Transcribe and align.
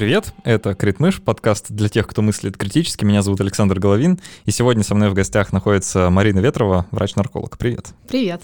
Привет, 0.00 0.32
это 0.44 0.74
Критмыш, 0.74 1.20
подкаст 1.20 1.66
для 1.68 1.90
тех, 1.90 2.06
кто 2.06 2.22
мыслит 2.22 2.56
критически. 2.56 3.04
Меня 3.04 3.20
зовут 3.20 3.42
Александр 3.42 3.78
Головин, 3.78 4.18
и 4.46 4.50
сегодня 4.50 4.82
со 4.82 4.94
мной 4.94 5.10
в 5.10 5.12
гостях 5.12 5.52
находится 5.52 6.08
Марина 6.08 6.38
Ветрова, 6.38 6.86
врач-нарколог. 6.90 7.58
Привет. 7.58 7.88
Привет. 8.08 8.40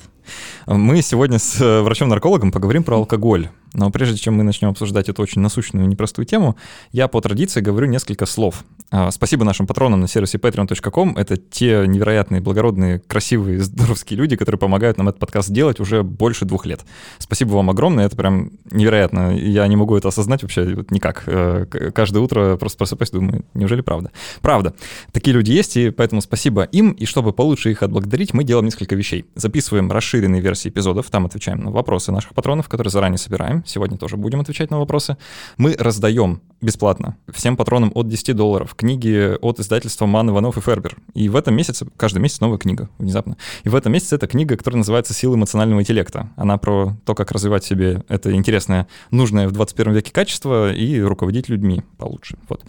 Мы 0.66 1.00
сегодня 1.00 1.38
с 1.38 1.58
э, 1.58 1.80
врачом-наркологом 1.80 2.52
поговорим 2.52 2.84
про 2.84 2.96
алкоголь. 2.96 3.48
Но 3.76 3.90
прежде 3.90 4.16
чем 4.16 4.34
мы 4.34 4.42
начнем 4.42 4.70
обсуждать 4.70 5.08
эту 5.08 5.22
очень 5.22 5.42
насущную 5.42 5.84
и 5.84 5.88
непростую 5.88 6.24
тему, 6.24 6.56
я 6.92 7.08
по 7.08 7.20
традиции 7.20 7.60
говорю 7.60 7.86
несколько 7.86 8.24
слов. 8.24 8.64
А, 8.90 9.10
спасибо 9.10 9.44
нашим 9.44 9.66
патронам 9.66 10.00
на 10.00 10.08
сервисе 10.08 10.38
patreon.com. 10.38 11.16
Это 11.16 11.36
те 11.36 11.84
невероятные, 11.86 12.40
благородные, 12.40 13.00
красивые, 13.00 13.60
здоровские 13.62 14.18
люди, 14.18 14.36
которые 14.36 14.58
помогают 14.58 14.96
нам 14.96 15.08
этот 15.08 15.20
подкаст 15.20 15.50
делать 15.50 15.78
уже 15.78 16.02
больше 16.02 16.46
двух 16.46 16.64
лет. 16.64 16.80
Спасибо 17.18 17.50
вам 17.50 17.68
огромное, 17.68 18.06
это 18.06 18.16
прям 18.16 18.50
невероятно. 18.70 19.36
Я 19.36 19.66
не 19.66 19.76
могу 19.76 19.94
это 19.96 20.08
осознать 20.08 20.42
вообще 20.42 20.74
вот 20.74 20.90
никак. 20.90 21.24
Э, 21.26 21.66
каждое 21.94 22.20
утро 22.20 22.56
просто 22.56 22.78
просыпаюсь, 22.78 23.10
думаю, 23.10 23.44
неужели 23.52 23.82
правда? 23.82 24.10
Правда. 24.40 24.74
Такие 25.12 25.34
люди 25.34 25.52
есть, 25.52 25.76
и 25.76 25.90
поэтому 25.90 26.22
спасибо 26.22 26.62
им. 26.62 26.92
И 26.92 27.04
чтобы 27.04 27.34
получше 27.34 27.72
их 27.72 27.82
отблагодарить, 27.82 28.32
мы 28.32 28.42
делаем 28.42 28.64
несколько 28.64 28.94
вещей. 28.94 29.26
Записываем 29.34 29.92
расширенные 29.92 30.40
версии 30.40 30.70
эпизодов, 30.70 31.10
там 31.10 31.26
отвечаем 31.26 31.62
на 31.62 31.70
вопросы 31.70 32.10
наших 32.10 32.32
патронов, 32.32 32.70
которые 32.70 32.90
заранее 32.90 33.18
собираем 33.18 33.65
сегодня 33.66 33.96
тоже 33.98 34.16
будем 34.16 34.40
отвечать 34.40 34.70
на 34.70 34.78
вопросы. 34.78 35.16
Мы 35.56 35.74
раздаем 35.78 36.40
бесплатно 36.60 37.16
всем 37.32 37.56
патронам 37.56 37.92
от 37.94 38.08
10 38.08 38.34
долларов 38.34 38.74
книги 38.74 39.36
от 39.40 39.60
издательства 39.60 40.06
Ман, 40.06 40.30
Иванов 40.30 40.56
и 40.58 40.60
Фербер. 40.60 40.96
И 41.14 41.28
в 41.28 41.36
этом 41.36 41.54
месяце, 41.54 41.86
каждый 41.96 42.18
месяц 42.18 42.40
новая 42.40 42.58
книга, 42.58 42.88
внезапно. 42.98 43.36
И 43.64 43.68
в 43.68 43.74
этом 43.74 43.92
месяце 43.92 44.16
это 44.16 44.26
книга, 44.26 44.56
которая 44.56 44.78
называется 44.78 45.14
«Сила 45.14 45.34
эмоционального 45.34 45.80
интеллекта». 45.80 46.30
Она 46.36 46.56
про 46.58 46.96
то, 47.04 47.14
как 47.14 47.30
развивать 47.32 47.64
себе 47.64 48.04
это 48.08 48.32
интересное, 48.32 48.86
нужное 49.10 49.48
в 49.48 49.52
21 49.52 49.92
веке 49.92 50.12
качество 50.12 50.72
и 50.72 51.00
руководить 51.00 51.48
людьми 51.48 51.82
получше. 51.98 52.38
Вот. 52.48 52.62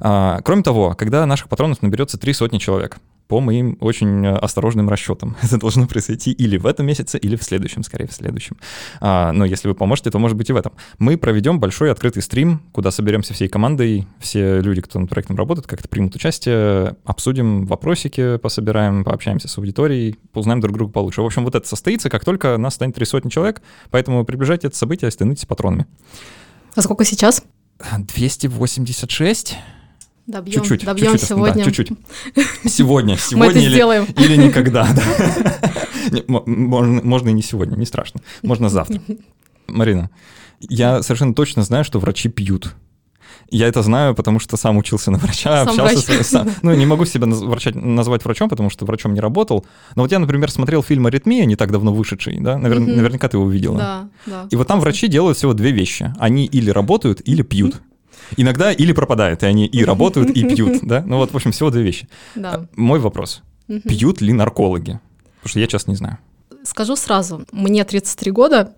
А, 0.00 0.40
кроме 0.42 0.62
того, 0.62 0.94
когда 0.94 1.26
наших 1.26 1.48
патронов 1.48 1.82
наберется 1.82 2.18
три 2.18 2.32
сотни 2.32 2.58
человек, 2.58 2.98
по 3.28 3.40
моим 3.40 3.76
очень 3.80 4.24
э, 4.26 4.36
осторожным 4.36 4.88
расчетам. 4.88 5.36
Это 5.42 5.58
должно 5.58 5.86
произойти 5.86 6.32
или 6.32 6.56
в 6.56 6.66
этом 6.66 6.86
месяце, 6.86 7.18
или 7.18 7.36
в 7.36 7.42
следующем, 7.42 7.82
скорее 7.82 8.06
в 8.06 8.12
следующем. 8.12 8.56
А, 9.00 9.32
но 9.32 9.44
если 9.44 9.68
вы 9.68 9.74
поможете, 9.74 10.10
то 10.10 10.18
может 10.18 10.36
быть 10.36 10.50
и 10.50 10.52
в 10.52 10.56
этом. 10.56 10.72
Мы 10.98 11.16
проведем 11.16 11.60
большой 11.60 11.90
открытый 11.90 12.22
стрим, 12.22 12.62
куда 12.72 12.90
соберемся 12.90 13.34
всей 13.34 13.48
командой, 13.48 14.06
все 14.20 14.60
люди, 14.60 14.80
кто 14.82 14.98
над 14.98 15.10
проектом 15.10 15.36
работает, 15.36 15.66
как-то 15.66 15.88
примут 15.88 16.14
участие, 16.14 16.96
обсудим 17.04 17.66
вопросики, 17.66 18.36
пособираем, 18.36 19.04
пообщаемся 19.04 19.48
с 19.48 19.56
аудиторией, 19.58 20.18
узнаем 20.34 20.60
друг 20.60 20.76
друга 20.76 20.92
получше. 20.92 21.22
В 21.22 21.26
общем, 21.26 21.44
вот 21.44 21.54
это 21.54 21.66
состоится, 21.66 22.10
как 22.10 22.24
только 22.24 22.56
нас 22.58 22.74
станет 22.74 22.94
три 22.94 23.06
сотни 23.06 23.30
человек, 23.30 23.62
поэтому 23.90 24.24
приближайте 24.24 24.66
это 24.66 24.76
событие, 24.76 25.10
становитесь 25.10 25.46
патронами. 25.46 25.86
А 26.74 26.82
сколько 26.82 27.04
сейчас? 27.04 27.42
286. 27.98 29.56
Добьем, 30.26 30.62
чуть-чуть, 30.62 30.84
добьем 30.84 31.12
чуть-чуть, 31.12 31.28
сегодня. 31.28 31.64
Да, 31.64 31.70
чуть-чуть. 31.70 31.92
Сегодня, 32.66 33.16
сегодня 33.18 33.46
Мы 33.46 33.50
это 33.50 33.58
или, 33.58 33.74
сделаем. 33.74 34.04
или 34.16 34.36
никогда. 34.36 34.88
Да. 34.94 36.22
Можно, 36.26 37.00
можно 37.02 37.30
и 37.30 37.32
не 37.32 37.42
сегодня, 37.42 37.76
не 37.76 37.86
страшно. 37.86 38.20
Можно 38.42 38.68
завтра. 38.68 39.00
Марина, 39.66 40.10
я 40.60 41.02
совершенно 41.02 41.34
точно 41.34 41.62
знаю, 41.62 41.82
что 41.82 41.98
врачи 41.98 42.28
пьют. 42.28 42.74
Я 43.50 43.68
это 43.68 43.82
знаю, 43.82 44.14
потому 44.14 44.38
что 44.38 44.56
сам 44.56 44.76
учился 44.76 45.10
на 45.10 45.18
врача, 45.18 45.64
сам 45.64 45.68
общался 45.68 46.12
врач. 46.12 46.26
с... 46.26 46.28
Сам, 46.28 46.48
ну, 46.62 46.74
не 46.74 46.86
могу 46.86 47.04
себя 47.04 47.26
врача, 47.26 47.70
назвать 47.74 48.24
врачом, 48.24 48.48
потому 48.48 48.70
что 48.70 48.84
врачом 48.84 49.14
не 49.14 49.20
работал. 49.20 49.64
Но 49.96 50.02
вот 50.02 50.12
я, 50.12 50.18
например, 50.18 50.50
смотрел 50.50 50.82
фильм 50.82 51.06
«Аритмия», 51.06 51.44
не 51.44 51.56
так 51.56 51.70
давно 51.70 51.92
вышедший, 51.92 52.38
да? 52.40 52.58
Навер... 52.58 52.78
Mm-hmm. 52.78 52.96
Наверняка 52.96 53.28
ты 53.28 53.36
его 53.36 53.48
видела. 53.48 53.78
Да, 53.78 54.08
да. 54.26 54.48
И 54.50 54.56
вот 54.56 54.66
там 54.66 54.80
врачи 54.80 55.08
делают 55.08 55.38
всего 55.38 55.52
две 55.52 55.72
вещи. 55.72 56.12
Они 56.18 56.46
или 56.46 56.70
работают, 56.70 57.20
или 57.24 57.42
пьют. 57.42 57.80
Иногда 58.36 58.72
или 58.72 58.92
пропадают, 58.92 59.42
и 59.42 59.46
они 59.46 59.66
и 59.66 59.84
работают, 59.90 60.30
и 60.30 60.44
пьют, 60.44 60.80
да? 60.82 61.02
Ну 61.06 61.18
вот, 61.18 61.32
в 61.32 61.36
общем, 61.36 61.52
всего 61.52 61.70
две 61.70 61.82
вещи. 61.82 62.08
Да. 62.34 62.50
А, 62.54 62.66
мой 62.76 62.98
вопрос. 62.98 63.42
Пьют 63.66 64.20
ли 64.20 64.32
наркологи? 64.32 65.00
Потому 65.36 65.50
что 65.50 65.60
я 65.60 65.66
сейчас 65.66 65.86
не 65.86 65.94
знаю. 65.94 66.18
Скажу 66.64 66.96
сразу, 66.96 67.44
мне 67.52 67.84
33 67.84 68.30
года, 68.30 68.74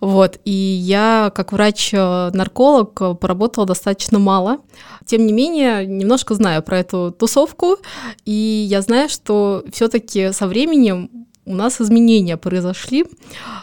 вот, 0.00 0.40
и 0.46 0.50
я 0.50 1.30
как 1.34 1.52
врач-нарколог 1.52 3.18
поработала 3.20 3.66
достаточно 3.66 4.18
мало. 4.18 4.60
Тем 5.04 5.26
не 5.26 5.34
менее, 5.34 5.86
немножко 5.86 6.34
знаю 6.34 6.62
про 6.62 6.78
эту 6.78 7.14
тусовку, 7.16 7.76
и 8.24 8.66
я 8.70 8.80
знаю, 8.80 9.10
что 9.10 9.64
все-таки 9.70 10.32
со 10.32 10.46
временем 10.46 11.25
у 11.46 11.54
нас 11.54 11.80
изменения 11.80 12.36
произошли, 12.36 13.06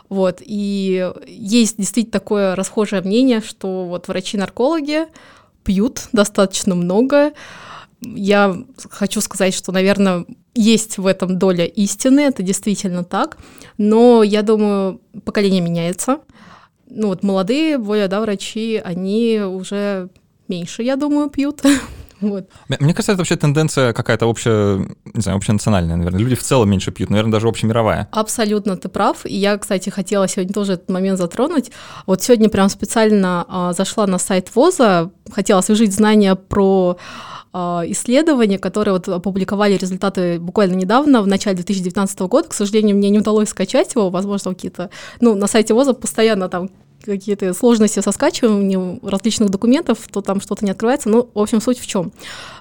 вот, 0.10 0.42
и 0.42 1.12
есть 1.28 1.78
действительно 1.78 2.20
такое 2.20 2.56
расхожее 2.56 3.02
мнение, 3.02 3.42
что 3.42 3.86
вот 3.86 4.08
врачи-наркологи 4.08 5.06
пьют 5.64 6.08
достаточно 6.12 6.76
много, 6.76 7.34
я 8.02 8.56
хочу 8.90 9.22
сказать, 9.22 9.54
что, 9.54 9.72
наверное, 9.72 10.26
есть 10.56 10.98
в 10.98 11.08
этом 11.08 11.40
доля 11.40 11.66
истины, 11.66 12.22
это 12.22 12.44
действительно 12.44 13.04
так, 13.04 13.38
но 13.78 14.24
я 14.24 14.42
думаю, 14.42 15.02
поколение 15.24 15.62
меняется. 15.62 16.20
Ну 16.90 17.08
вот 17.08 17.24
молодые 17.24 17.78
более, 17.78 18.08
да, 18.08 18.22
врачи, 18.22 18.82
они 18.84 19.40
уже 19.40 20.10
меньше, 20.48 20.84
я 20.84 20.96
думаю, 20.96 21.30
пьют. 21.30 21.62
Вот. 22.24 22.50
Мне 22.68 22.94
кажется, 22.94 23.12
это 23.12 23.20
вообще 23.20 23.36
тенденция 23.36 23.94
какая-то 23.94 24.26
общая, 24.26 24.78
не 25.14 25.22
знаю, 25.22 25.38
общенациональная, 25.38 25.98
наверное. 25.98 26.20
Люди 26.20 26.36
в 26.36 26.44
целом 26.44 26.70
меньше 26.70 26.92
пьют, 26.92 27.10
наверное, 27.10 27.34
даже 27.34 27.48
общемировая. 27.48 28.08
Абсолютно, 28.12 28.78
ты 28.78 28.90
прав. 28.90 29.26
И 29.26 29.36
я, 29.36 29.58
кстати, 29.58 29.90
хотела 29.90 30.28
сегодня 30.28 30.54
тоже 30.54 30.74
этот 30.74 30.90
момент 30.90 31.18
затронуть. 31.18 31.72
Вот 32.06 32.22
сегодня 32.22 32.50
прям 32.50 32.70
специально 32.70 33.46
а, 33.48 33.74
зашла 33.74 34.08
на 34.08 34.18
сайт 34.18 34.50
ВОЗа, 34.56 35.12
хотела 35.32 35.60
освежить 35.60 35.94
знания 35.94 36.36
про 36.36 36.98
а, 37.56 37.84
исследования, 37.86 38.58
которые 38.58 38.94
вот 38.94 39.08
опубликовали 39.08 39.78
результаты 39.78 40.40
буквально 40.40 40.74
недавно, 40.74 41.22
в 41.22 41.28
начале 41.28 41.56
2019 41.58 42.20
года. 42.22 42.48
К 42.50 42.54
сожалению, 42.54 42.96
мне 42.98 43.10
не 43.10 43.20
удалось 43.20 43.50
скачать 43.50 43.94
его, 43.94 44.10
возможно, 44.10 44.56
какие-то... 44.56 44.90
Ну, 45.20 45.36
на 45.36 45.48
сайте 45.48 45.74
ВОЗа 45.74 45.94
постоянно 45.94 46.50
там 46.50 46.70
какие-то 47.04 47.54
сложности 47.54 48.00
со 48.00 48.12
скачиванием 48.12 49.00
различных 49.04 49.50
документов, 49.50 50.00
то 50.12 50.22
там 50.22 50.42
что-то 50.42 50.66
не 50.66 50.72
открывается. 50.72 51.10
Ну, 51.10 51.30
в 51.34 51.40
общем, 51.40 51.62
суть 51.62 51.80
в 51.80 51.88
чем, 51.88 52.12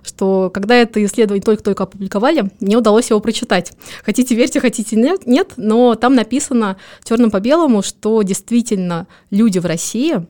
что 0.03 0.51
когда 0.53 0.77
это 0.77 1.05
исследование 1.05 1.43
только-только 1.43 1.85
опубликовали, 1.85 2.51
мне 2.61 2.77
удалось 2.77 3.11
его 3.11 3.21
прочитать. 3.21 3.73
Хотите 4.05 4.35
верьте, 4.35 4.61
хотите 4.61 4.97
нет, 4.97 5.27
нет, 5.27 5.53
но 5.57 5.95
там 5.95 6.15
написано 6.15 6.77
черным 7.05 7.31
по 7.31 7.41
белому, 7.41 7.83
что 7.83 8.23
действительно 8.23 9.07
люди 9.31 9.59
в 9.59 9.67
России 9.67 10.27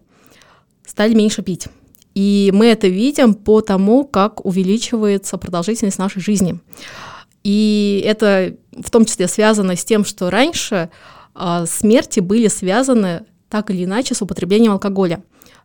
стали 0.86 1.14
меньше 1.14 1.42
пить. 1.42 1.68
И 2.14 2.50
мы 2.54 2.66
это 2.66 2.88
видим 2.88 3.34
по 3.34 3.62
тому, 3.62 4.04
как 4.04 4.44
увеличивается 4.44 5.38
продолжительность 5.38 5.98
нашей 5.98 6.20
жизни. 6.20 6.60
И 7.42 8.02
это 8.06 8.54
в 8.78 8.90
том 8.90 9.04
числе 9.04 9.28
связано 9.28 9.76
с 9.76 9.84
тем, 9.84 10.04
что 10.04 10.30
раньше 10.30 10.90
а, 11.34 11.66
смерти 11.66 12.20
были 12.20 12.48
связаны 12.48 13.24
так 13.52 13.70
или 13.70 13.84
иначе 13.84 14.14
с 14.14 14.22
употреблением 14.22 14.72
алкоголя. 14.72 15.22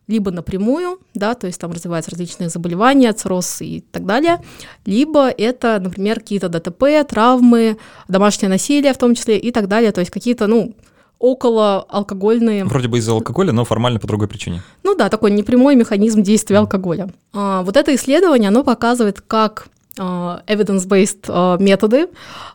Либо 0.07 0.29
напрямую, 0.29 0.99
да, 1.13 1.35
то 1.35 1.47
есть 1.47 1.59
там 1.59 1.71
развиваются 1.71 2.11
различные 2.11 2.49
заболевания, 2.49 3.13
цирроз 3.13 3.61
и 3.61 3.81
так 3.91 4.05
далее, 4.05 4.41
либо 4.85 5.29
это, 5.29 5.79
например, 5.79 6.19
какие-то 6.19 6.49
ДТП, 6.49 6.83
травмы, 7.07 7.77
домашнее 8.09 8.49
насилие 8.49 8.93
в 8.93 8.97
том 8.97 9.15
числе 9.15 9.37
и 9.37 9.51
так 9.51 9.69
далее, 9.69 9.93
то 9.93 10.01
есть 10.01 10.11
какие-то, 10.11 10.47
ну, 10.47 10.73
около 11.17 11.85
алкогольные. 11.89 12.65
Вроде 12.65 12.89
бы 12.89 12.97
из-за 12.97 13.13
алкоголя, 13.13 13.53
но 13.53 13.63
формально 13.63 13.99
по 13.99 14.07
другой 14.07 14.27
причине. 14.27 14.61
Ну 14.83 14.93
да, 14.93 15.07
такой 15.09 15.31
непрямой 15.31 15.75
механизм 15.75 16.21
действия 16.21 16.57
алкоголя. 16.57 17.09
А, 17.33 17.63
вот 17.63 17.77
это 17.77 17.95
исследование, 17.95 18.49
оно 18.49 18.65
показывает, 18.65 19.21
как 19.21 19.69
evidence-based 19.97 21.25
а, 21.27 21.57
методы, 21.57 22.07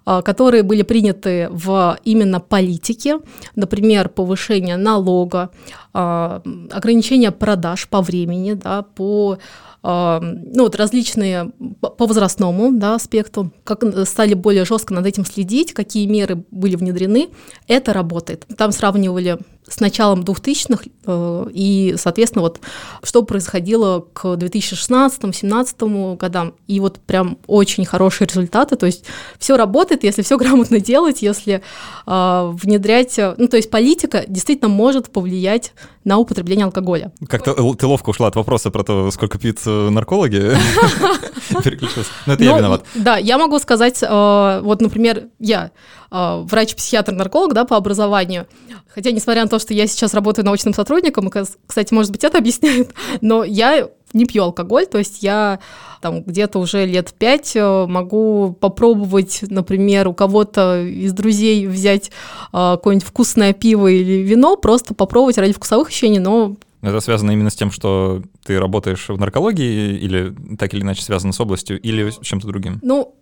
а, 0.05 0.23
которые 0.23 0.63
были 0.63 0.83
приняты 0.83 1.49
в 1.51 1.99
именно 2.05 2.41
политике, 2.41 3.19
например, 3.57 4.09
повышение 4.09 4.77
налога, 4.77 5.51
ограничение 5.93 7.33
продаж 7.33 7.89
по 7.89 8.01
времени, 8.01 8.55
да, 8.55 8.83
по 8.83 9.39
ну, 9.85 10.63
вот 10.63 10.77
различные 10.77 11.51
по 11.81 12.07
возрастному 12.07 12.71
да, 12.71 12.95
аспекту, 12.95 13.53
как 13.65 13.83
стали 14.07 14.35
более 14.35 14.65
жестко 14.65 14.95
над 14.95 15.07
этим 15.07 15.25
следить, 15.25 15.73
какие 15.73 16.07
меры 16.07 16.45
были 16.53 16.77
внедрены, 16.77 17.31
это 17.67 17.93
работает. 17.93 18.47
Там 18.57 18.71
сравнивали 18.71 19.39
с 19.73 19.81
началом 19.81 20.21
2000-х, 20.21 20.85
э, 21.07 21.47
и, 21.53 21.95
соответственно, 21.97 22.43
вот 22.43 22.61
что 23.03 23.23
происходило 23.23 24.05
к 24.13 24.25
2016-2017 24.25 26.17
годам, 26.17 26.55
и 26.67 26.79
вот 26.81 26.99
прям 27.01 27.39
очень 27.47 27.85
хорошие 27.87 28.29
результаты, 28.29 28.77
то 28.77 28.87
есть 28.87 29.05
все 29.39 29.57
работает, 29.57 30.05
если 30.05 30.23
все 30.23 30.37
грамотно 30.43 30.79
делать, 30.81 31.23
если 31.23 31.63
э, 32.07 32.51
внедрять, 32.53 33.19
ну, 33.39 33.49
то 33.49 33.57
есть 33.57 33.71
политика 33.71 34.25
действительно 34.29 34.69
может 34.69 35.11
повлиять 35.11 35.73
на 36.05 36.19
употребление 36.19 36.65
алкоголя. 36.65 37.13
Как-то 37.29 37.55
ты 37.75 37.87
ловко 37.87 38.11
ушла 38.11 38.27
от 38.27 38.37
вопроса 38.37 38.71
про 38.71 38.83
то, 38.83 39.11
сколько 39.11 39.39
пьют 39.39 39.59
э, 39.65 39.89
наркологи, 39.91 40.57
переключилась. 41.65 42.09
Но 42.27 42.35
это 42.35 42.45
я 42.45 42.53
ну, 42.53 42.59
виноват. 42.59 42.85
Да, 42.95 43.17
я 43.17 43.39
могу 43.39 43.59
сказать, 43.59 44.03
э, 44.03 44.61
вот, 44.63 44.81
например, 44.81 45.29
я 45.39 45.67
э, 45.67 46.02
врач-психиатр-нарколог, 46.13 47.55
да, 47.55 47.65
по 47.65 47.77
образованию, 47.77 48.47
хотя, 48.89 49.11
несмотря 49.11 49.43
на 49.43 49.49
то, 49.49 49.59
что 49.59 49.73
я 49.73 49.87
сейчас 49.87 50.13
работаю 50.13 50.45
научным 50.45 50.75
сотрудником, 50.75 51.29
и, 51.29 51.45
кстати, 51.67 51.95
может 51.95 52.13
быть, 52.13 52.25
это 52.25 52.39
объясняет, 52.43 52.93
но 53.21 53.45
я 53.45 53.89
не 54.13 54.27
пью 54.27 54.43
алкоголь, 54.43 54.87
то 54.87 54.99
есть 54.99 55.23
я 55.23 55.59
там 56.03 56.23
где-то 56.23 56.59
уже 56.59 56.85
лет 56.85 57.15
пять 57.17 57.53
э, 57.55 57.87
могу 57.87 58.57
попробовать, 58.61 59.41
например, 59.49 60.09
у 60.09 60.13
кого-то 60.13 60.83
из 60.83 61.13
друзей 61.13 61.67
взять 61.67 62.09
э, 62.09 62.11
какое-нибудь 62.53 63.07
вкусное 63.07 63.53
пиво 63.53 63.87
или 63.87 64.23
вино, 64.23 64.57
просто 64.57 64.95
попробовать 64.95 65.39
ради 65.39 65.55
вкусовых 65.55 65.89
ощущений, 65.89 66.19
но 66.19 66.57
это 66.91 67.01
связано 67.01 67.31
именно 67.31 67.51
с 67.51 67.55
тем, 67.55 67.71
что 67.71 68.23
ты 68.45 68.59
работаешь 68.59 69.09
в 69.09 69.19
наркологии 69.19 69.97
или 69.99 70.35
так 70.57 70.75
или 70.75 70.83
иначе 70.83 71.03
связано 71.03 71.33
с 71.33 71.41
областью, 71.41 71.81
или 71.81 72.11
с 72.11 72.19
чем-то 72.21 72.47
другим? 72.47 72.81
Ну, 72.83 73.15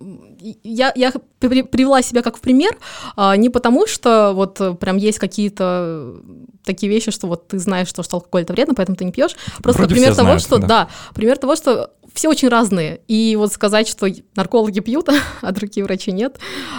я, 0.63 0.93
я 0.95 1.13
привела 1.39 2.03
себя 2.03 2.23
как 2.23 2.39
в 2.39 2.41
пример, 2.41 2.77
а, 3.17 3.37
не 3.37 3.51
потому 3.51 3.87
что 3.87 4.33
вот 4.35 4.79
прям 4.81 4.97
есть 4.97 5.19
какие-то 5.19 6.17
такие 6.65 6.91
вещи, 6.91 7.11
что 7.11 7.27
вот 7.27 7.49
ты 7.49 7.59
знаешь, 7.59 7.89
что, 7.89 8.03
что 8.03 8.17
алкоголь 8.17 8.43
это 8.43 8.53
вредно, 8.53 8.75
поэтому 8.75 8.97
ты 8.97 9.05
не 9.05 9.13
пьешь. 9.13 9.37
Просто 9.63 9.83
Вроде 9.83 9.95
пример 9.95 10.15
того, 10.15 10.27
знают, 10.27 10.43
что 10.43 10.59
да. 10.59 10.67
да, 10.67 10.89
пример 11.15 11.37
того, 11.39 11.57
что 11.57 11.91
все 12.15 12.29
очень 12.29 12.49
разные. 12.49 13.01
И 13.09 13.37
вот 13.37 13.53
сказать, 13.53 13.89
что 13.89 14.07
наркологи 14.35 14.81
пьют, 14.81 15.09
а 15.43 15.53
другие 15.53 15.85
врачи 15.85 16.13
нет, 16.13 16.39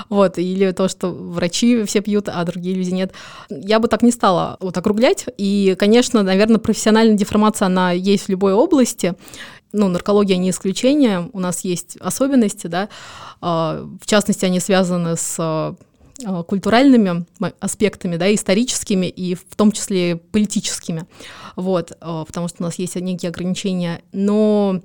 вот, 0.09 0.37
или 0.37 0.71
то, 0.71 0.87
что 0.87 1.09
врачи 1.09 1.83
все 1.83 2.01
пьют, 2.01 2.29
а 2.29 2.43
другие 2.43 2.75
люди 2.75 2.91
нет, 2.91 3.13
я 3.49 3.79
бы 3.79 3.87
так 3.87 4.01
не 4.01 4.11
стала 4.11 4.57
вот 4.59 4.77
округлять. 4.77 5.25
И, 5.37 5.75
конечно, 5.77 6.23
наверное, 6.23 6.59
профессиональная 6.59 7.15
деформация, 7.15 7.67
она 7.67 7.91
есть 7.91 8.25
в 8.25 8.29
любой 8.29 8.53
области. 8.53 9.15
Ну, 9.73 9.87
наркология 9.87 10.35
не 10.35 10.49
исключение, 10.49 11.29
у 11.31 11.39
нас 11.39 11.63
есть 11.63 11.95
особенности, 12.01 12.67
да, 12.67 12.89
а, 13.39 13.87
в 14.01 14.05
частности, 14.05 14.43
они 14.43 14.59
связаны 14.59 15.15
с 15.15 15.37
а, 15.39 15.75
культуральными 16.43 17.25
аспектами, 17.61 18.17
да, 18.17 18.33
историческими 18.33 19.05
и 19.05 19.35
в 19.35 19.55
том 19.55 19.71
числе 19.71 20.17
политическими, 20.17 21.05
вот, 21.55 21.93
а, 22.01 22.25
потому 22.25 22.49
что 22.49 22.57
у 22.59 22.63
нас 22.63 22.75
есть 22.79 22.95
некие 22.95 23.29
ограничения, 23.29 24.01
но 24.11 24.81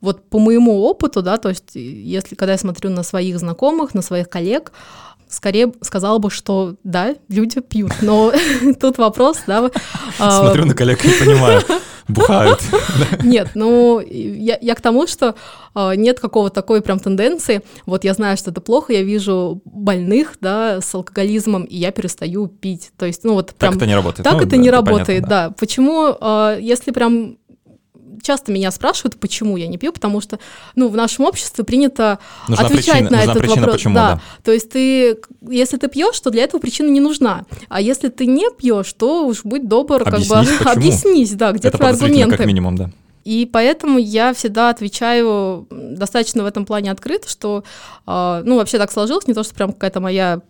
вот 0.00 0.28
по 0.28 0.38
моему 0.38 0.82
опыту, 0.82 1.22
да, 1.22 1.36
то 1.36 1.48
есть 1.48 1.74
если 1.74 2.34
когда 2.34 2.52
я 2.52 2.58
смотрю 2.58 2.90
на 2.90 3.02
своих 3.02 3.38
знакомых, 3.38 3.94
на 3.94 4.02
своих 4.02 4.28
коллег, 4.28 4.72
скорее 5.28 5.72
сказала 5.80 6.18
бы, 6.18 6.30
что 6.30 6.76
да, 6.84 7.14
люди 7.28 7.60
пьют, 7.60 7.92
но 8.02 8.32
тут 8.80 8.98
вопрос, 8.98 9.38
да. 9.46 9.70
А, 10.18 10.40
Смотрю 10.42 10.66
на 10.66 10.74
коллег 10.74 11.04
и 11.04 11.08
понимаю, 11.08 11.62
бухают. 12.08 12.60
Нет, 13.22 13.50
ну, 13.54 14.00
я, 14.00 14.58
я 14.60 14.74
к 14.74 14.80
тому, 14.80 15.06
что 15.06 15.34
э, 15.74 15.94
нет 15.96 16.20
какого 16.20 16.50
такой 16.50 16.80
прям 16.82 16.98
тенденции. 16.98 17.62
Вот 17.84 18.04
я 18.04 18.14
знаю, 18.14 18.36
что 18.36 18.50
это 18.50 18.60
плохо, 18.60 18.92
я 18.92 19.02
вижу 19.02 19.60
больных, 19.64 20.36
да, 20.40 20.80
с 20.80 20.94
алкоголизмом, 20.94 21.64
и 21.64 21.76
я 21.76 21.90
перестаю 21.90 22.46
пить. 22.46 22.92
То 22.96 23.06
есть, 23.06 23.24
ну 23.24 23.34
вот 23.34 23.54
прям... 23.54 23.72
Так 23.72 23.82
это 23.82 23.86
не 23.86 23.94
работает. 23.94 24.24
Так 24.24 24.34
ну, 24.34 24.40
это 24.40 24.50
да, 24.50 24.56
не 24.56 24.68
это 24.68 24.76
работает, 24.76 25.06
понятно, 25.06 25.28
да. 25.28 25.48
да. 25.48 25.54
Почему, 25.58 26.16
э, 26.20 26.58
если 26.60 26.92
прям 26.92 27.38
часто 28.26 28.52
меня 28.52 28.70
спрашивают, 28.70 29.18
почему 29.18 29.56
я 29.56 29.66
не 29.66 29.78
пью, 29.78 29.92
потому 29.92 30.20
что, 30.20 30.38
ну, 30.74 30.88
в 30.88 30.96
нашем 30.96 31.24
обществе 31.24 31.64
принято 31.64 32.18
нужна 32.48 32.66
отвечать 32.66 32.98
причина, 32.98 33.10
на 33.10 33.22
этот 33.22 33.38
причина, 33.38 33.56
вопрос. 33.56 33.74
Почему, 33.76 33.94
да. 33.94 34.12
да. 34.12 34.20
То 34.42 34.52
есть 34.52 34.70
ты, 34.70 35.18
если 35.48 35.76
ты 35.76 35.88
пьешь, 35.88 36.18
то 36.20 36.30
для 36.30 36.44
этого 36.44 36.60
причина 36.60 36.88
не 36.88 37.00
нужна. 37.00 37.44
А 37.68 37.80
если 37.80 38.08
ты 38.08 38.26
не 38.26 38.50
пьешь, 38.50 38.92
то 38.92 39.26
уж 39.26 39.44
будь 39.44 39.68
добр, 39.68 40.02
объяснись, 40.02 40.28
как 40.28 40.44
бы 40.44 40.58
почему. 40.58 40.72
объяснись, 40.72 41.32
да, 41.32 41.52
где 41.52 41.68
Это 41.68 41.78
твои 41.78 41.90
аргументы. 41.90 42.36
как 42.36 42.46
минимум, 42.46 42.76
да. 42.76 42.90
И 43.24 43.48
поэтому 43.52 43.98
я 43.98 44.32
всегда 44.34 44.70
отвечаю 44.70 45.66
достаточно 45.70 46.44
в 46.44 46.46
этом 46.46 46.64
плане 46.64 46.92
открыто, 46.92 47.28
что, 47.28 47.64
э, 48.06 48.42
ну, 48.44 48.56
вообще 48.56 48.78
так 48.78 48.92
сложилось, 48.92 49.26
не 49.26 49.34
то, 49.34 49.42
что 49.42 49.52
прям 49.52 49.72
какая-то 49.72 49.98
моя 49.98 50.42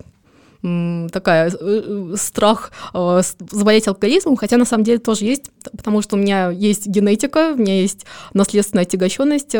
такая 1.12 1.50
э, 1.50 1.53
э, 1.61 2.14
страх 2.17 2.73
э, 2.94 3.23
заболеть 3.50 3.88
алкоголизмом, 3.88 4.37
хотя 4.37 4.56
на 4.56 4.64
самом 4.64 4.85
деле 4.85 4.99
тоже 4.99 5.25
есть, 5.25 5.50
потому 5.76 6.03
что 6.03 6.17
у 6.17 6.19
меня 6.19 6.50
есть 6.50 6.87
генетика, 6.87 7.53
у 7.53 7.56
меня 7.56 7.81
есть 7.81 8.06
наследственная 8.32 8.85
отягощенность 8.85 9.55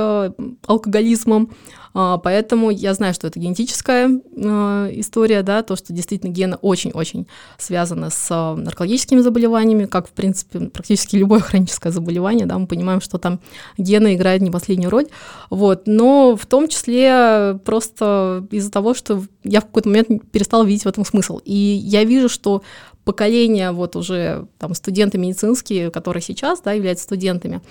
алкоголизмом, 0.66 1.50
поэтому 1.96 2.70
я 2.70 2.93
знаю, 2.93 3.14
что 3.14 3.26
это 3.26 3.40
генетическая 3.40 4.10
а, 4.37 4.88
история, 4.93 5.43
да, 5.43 5.62
то, 5.62 5.76
что 5.76 5.94
действительно 5.94 6.31
гены 6.31 6.56
очень-очень 6.56 7.26
связаны 7.56 8.10
с 8.10 8.26
а, 8.28 8.54
наркологическими 8.54 9.20
заболеваниями, 9.20 9.87
как, 9.87 10.06
в 10.08 10.12
принципе, 10.12 10.60
практически 10.69 11.16
любое 11.16 11.40
хроническое 11.40 11.90
заболевание, 11.93 12.44
да, 12.44 12.58
мы 12.58 12.66
понимаем, 12.66 13.00
что 13.00 13.16
там 13.16 13.40
гены 13.78 14.14
играют 14.14 14.43
не 14.43 14.50
последнюю 14.50 14.90
роль, 14.90 15.06
вот, 15.48 15.84
но 15.87 16.37
в 16.37 16.44
том 16.44 16.69
числе 16.69 17.58
просто 17.64 18.46
из-за 18.50 18.70
того, 18.70 18.93
что 18.93 19.25
я 19.43 19.62
в 19.62 19.64
какой-то 19.64 19.88
момент 19.88 20.31
перестала 20.31 20.64
видеть 20.64 20.84
в 20.84 20.88
этом 20.88 21.06
смысл, 21.06 21.40
и 21.44 21.54
я 21.54 22.04
вижу, 22.04 22.28
что 22.28 22.62
поколение 23.04 23.70
вот 23.70 23.96
уже 23.96 24.48
там 24.58 24.75
студенты 24.75 25.16
медицинские, 25.16 25.90
которые 25.90 26.22
сейчас, 26.22 26.60
да, 26.60 26.72
являются 26.72 27.04
студентами, 27.04 27.62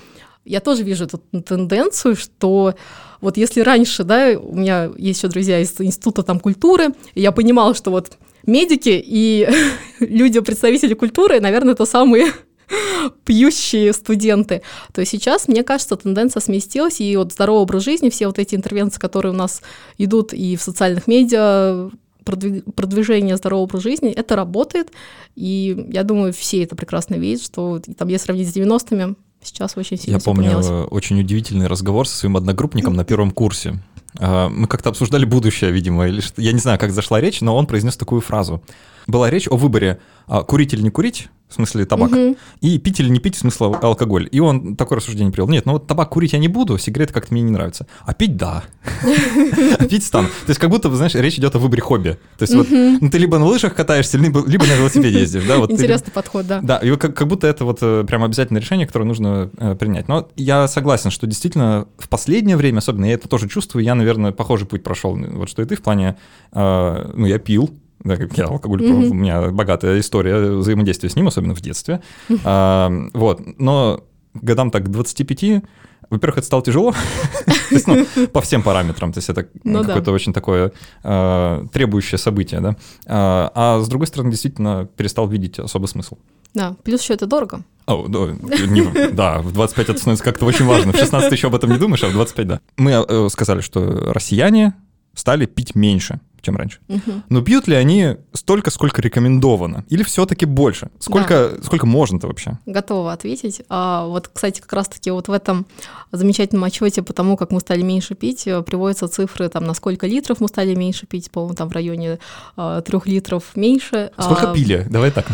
я 0.46 0.60
тоже 0.60 0.84
вижу 0.84 1.06
эту 1.06 1.18
тенденцию, 1.18 2.16
что 2.16 2.76
вот 3.20 3.38
если 3.38 3.62
раньше, 3.62 4.04
да, 4.04 4.40
у 4.40 4.56
меня 4.56 4.92
есть 4.98 5.20
еще 5.20 5.28
друзья 5.28 5.60
из 5.60 5.74
института 5.80 6.24
там 6.24 6.40
культуры, 6.40 6.90
и 7.16 7.22
я 7.22 7.32
понимала, 7.32 7.74
что 7.74 7.92
вот 7.92 8.18
медики 8.46 9.02
и 9.04 9.50
люди, 10.00 10.40
представители 10.40 10.94
культуры, 10.94 11.40
наверное, 11.40 11.74
это 11.74 11.86
самые 11.86 12.28
пьющие 13.26 13.92
студенты, 13.94 14.62
то 14.94 15.04
сейчас, 15.04 15.48
мне 15.48 15.64
кажется, 15.64 15.96
тенденция 15.96 16.40
сместилась, 16.42 17.02
и 17.02 17.18
вот 17.18 17.34
здоровый 17.34 17.64
образ 17.64 17.84
жизни, 17.84 18.10
все 18.10 18.28
вот 18.28 18.38
эти 18.38 18.56
интервенции, 18.56 19.00
которые 19.00 19.34
у 19.34 19.36
нас 19.36 19.62
идут 19.98 20.34
и 20.34 20.56
в 20.56 20.62
социальных 20.62 21.08
медиа, 21.08 21.90
продвижение 22.24 23.38
здорового 23.38 23.66
образа 23.66 23.84
жизни, 23.84 24.12
это 24.12 24.36
работает, 24.36 24.92
и 25.36 25.88
я 25.92 26.04
думаю, 26.04 26.34
все 26.34 26.64
это 26.64 26.76
прекрасно 26.76 27.16
видят, 27.16 27.44
что 27.44 27.80
там, 27.98 28.08
если 28.08 28.26
сравнить 28.26 28.50
с 28.50 28.56
90-ми, 28.58 29.16
Сейчас 29.46 29.78
очень 29.78 29.98
сильно 29.98 30.18
Я 30.18 30.24
помню 30.24 30.52
поменялось. 30.52 30.88
очень 30.92 31.20
удивительный 31.20 31.68
разговор 31.68 32.08
со 32.08 32.18
своим 32.18 32.36
одногруппником 32.36 32.94
на 32.96 33.06
первом 33.06 33.32
курсе. 33.32 33.80
А, 34.18 34.50
мы 34.50 34.68
как-то 34.68 34.90
обсуждали 34.90 35.26
будущее, 35.26 35.72
видимо, 35.72 36.08
или 36.08 36.20
что. 36.20 36.42
Я 36.42 36.52
не 36.52 36.60
знаю, 36.60 36.80
как 36.80 36.92
зашла 36.92 37.22
речь, 37.22 37.42
но 37.42 37.56
он 37.56 37.68
произнес 37.68 37.96
такую 37.96 38.22
фразу. 38.22 38.64
Была 39.08 39.30
речь 39.30 39.48
о 39.48 39.58
выборе 39.58 40.00
а, 40.28 40.44
курить 40.44 40.74
или 40.74 40.82
не 40.82 40.90
курить, 40.90 41.30
в 41.48 41.54
смысле 41.54 41.86
табак, 41.86 42.12
угу. 42.12 42.36
и 42.62 42.80
пить 42.80 43.00
или 43.00 43.10
не 43.10 43.20
пить, 43.20 43.36
в 43.36 43.40
смысле 43.40 43.68
алкоголь. 43.82 44.28
И 44.32 44.40
он 44.40 44.76
такое 44.76 44.98
рассуждение 44.98 45.32
привел. 45.32 45.48
Нет, 45.48 45.66
ну 45.66 45.74
вот 45.74 45.88
табак 45.88 46.10
курить 46.10 46.34
я 46.34 46.40
не 46.40 46.48
буду, 46.48 46.78
сигареты 46.78 47.14
как-то 47.14 47.34
мне 47.34 47.44
не 47.44 47.52
нравятся. 47.52 47.86
А 48.06 48.14
пить 48.14 48.36
да. 48.36 48.64
А 49.80 49.86
пить 49.86 50.04
стану. 50.04 50.28
То 50.28 50.50
есть 50.50 50.60
как 50.60 50.70
будто, 50.70 50.94
знаешь, 50.96 51.14
речь 51.14 51.38
идет 51.38 51.56
о 51.56 51.60
выборе 51.60 51.82
хобби. 51.82 52.18
То 52.38 52.44
есть 52.44 52.56
вот 52.56 52.68
ну, 52.70 53.10
ты 53.10 53.18
либо 53.18 53.38
на 53.38 53.46
лыжах 53.46 53.76
катаешься, 53.76 54.18
либо, 54.18 54.42
на 54.42 54.76
велосипеде 54.76 55.20
ездишь. 55.20 55.44
Интересный 55.44 56.12
подход, 56.12 56.48
да. 56.48 56.62
Да, 56.62 56.78
и 56.78 56.96
как, 56.98 57.28
будто 57.28 57.48
это 57.48 57.64
вот 57.64 57.80
э, 57.82 58.04
прям 58.08 58.24
обязательное 58.24 58.62
решение, 58.62 58.88
которое 58.88 59.06
нужно 59.06 59.50
э, 59.58 59.76
принять. 59.76 60.08
Но 60.08 60.28
я 60.36 60.68
согласен, 60.68 61.12
что 61.12 61.28
действительно 61.28 61.88
в 61.98 62.10
последнее 62.10 62.58
время, 62.58 62.80
особенно 62.80 63.06
я 63.06 63.14
это 63.14 63.28
тоже 63.28 63.48
чувствую, 63.48 63.84
я, 63.84 63.96
наверное, 63.96 64.32
похожий 64.32 64.68
путь 64.68 64.84
прошел, 64.84 65.16
вот 65.16 65.50
что 65.50 65.62
и 65.62 65.66
ты 65.66 65.76
в 65.76 65.82
плане, 65.82 66.18
э, 66.54 67.12
ну, 67.16 67.26
я 67.26 67.38
пил, 67.40 67.70
я 68.06 68.46
алкоголь, 68.46 68.82
mm-hmm. 68.82 69.10
у 69.10 69.14
меня 69.14 69.42
богатая 69.50 70.00
история 70.00 70.52
взаимодействия 70.52 71.10
с 71.10 71.16
ним, 71.16 71.28
особенно 71.28 71.56
в 71.56 71.62
детстве. 71.62 72.02
Mm-hmm. 72.30 72.40
А, 72.44 72.92
вот, 73.14 73.42
но 73.58 74.04
годам 74.34 74.72
так 74.72 74.90
25 74.90 75.64
во-первых, 76.10 76.38
это 76.38 76.48
стало 76.48 76.64
тяжело, 76.64 76.94
есть, 77.72 77.88
ну, 77.88 78.06
по 78.28 78.42
всем 78.42 78.62
параметрам, 78.62 79.12
то 79.12 79.18
есть 79.18 79.30
это 79.30 79.48
ну, 79.64 79.80
какое-то 79.82 80.06
да. 80.06 80.12
очень 80.12 80.34
такое 80.34 80.72
э, 81.04 81.66
требующее 81.74 82.18
событие, 82.18 82.62
да. 82.62 82.76
А, 83.08 83.52
а 83.56 83.80
с 83.82 83.88
другой 83.88 84.08
стороны, 84.08 84.30
действительно 84.30 84.88
перестал 84.96 85.28
видеть 85.28 85.60
особый 85.60 85.88
смысл. 85.88 86.18
Да, 86.54 86.76
плюс 86.84 87.02
еще 87.02 87.14
это 87.14 87.26
дорого. 87.26 87.64
О, 87.86 88.08
да, 88.08 88.20
не, 88.66 89.12
да, 89.12 89.40
в 89.40 89.52
25 89.52 89.90
это 89.90 90.00
становится 90.00 90.24
как-то 90.24 90.46
очень 90.46 90.66
важно. 90.66 90.94
В 90.94 90.96
16 90.96 91.30
ты 91.30 91.36
еще 91.36 91.48
об 91.48 91.56
этом 91.56 91.72
не 91.72 91.78
думаешь, 91.78 92.04
а 92.04 92.08
в 92.08 92.14
25 92.14 92.48
да. 92.48 92.60
Мы 92.78 92.92
э, 92.92 93.28
сказали, 93.30 93.62
что 93.62 93.82
россияне 94.14 94.74
стали 95.14 95.46
пить 95.46 95.76
меньше 95.76 96.20
чем 96.46 96.56
раньше. 96.56 96.80
Угу. 96.88 97.24
Но 97.30 97.42
пьют 97.42 97.68
ли 97.68 97.76
они 97.76 98.18
столько, 98.34 98.72
сколько 98.72 99.02
рекомендовано? 99.02 99.84
Или 99.90 100.04
все-таки 100.04 100.46
больше? 100.46 100.90
Сколько, 101.00 101.54
да. 101.58 101.64
сколько 101.64 101.86
можно-то 101.86 102.28
вообще? 102.28 102.60
Готова 102.66 103.14
ответить. 103.14 103.62
А, 103.70 104.06
вот, 104.06 104.30
кстати, 104.30 104.62
как 104.62 104.72
раз-таки 104.74 105.12
вот 105.12 105.28
в 105.28 105.32
этом 105.32 105.66
замечательном 106.12 106.64
отчете 106.64 107.02
по 107.02 107.14
тому, 107.14 107.36
как 107.38 107.52
мы 107.52 107.60
стали 107.60 107.82
меньше 107.82 108.16
пить, 108.16 108.48
э, 108.48 108.62
приводятся 108.62 109.08
цифры, 109.08 109.50
там, 109.50 109.66
на 109.66 109.74
сколько 109.74 110.08
литров 110.08 110.40
мы 110.40 110.48
стали 110.48 110.76
меньше 110.76 111.06
пить, 111.08 111.32
по-моему, 111.32 111.56
там 111.56 111.70
в 111.70 111.72
районе 111.72 112.20
а, 112.56 112.82
трех 112.82 113.08
литров 113.08 113.56
меньше. 113.56 114.12
Сколько 114.20 114.52
а, 114.52 114.54
пили? 114.54 114.86
Давай 114.90 115.12
так. 115.12 115.26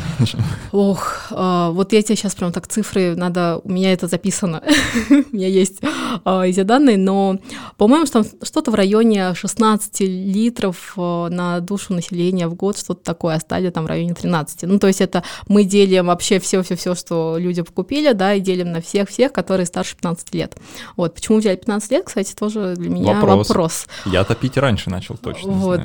Ох, 0.71 1.27
а, 1.31 1.71
вот 1.71 1.93
я 1.93 2.01
тебе 2.01 2.15
сейчас 2.15 2.35
прям 2.35 2.51
так 2.51 2.67
цифры, 2.67 3.15
надо, 3.15 3.59
у 3.63 3.69
меня 3.69 3.93
это 3.93 4.07
записано, 4.07 4.63
у 5.09 5.35
меня 5.35 5.47
есть 5.47 5.81
а, 6.23 6.43
эти 6.43 6.63
данные, 6.63 6.97
но, 6.97 7.37
по-моему, 7.77 8.05
что-то 8.05 8.71
в 8.71 8.75
районе 8.75 9.33
16 9.33 9.99
литров 10.01 10.93
на 11.31 11.59
душу 11.59 11.93
населения 11.93 12.47
в 12.47 12.55
год 12.55 12.77
что-то 12.77 13.03
такое, 13.03 13.35
оставили 13.35 13.69
там 13.69 13.85
в 13.85 13.87
районе 13.87 14.13
13. 14.13 14.63
Ну, 14.63 14.79
то 14.79 14.87
есть 14.87 15.01
это 15.01 15.23
мы 15.47 15.63
делим 15.63 16.07
вообще 16.07 16.39
все-все-все, 16.39 16.95
что 16.95 17.35
люди 17.37 17.61
покупили, 17.61 18.13
да, 18.13 18.33
и 18.33 18.39
делим 18.39 18.71
на 18.71 18.81
всех-всех, 18.81 19.31
которые 19.31 19.65
старше 19.65 19.95
15 19.95 20.33
лет. 20.33 20.55
Вот, 20.97 21.13
почему 21.15 21.39
взяли 21.39 21.55
15 21.55 21.91
лет, 21.91 22.05
кстати, 22.05 22.33
тоже 22.33 22.75
для 22.75 22.89
меня 22.89 23.13
вопрос. 23.13 23.49
вопрос. 23.49 23.87
Я 24.05 24.23
топить 24.23 24.57
раньше 24.57 24.89
начал, 24.89 25.17
точно. 25.17 25.51
Вот. 25.51 25.81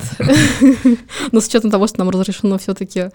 Но 1.31 1.39
с 1.41 1.47
учетом 1.47 1.71
того, 1.71 1.87
что 1.87 1.99
нам 1.99 2.09
разрешено 2.09 2.57
все-таки 2.57 3.09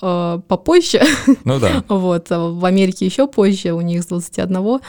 э, 0.00 0.40
попозже. 0.48 1.02
Ну 1.44 1.58
да. 1.58 1.84
Вот, 1.96 2.30
а 2.30 2.50
в 2.50 2.64
Америке 2.64 3.06
еще 3.06 3.26
позже, 3.26 3.72
у 3.72 3.80
них 3.80 4.02
с 4.02 4.06
21. 4.06 4.80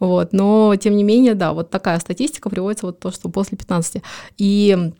Вот, 0.00 0.32
но 0.32 0.74
тем 0.76 0.96
не 0.96 1.04
менее, 1.04 1.34
да, 1.34 1.52
вот 1.52 1.70
такая 1.70 1.98
статистика 2.00 2.50
приводится 2.50 2.86
вот 2.86 2.98
то, 2.98 3.10
что 3.10 3.28
после 3.28 3.56
15. 3.56 4.02
И 4.38 4.92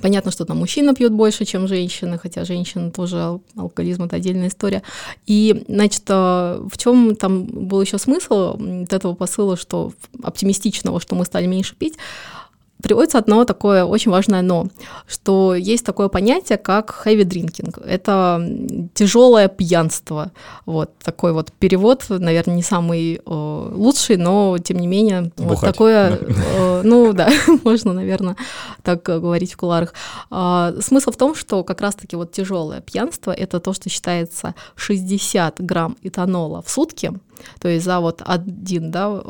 Понятно, 0.00 0.30
что 0.30 0.44
там 0.46 0.58
мужчина 0.58 0.94
пьет 0.94 1.12
больше, 1.12 1.44
чем 1.44 1.68
женщина, 1.68 2.16
хотя 2.16 2.44
женщина 2.44 2.90
тоже 2.90 3.38
алкоголизм 3.56 4.04
это 4.04 4.16
отдельная 4.16 4.48
история. 4.48 4.82
И, 5.26 5.64
значит, 5.68 6.04
э, 6.08 6.12
в 6.66 6.78
чем 6.78 7.14
там 7.16 7.44
был 7.44 7.82
еще 7.82 7.98
смысл 7.98 8.58
этого 8.90 9.14
посыла, 9.14 9.56
что 9.56 9.92
оптимистичного, 10.22 11.00
что 11.00 11.14
мы 11.14 11.26
стали 11.26 11.46
меньше 11.46 11.74
пить? 11.76 11.96
Приводится 12.84 13.18
одно 13.18 13.44
такое 13.44 13.84
очень 13.84 14.10
важное 14.10 14.42
«но», 14.42 14.68
что 15.06 15.54
есть 15.54 15.86
такое 15.86 16.08
понятие, 16.08 16.58
как 16.58 17.02
heavy 17.06 17.24
drinking. 17.24 17.82
Это 17.86 18.46
тяжелое 18.92 19.48
пьянство. 19.48 20.32
Вот 20.66 20.90
такой 21.02 21.32
вот 21.32 21.50
перевод, 21.52 22.04
наверное, 22.10 22.56
не 22.56 22.62
самый 22.62 23.14
э, 23.14 23.20
лучший, 23.24 24.18
но 24.18 24.58
тем 24.58 24.78
не 24.78 24.86
менее 24.86 25.32
Бухать. 25.36 25.38
вот 25.38 25.60
такое, 25.60 26.18
э, 26.20 26.82
ну 26.84 27.14
да, 27.14 27.30
можно, 27.64 27.94
наверное, 27.94 28.36
так 28.82 29.02
говорить 29.02 29.54
в 29.54 29.56
куларах. 29.56 29.94
Э, 30.30 30.78
смысл 30.82 31.10
в 31.10 31.16
том, 31.16 31.34
что 31.34 31.64
как 31.64 31.80
раз-таки 31.80 32.16
вот 32.16 32.32
тяжелое 32.32 32.82
пьянство 32.82 33.30
это 33.30 33.60
то, 33.60 33.72
что 33.72 33.88
считается 33.88 34.54
60 34.76 35.60
грамм 35.60 35.96
этанола 36.02 36.60
в 36.60 36.70
сутки, 36.70 37.12
то 37.60 37.68
есть 37.68 37.84
за 37.84 38.00
вот 38.00 38.22
один, 38.24 38.90
да, 38.90 39.20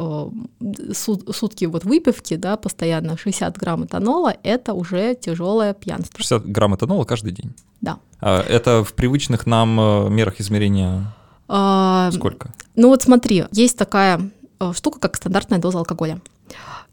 сутки 0.92 1.64
вот 1.66 1.84
выпивки, 1.84 2.36
да, 2.36 2.56
постоянно 2.56 3.16
60 3.16 3.56
грамм 3.58 3.84
этанола, 3.84 4.34
это 4.42 4.74
уже 4.74 5.14
тяжелое 5.14 5.74
пьянство. 5.74 6.18
60 6.18 6.46
грамм 6.46 6.74
этанола 6.74 7.04
каждый 7.04 7.32
день? 7.32 7.54
Да. 7.80 7.98
А 8.20 8.40
это 8.40 8.84
в 8.84 8.94
привычных 8.94 9.46
нам 9.46 9.78
э, 9.80 10.08
мерах 10.10 10.40
измерения 10.40 11.12
а, 11.48 12.10
сколько? 12.12 12.52
Ну 12.74 12.88
вот 12.88 13.02
смотри, 13.02 13.44
есть 13.52 13.76
такая 13.76 14.30
э, 14.60 14.72
штука, 14.74 14.98
как 14.98 15.16
стандартная 15.16 15.58
доза 15.58 15.78
алкоголя. 15.78 16.20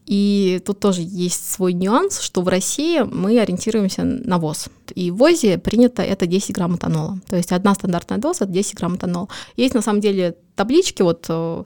И 0.06 0.62
тут 0.66 0.80
тоже 0.80 1.02
есть 1.04 1.50
свой 1.50 1.74
нюанс, 1.74 2.20
что 2.20 2.42
в 2.42 2.48
России 2.48 3.02
мы 3.02 3.40
ориентируемся 3.40 4.04
на 4.04 4.40
ВОЗ. 4.40 4.68
И 4.94 5.10
в 5.12 5.16
ВОЗе 5.18 5.58
принято 5.58 6.02
это 6.02 6.26
10 6.26 6.54
грамм 6.54 6.76
этанола. 6.76 7.20
То 7.30 7.38
есть 7.38 7.52
одна 7.52 7.74
стандартная 7.76 8.18
доза— 8.18 8.44
это 8.46 8.54
10 8.54 8.76
грамм 8.76 8.96
этанола. 8.96 9.30
Есть 9.56 9.74
на 9.74 9.82
самом 9.82 10.02
деле 10.02 10.36
таблички, 10.56 11.02
вот 11.02 11.26
э, 11.30 11.64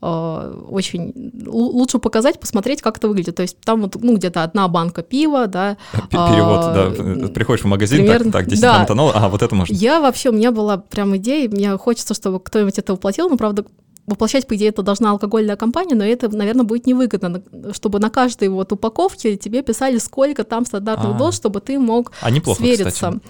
э, 0.00 0.62
очень 0.70 1.12
лучше 1.46 1.98
показать, 1.98 2.38
посмотреть, 2.38 2.82
как 2.82 2.98
это 2.98 3.08
выглядит. 3.08 3.34
То 3.34 3.42
есть 3.42 3.58
там 3.60 3.82
вот 3.82 3.96
ну, 4.00 4.16
где-то 4.16 4.42
одна 4.42 4.68
банка 4.68 5.02
пива, 5.02 5.46
да. 5.46 5.76
Перевод, 6.10 6.60
а, 6.62 6.90
да. 6.90 7.28
Приходишь 7.28 7.64
в 7.64 7.68
магазин, 7.68 7.98
примерно, 7.98 8.30
так, 8.30 8.42
так, 8.42 8.50
10 8.50 8.62
да. 8.62 8.72
грамм 8.74 8.84
этанола, 8.84 9.12
а 9.14 9.28
вот 9.28 9.42
это 9.42 9.54
можно. 9.54 9.74
Я 9.74 10.00
вообще, 10.00 10.28
у 10.28 10.32
меня 10.32 10.52
была 10.52 10.76
прям 10.76 11.16
идея, 11.16 11.48
мне 11.48 11.76
хочется, 11.76 12.14
чтобы 12.14 12.38
кто-нибудь 12.38 12.78
это 12.78 12.92
воплотил, 12.92 13.28
но, 13.28 13.36
правда, 13.36 13.64
воплощать, 14.08 14.46
по 14.46 14.56
идее, 14.56 14.70
это 14.70 14.82
должна 14.82 15.10
алкогольная 15.10 15.56
компания, 15.56 15.94
но 15.94 16.04
это, 16.04 16.28
наверное, 16.34 16.64
будет 16.64 16.86
невыгодно, 16.86 17.42
чтобы 17.72 17.98
на 17.98 18.10
каждой 18.10 18.48
вот 18.48 18.72
упаковке 18.72 19.36
тебе 19.36 19.62
писали, 19.62 19.98
сколько 19.98 20.44
там 20.44 20.64
стандартных 20.64 21.14
а, 21.14 21.18
доз, 21.18 21.36
чтобы 21.36 21.60
ты 21.60 21.78
мог 21.78 22.12
а 22.20 22.30
неплохо, 22.30 22.60
свериться. 22.60 22.90
Кстати. 22.90 23.20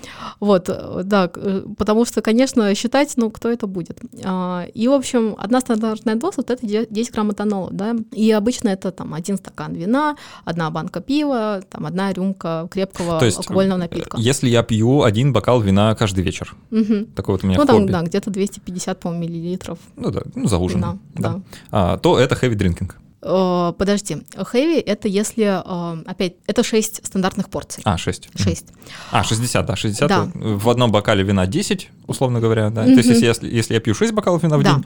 Вот, 0.40 0.70
да, 1.04 1.30
потому 1.76 2.04
что, 2.04 2.22
конечно, 2.22 2.74
считать, 2.74 3.12
ну, 3.16 3.30
кто 3.30 3.48
это 3.48 3.66
будет. 3.66 3.98
А, 4.24 4.66
и, 4.72 4.88
в 4.88 4.92
общем, 4.92 5.34
одна 5.38 5.60
стандартная 5.60 6.14
доза, 6.14 6.34
вот 6.38 6.50
это 6.50 6.66
10 6.66 7.12
грамм 7.12 7.32
этанола, 7.32 7.70
да, 7.72 7.96
и 8.12 8.30
обычно 8.30 8.68
это 8.68 8.92
там 8.92 9.14
один 9.14 9.36
стакан 9.36 9.74
вина, 9.74 10.16
одна 10.44 10.70
банка 10.70 11.00
пива, 11.00 11.62
там 11.68 11.86
одна 11.86 12.12
рюмка 12.12 12.68
крепкого 12.70 13.18
То 13.18 13.26
есть, 13.26 13.38
алкогольного 13.38 13.78
напитка. 13.78 14.16
Если 14.18 14.48
я 14.48 14.62
пью 14.62 15.02
один 15.02 15.32
бокал 15.32 15.60
вина 15.60 15.94
каждый 15.94 16.22
вечер, 16.22 16.54
угу. 16.70 17.06
такой 17.16 17.34
вот 17.34 17.44
у 17.44 17.46
меня 17.46 17.58
Ну, 17.58 17.66
там, 17.66 17.86
да, 17.86 18.02
где-то 18.02 18.30
250, 18.30 19.00
по-моему, 19.00 19.24
миллилитров. 19.24 19.78
Ну 19.96 20.10
да, 20.10 20.22
ну, 20.34 20.46
за 20.46 20.56
ужин. 20.68 20.80
Вина, 20.80 20.98
да. 21.14 21.32
да. 21.32 21.40
А, 21.70 21.96
то 21.98 22.18
это 22.18 22.34
heavy 22.34 22.54
drinking. 22.54 22.92
Э, 23.20 23.72
подожди, 23.76 24.18
heavy 24.36 24.80
это 24.80 25.08
если, 25.08 25.44
э, 25.44 26.02
опять, 26.06 26.34
это 26.46 26.62
6 26.62 27.04
стандартных 27.04 27.48
порций. 27.48 27.82
А, 27.84 27.98
6. 27.98 28.30
6. 28.36 28.66
А, 29.10 29.24
60, 29.24 29.66
да, 29.66 29.76
60. 29.76 30.08
Да. 30.08 30.30
В 30.34 30.68
одном 30.70 30.92
бокале 30.92 31.24
вина 31.24 31.46
10, 31.46 31.90
условно 32.06 32.40
говоря, 32.40 32.70
да. 32.70 32.84
Mm-hmm. 32.86 32.94
То 32.94 33.08
есть 33.08 33.22
если, 33.22 33.48
если, 33.48 33.74
я 33.74 33.80
пью 33.80 33.94
6 33.94 34.12
бокалов 34.12 34.42
вина 34.44 34.56
в 34.56 34.62
да. 34.62 34.74
день, 34.74 34.84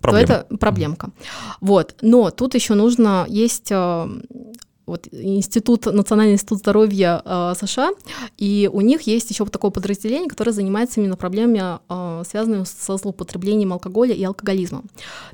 проблема. 0.00 0.26
то 0.26 0.34
это 0.34 0.56
проблемка. 0.56 1.06
Mm-hmm. 1.06 1.56
Вот, 1.60 1.94
но 2.00 2.30
тут 2.30 2.54
еще 2.54 2.74
нужно, 2.74 3.26
есть 3.28 3.68
э, 3.70 4.08
вот 4.86 5.08
Институт, 5.12 5.86
Национальный 5.86 6.34
институт 6.34 6.58
здоровья 6.58 7.22
э, 7.24 7.54
США, 7.58 7.90
и 8.36 8.68
у 8.72 8.80
них 8.80 9.02
есть 9.02 9.30
еще 9.30 9.46
такое 9.46 9.70
подразделение, 9.70 10.28
которое 10.28 10.52
занимается 10.52 11.00
именно 11.00 11.16
проблемами, 11.16 11.78
э, 11.88 12.24
связанными 12.28 12.64
со 12.64 12.96
злоупотреблением 12.96 13.72
алкоголя 13.72 14.14
и 14.14 14.22
алкоголизмом. 14.24 14.84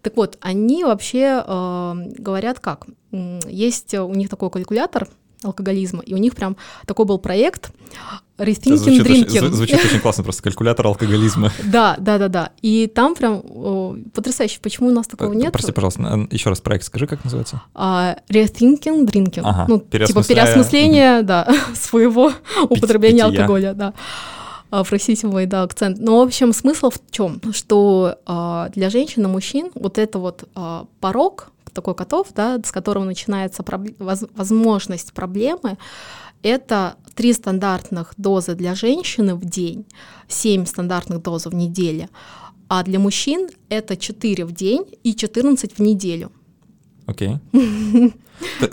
Так 0.03 0.17
вот, 0.17 0.39
они 0.41 0.85
вообще 0.85 1.43
э, 1.47 1.95
говорят 2.19 2.61
как? 2.61 2.87
Есть 3.11 3.95
у 3.95 4.15
них 4.15 4.29
такой 4.29 4.51
калькулятор, 4.51 5.09
алкоголизма. 5.43 6.03
И 6.03 6.15
у 6.15 6.19
них 6.19 6.35
прям 6.37 6.57
такой 6.87 7.07
был 7.07 7.19
проект 7.19 7.73
Rethinking 8.41 8.77
звучит 8.77 9.07
Drinking. 9.07 9.39
Очень, 9.39 9.53
звучит 9.53 9.85
очень 9.85 10.01
классно, 10.01 10.25
просто 10.25 10.43
калькулятор 10.43 10.87
алкоголизма. 10.87 11.53
Да, 11.65 11.97
да, 11.99 12.19
да, 12.19 12.29
да. 12.29 12.51
И 12.63 12.87
там 12.87 13.15
прям 13.15 13.43
о, 13.45 13.97
потрясающе. 14.13 14.59
Почему 14.61 14.89
у 14.89 14.93
нас 14.93 15.07
такого 15.07 15.33
нет? 15.33 15.53
Прости, 15.53 15.73
пожалуйста, 15.73 16.27
еще 16.31 16.49
раз 16.49 16.61
проект 16.61 16.85
скажи, 16.85 17.07
как 17.07 17.23
называется? 17.25 17.63
Uh, 17.75 18.19
Rethinking 18.29 19.07
Drinking. 19.07 19.43
Ага, 19.45 19.67
ну, 19.69 19.79
типа 19.79 20.25
переосмысление, 20.25 21.23
да, 21.23 21.47
своего 21.75 22.33
употребления 22.69 23.25
алкоголя, 23.25 23.75
да 23.75 23.95
простите 24.89 25.27
мой 25.27 25.47
да, 25.47 25.63
акцент. 25.63 25.99
Но, 25.99 26.19
в 26.21 26.23
общем, 26.23 26.53
смысл 26.53 26.91
в 26.91 27.01
чем? 27.11 27.41
Что 27.53 28.19
э, 28.27 28.67
для 28.73 28.89
женщин 28.89 29.25
и 29.25 29.27
мужчин 29.27 29.71
вот 29.75 29.99
это 29.99 30.19
вот 30.19 30.49
э, 30.55 30.85
порог, 31.01 31.51
такой 31.73 31.95
котов, 31.95 32.29
да, 32.35 32.61
с 32.65 32.73
которого 32.73 33.05
начинается 33.05 33.63
проб... 33.63 33.89
возможность 33.99 35.13
проблемы, 35.13 35.77
это 36.43 36.97
три 37.15 37.33
стандартных 37.33 38.15
дозы 38.17 38.55
для 38.55 38.75
женщины 38.75 39.35
в 39.35 39.45
день, 39.45 39.85
семь 40.29 40.67
стандартных 40.67 41.23
доз 41.23 41.47
в 41.47 41.55
неделю, 41.55 42.09
а 42.69 42.83
для 42.83 42.99
мужчин 42.99 43.49
это 43.69 43.97
4 43.97 44.45
в 44.45 44.53
день 44.53 44.87
и 45.03 45.15
14 45.15 45.73
в 45.77 45.79
неделю. 45.81 46.31
Окей. 47.07 47.39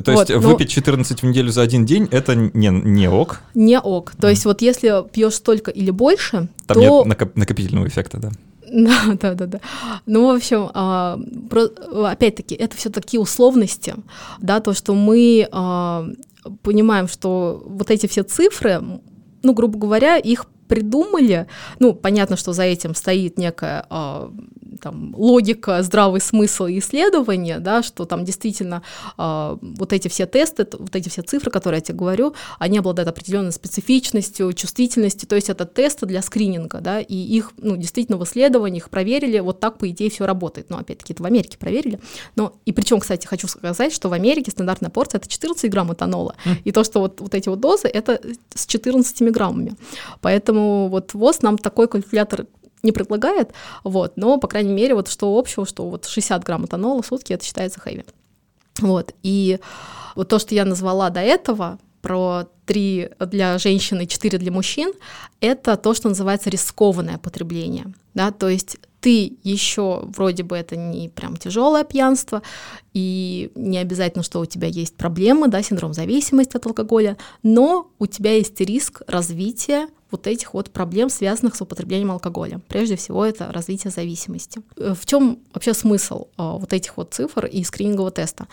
То, 0.05 0.11
есть 0.11 0.29
ну 0.29 0.39
выпить 0.39 0.69
14 0.69 1.21
в 1.21 1.25
неделю 1.25 1.51
за 1.51 1.61
один 1.61 1.85
день 1.85 2.07
это 2.11 2.35
не, 2.35 2.69
не 2.69 3.09
ок? 3.09 3.41
Не 3.53 3.79
ок. 3.79 4.13
То 4.19 4.29
есть 4.29 4.45
вот 4.45 4.61
если 4.61 5.03
пьешь 5.11 5.35
столько 5.35 5.71
или 5.71 5.91
больше, 5.91 6.47
Там 6.67 6.77
то... 6.77 7.03
нет 7.05 7.35
накопительного 7.35 7.87
эффекта, 7.87 8.17
да? 8.17 8.31
Да, 8.69 9.17
да, 9.19 9.33
да, 9.33 9.45
да. 9.45 9.59
Ну, 10.05 10.27
в 10.27 10.35
общем, 10.35 10.69
а, 10.73 11.17
опять-таки, 12.05 12.53
это 12.53 12.75
все 12.75 12.89
такие 12.89 13.19
условности, 13.19 13.95
да, 14.41 14.59
то, 14.59 14.73
что 14.73 14.93
мы 14.93 15.47
а, 15.51 16.05
понимаем, 16.61 17.07
что 17.07 17.63
вот 17.65 17.91
эти 17.91 18.07
все 18.07 18.23
цифры, 18.23 18.81
ну, 19.43 19.53
грубо 19.53 19.77
говоря, 19.77 20.17
их 20.17 20.45
придумали. 20.67 21.47
Ну, 21.79 21.93
понятно, 21.93 22.35
что 22.35 22.53
за 22.53 22.63
этим 22.63 22.93
стоит 22.93 23.37
некая 23.37 23.85
э, 23.89 24.29
там, 24.81 25.13
логика, 25.15 25.83
здравый 25.83 26.21
смысл 26.21 26.65
и 26.65 26.79
исследование, 26.79 27.59
да, 27.59 27.83
что 27.83 28.05
там 28.05 28.25
действительно 28.25 28.81
э, 29.17 29.57
вот 29.61 29.93
эти 29.93 30.07
все 30.07 30.25
тесты, 30.25 30.67
вот 30.77 30.95
эти 30.95 31.09
все 31.09 31.21
цифры, 31.21 31.51
которые 31.51 31.77
я 31.77 31.81
тебе 31.81 31.97
говорю, 31.99 32.33
они 32.57 32.79
обладают 32.79 33.09
определенной 33.09 33.51
специфичностью, 33.51 34.53
чувствительностью, 34.53 35.29
то 35.29 35.35
есть 35.35 35.49
это 35.49 35.65
тесты 35.65 36.05
для 36.05 36.21
скрининга, 36.21 36.81
да, 36.81 36.99
и 36.99 37.15
их, 37.15 37.51
ну, 37.57 37.77
действительно 37.77 38.17
в 38.17 38.23
исследованиях 38.23 38.87
их 38.87 38.89
проверили, 38.89 39.39
вот 39.39 39.59
так, 39.59 39.77
по 39.77 39.89
идее, 39.89 40.09
все 40.09 40.25
работает. 40.25 40.69
Но, 40.69 40.77
опять-таки, 40.77 41.13
это 41.13 41.23
в 41.23 41.25
Америке 41.25 41.57
проверили. 41.57 41.99
Но, 42.35 42.53
и 42.65 42.71
причем, 42.71 42.99
кстати, 42.99 43.27
хочу 43.27 43.47
сказать, 43.47 43.93
что 43.93 44.09
в 44.09 44.13
Америке 44.13 44.51
стандартная 44.51 44.89
порция— 44.89 45.19
это 45.19 45.27
14 45.27 45.69
грамм 45.69 45.93
этанола, 45.93 46.35
mm. 46.45 46.55
и 46.63 46.71
то, 46.71 46.83
что 46.83 46.99
вот, 46.99 47.21
вот 47.21 47.35
эти 47.35 47.49
вот 47.49 47.59
дозы— 47.59 47.87
это 47.93 48.19
с 48.55 48.65
14 48.65 49.31
граммами. 49.31 49.75
Поэтому 50.21 50.87
вот 50.89 51.13
ВОЗ 51.13 51.41
нам 51.41 51.57
такой 51.57 51.87
калькулятор 51.87 52.47
не 52.87 52.91
предлагает, 52.91 53.51
вот, 53.83 54.13
но, 54.15 54.39
по 54.39 54.47
крайней 54.47 54.73
мере, 54.73 54.95
вот 54.95 55.07
что 55.07 55.37
общего, 55.37 55.65
что 55.65 55.87
вот 55.87 56.05
60 56.05 56.43
грамм 56.43 56.65
этанола 56.65 57.03
в 57.03 57.05
сутки, 57.05 57.33
это 57.33 57.45
считается 57.45 57.79
хэви. 57.79 58.05
Вот, 58.79 59.13
и 59.21 59.59
вот 60.15 60.29
то, 60.29 60.39
что 60.39 60.55
я 60.55 60.65
назвала 60.65 61.09
до 61.11 61.19
этого, 61.19 61.77
про 62.01 62.47
три 62.65 63.09
для 63.19 63.57
женщин 63.57 63.99
и 63.99 64.07
четыре 64.07 64.37
для 64.37 64.51
мужчин, 64.51 64.93
это 65.41 65.75
то, 65.77 65.93
что 65.93 66.09
называется 66.09 66.49
рискованное 66.49 67.17
потребление. 67.17 67.93
Да? 68.13 68.31
То 68.31 68.47
есть 68.47 68.77
ты 69.01 69.37
еще 69.43 70.03
вроде 70.05 70.43
бы 70.43 70.55
это 70.55 70.75
не 70.75 71.09
прям 71.09 71.37
тяжелое 71.37 71.83
пьянство, 71.83 72.41
и 72.97 73.51
не 73.53 73.77
обязательно, 73.77 74.23
что 74.23 74.39
у 74.39 74.45
тебя 74.47 74.67
есть 74.67 74.95
проблемы, 74.95 75.49
да, 75.49 75.61
синдром 75.61 75.93
зависимости 75.93 76.57
от 76.57 76.65
алкоголя, 76.65 77.15
но 77.43 77.91
у 77.99 78.07
тебя 78.07 78.33
есть 78.33 78.59
риск 78.59 79.03
развития 79.05 79.87
вот 80.09 80.25
этих 80.25 80.55
вот 80.55 80.71
проблем, 80.71 81.09
связанных 81.09 81.55
с 81.55 81.61
употреблением 81.61 82.09
алкоголя. 82.09 82.59
Прежде 82.67 82.95
всего, 82.95 83.23
это 83.23 83.51
развитие 83.51 83.91
зависимости. 83.91 84.61
Э, 84.77 84.95
в 84.99 85.05
чем 85.05 85.37
вообще 85.53 85.75
смысл 85.75 86.27
а, 86.37 86.53
вот 86.53 86.73
этих 86.73 86.97
вот 86.97 87.13
цифр 87.13 87.45
и 87.45 87.63
скринингового 87.63 88.09
теста? 88.09 88.47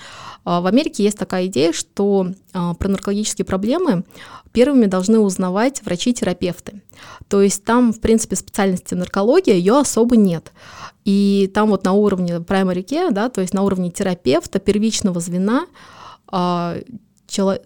А, 0.45 0.61
в 0.61 0.67
Америке 0.67 1.05
есть 1.05 1.17
такая 1.17 1.47
идея, 1.47 1.73
что 1.73 2.27
про 2.53 2.89
наркологические 2.89 3.45
проблемы 3.45 4.05
первыми 4.53 4.87
должны 4.87 5.19
узнавать 5.19 5.83
врачи-терапевты. 5.83 6.83
То 7.29 7.43
есть 7.43 7.65
там, 7.65 7.93
в 7.93 8.01
принципе, 8.01 8.37
специальности 8.37 8.95
наркология, 8.95 9.55
ее 9.55 9.79
особо 9.79 10.17
нет. 10.17 10.53
И 11.05 11.51
там 11.53 11.71
вот 11.71 11.85
на 11.85 11.93
уровне 11.93 12.37
primary 12.37 12.85
care, 12.85 13.11
да, 13.11 13.29
то 13.29 13.41
есть 13.41 13.53
на 13.53 13.63
уровне 13.63 13.91
терапевта, 13.91 14.59
первичного 14.59 15.21
звена, 15.21 15.67
а, 16.29 16.77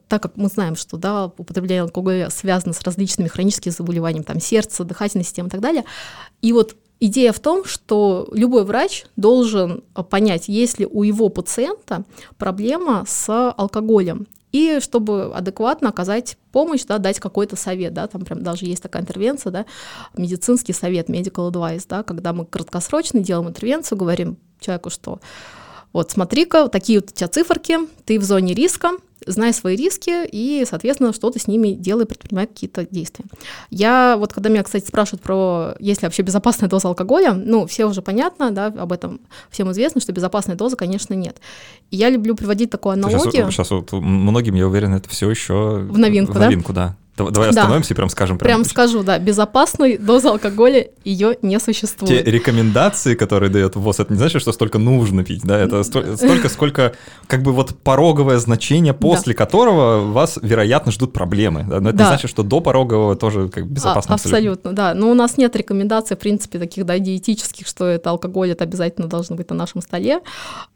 так 0.08 0.22
как 0.22 0.36
мы 0.36 0.48
знаем, 0.48 0.76
что 0.76 0.96
да, 0.96 1.26
употребление 1.26 1.82
алкоголя 1.82 2.30
связано 2.30 2.72
с 2.72 2.82
различными 2.82 3.28
хроническими 3.28 3.72
заболеваниями, 3.72 4.24
там 4.24 4.40
сердца, 4.40 4.84
дыхательной 4.84 5.24
системы 5.24 5.48
и 5.48 5.50
так 5.50 5.60
далее. 5.60 5.84
И 6.42 6.52
вот 6.52 6.76
идея 7.00 7.32
в 7.32 7.40
том, 7.40 7.64
что 7.64 8.28
любой 8.32 8.64
врач 8.64 9.04
должен 9.16 9.84
понять, 10.10 10.48
есть 10.48 10.78
ли 10.78 10.86
у 10.86 11.02
его 11.02 11.28
пациента 11.28 12.04
проблема 12.38 13.04
с 13.06 13.52
алкоголем 13.52 14.26
и 14.52 14.78
чтобы 14.80 15.34
адекватно 15.34 15.90
оказать 15.90 16.38
помощь, 16.52 16.84
да, 16.84 16.98
дать 16.98 17.20
какой-то 17.20 17.56
совет, 17.56 17.92
да, 17.92 18.06
там 18.06 18.24
прям 18.24 18.42
даже 18.42 18.66
есть 18.66 18.82
такая 18.82 19.02
интервенция, 19.02 19.50
да, 19.50 19.66
медицинский 20.16 20.72
совет, 20.72 21.08
medical 21.08 21.50
advice, 21.50 21.84
да, 21.88 22.02
когда 22.02 22.32
мы 22.32 22.46
краткосрочно 22.46 23.20
делаем 23.20 23.48
интервенцию, 23.48 23.98
говорим 23.98 24.38
человеку, 24.60 24.90
что 24.90 25.20
вот 25.92 26.10
смотри-ка, 26.10 26.68
такие 26.68 27.00
вот 27.00 27.10
у 27.10 27.14
тебя 27.14 27.28
циферки, 27.28 27.78
ты 28.04 28.18
в 28.18 28.22
зоне 28.22 28.54
риска, 28.54 28.92
знай 29.26 29.52
свои 29.52 29.76
риски 29.76 30.26
и, 30.30 30.64
соответственно, 30.68 31.12
что 31.12 31.30
ты 31.30 31.38
с 31.38 31.46
ними 31.46 31.72
делай, 31.72 32.06
предпринимай 32.06 32.46
какие-то 32.46 32.86
действия. 32.90 33.24
Я 33.70 34.16
вот, 34.18 34.32
когда 34.32 34.48
меня, 34.48 34.62
кстати, 34.62 34.86
спрашивают 34.86 35.22
про, 35.22 35.74
есть 35.80 36.02
ли 36.02 36.06
вообще 36.06 36.22
безопасная 36.22 36.68
доза 36.68 36.88
алкоголя, 36.88 37.32
ну, 37.32 37.66
все 37.66 37.86
уже 37.86 38.02
понятно, 38.02 38.50
да, 38.50 38.66
об 38.66 38.92
этом 38.92 39.20
всем 39.50 39.70
известно, 39.72 40.00
что 40.00 40.12
безопасной 40.12 40.54
дозы, 40.54 40.76
конечно, 40.76 41.14
нет. 41.14 41.40
И 41.90 41.96
я 41.96 42.10
люблю 42.10 42.34
приводить 42.34 42.70
такую 42.70 42.94
аналогию. 42.94 43.32
Сейчас, 43.32 43.52
сейчас 43.52 43.70
вот 43.70 43.92
многим, 43.92 44.54
я 44.54 44.66
уверен, 44.66 44.94
это 44.94 45.08
все 45.08 45.30
еще 45.30 45.78
в 45.78 45.98
новинку, 45.98 46.32
в 46.32 46.38
новинку 46.38 46.72
да? 46.72 46.88
да. 46.88 46.96
Давай 47.18 47.50
остановимся 47.50 47.90
да. 47.90 47.94
и 47.94 47.96
прям 47.96 48.08
скажем. 48.08 48.38
Прям, 48.38 48.60
прям 48.60 48.64
скажу, 48.64 49.02
да, 49.02 49.18
безопасной 49.18 49.98
дозы 49.98 50.28
алкоголя 50.28 50.88
ее 51.04 51.36
не 51.42 51.58
существует. 51.60 52.24
Те 52.24 52.30
рекомендации, 52.30 53.14
которые 53.14 53.50
дает 53.50 53.76
ВОЗ, 53.76 54.00
это 54.00 54.12
не 54.12 54.18
значит, 54.18 54.42
что 54.42 54.52
столько 54.52 54.78
нужно 54.78 55.24
пить, 55.24 55.42
да, 55.44 55.58
это 55.58 55.82
столько, 55.82 56.48
сколько 56.48 56.92
как 57.26 57.42
бы 57.42 57.52
вот 57.52 57.76
пороговое 57.82 58.38
значение, 58.38 58.94
после 58.94 59.34
да. 59.34 59.38
которого 59.38 60.12
вас, 60.12 60.38
вероятно, 60.40 60.92
ждут 60.92 61.12
проблемы. 61.12 61.64
Да? 61.68 61.80
Но 61.80 61.90
это 61.90 61.98
да. 61.98 62.04
не 62.04 62.08
значит, 62.08 62.30
что 62.30 62.42
до 62.42 62.60
порогового 62.60 63.16
тоже 63.16 63.48
как 63.48 63.66
безопасно. 63.66 64.12
А, 64.12 64.14
абсолютно, 64.14 64.38
абсолютно, 64.38 64.72
да. 64.72 64.94
Но 64.94 65.10
у 65.10 65.14
нас 65.14 65.36
нет 65.36 65.54
рекомендаций, 65.56 66.16
в 66.16 66.20
принципе, 66.20 66.58
таких, 66.58 66.86
да, 66.86 66.98
диетических, 66.98 67.66
что 67.66 67.86
это 67.86 68.10
алкоголь, 68.10 68.50
это 68.50 68.64
обязательно 68.64 69.08
должно 69.08 69.36
быть 69.36 69.50
на 69.50 69.56
нашем 69.56 69.82
столе. 69.82 70.20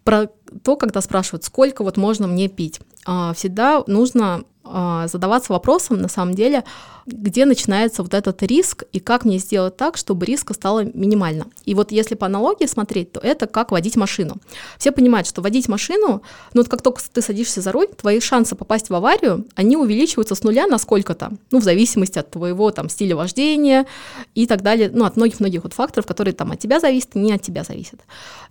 Про 0.05 0.29
то, 0.63 0.77
когда 0.77 1.01
спрашивают, 1.01 1.45
сколько 1.45 1.85
вот 1.85 1.97
можно 1.97 2.27
мне 2.27 2.49
пить, 2.49 2.81
а, 3.07 3.33
всегда 3.35 3.83
нужно 3.87 4.45
задаваться 4.65 5.53
вопросом, 5.53 5.99
на 5.99 6.09
самом 6.09 6.35
деле, 6.35 6.65
где 7.07 7.45
начинается 7.45 8.03
вот 8.03 8.15
этот 8.15 8.43
риск 8.43 8.85
и 8.93 9.01
как 9.01 9.25
мне 9.25 9.39
сделать 9.39 9.77
так, 9.77 9.97
чтобы 9.97 10.25
риска 10.25 10.55
стало 10.55 10.85
минимально. 10.85 11.47
И 11.65 11.75
вот 11.75 11.91
если 11.91 12.15
по 12.15 12.27
аналогии 12.27 12.67
смотреть, 12.67 13.13
то 13.13 13.21
это 13.21 13.47
как 13.47 13.73
водить 13.73 13.97
машину. 13.97 14.37
Все 14.79 14.93
понимают, 14.93 15.27
что 15.27 15.43
водить 15.43 15.69
машину, 15.69 16.23
ну 16.55 16.61
вот 16.61 16.69
как 16.69 16.83
только 16.83 17.03
ты 17.13 17.23
садишься 17.23 17.61
за 17.61 17.73
руль, 17.73 17.89
твои 17.89 18.21
шансы 18.21 18.55
попасть 18.55 18.89
в 18.89 18.95
аварию, 18.95 19.47
они 19.57 19.77
увеличиваются 19.77 20.35
с 20.35 20.45
нуля 20.45 20.67
на 20.67 20.79
сколько-то, 20.79 21.33
ну 21.51 21.59
в 21.59 21.65
зависимости 21.65 22.19
от 22.19 22.31
твоего 22.31 22.71
там 22.71 22.89
стиля 22.89 23.17
вождения 23.17 23.87
и 24.35 24.47
так 24.47 24.63
далее, 24.63 24.91
ну 24.93 25.05
от 25.05 25.17
многих-многих 25.17 25.65
вот 25.65 25.73
факторов, 25.73 26.07
которые 26.07 26.35
там 26.35 26.53
от 26.53 26.61
тебя 26.61 26.79
зависят, 26.79 27.15
не 27.15 27.33
от 27.33 27.43
тебя 27.43 27.65
зависят. 27.65 28.01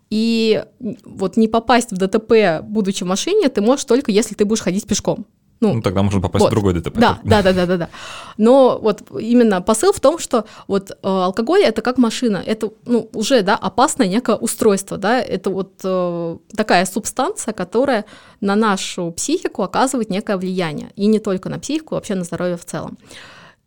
И 0.09 0.65
вот 1.05 1.37
не 1.37 1.47
попасть 1.47 1.91
в 1.91 1.97
ДТП, 1.97 2.61
будучи 2.61 3.03
в 3.03 3.07
машине, 3.07 3.47
ты 3.47 3.61
можешь 3.61 3.85
только 3.85 4.11
если 4.11 4.35
ты 4.35 4.43
будешь 4.43 4.61
ходить 4.61 4.85
пешком. 4.85 5.25
Ну, 5.61 5.75
ну 5.75 5.81
тогда 5.81 6.01
можно 6.01 6.19
попасть 6.19 6.41
вот. 6.41 6.49
в 6.49 6.51
другой 6.51 6.73
ДТП. 6.73 6.97
Да, 6.97 7.19
да, 7.23 7.43
да, 7.43 7.53
да, 7.53 7.65
да, 7.67 7.77
да. 7.77 7.89
Но 8.37 8.79
вот 8.81 9.03
именно 9.19 9.61
посыл 9.61 9.93
в 9.93 9.99
том, 9.99 10.17
что 10.17 10.45
вот 10.67 10.89
э, 10.89 10.95
алкоголь 11.03 11.61
это 11.61 11.83
как 11.83 11.99
машина, 11.99 12.41
это 12.43 12.71
ну, 12.85 13.09
уже 13.13 13.43
да, 13.43 13.55
опасное 13.55 14.07
некое 14.07 14.35
устройство, 14.37 14.97
да, 14.97 15.21
это 15.21 15.51
вот 15.51 15.73
э, 15.83 16.37
такая 16.57 16.85
субстанция, 16.85 17.53
которая 17.53 18.05
на 18.41 18.55
нашу 18.55 19.11
психику 19.11 19.61
оказывает 19.61 20.09
некое 20.09 20.37
влияние. 20.37 20.89
И 20.95 21.05
не 21.05 21.19
только 21.19 21.47
на 21.47 21.59
психику, 21.59 21.93
вообще 21.93 22.15
на 22.15 22.23
здоровье 22.23 22.57
в 22.57 22.65
целом. 22.65 22.97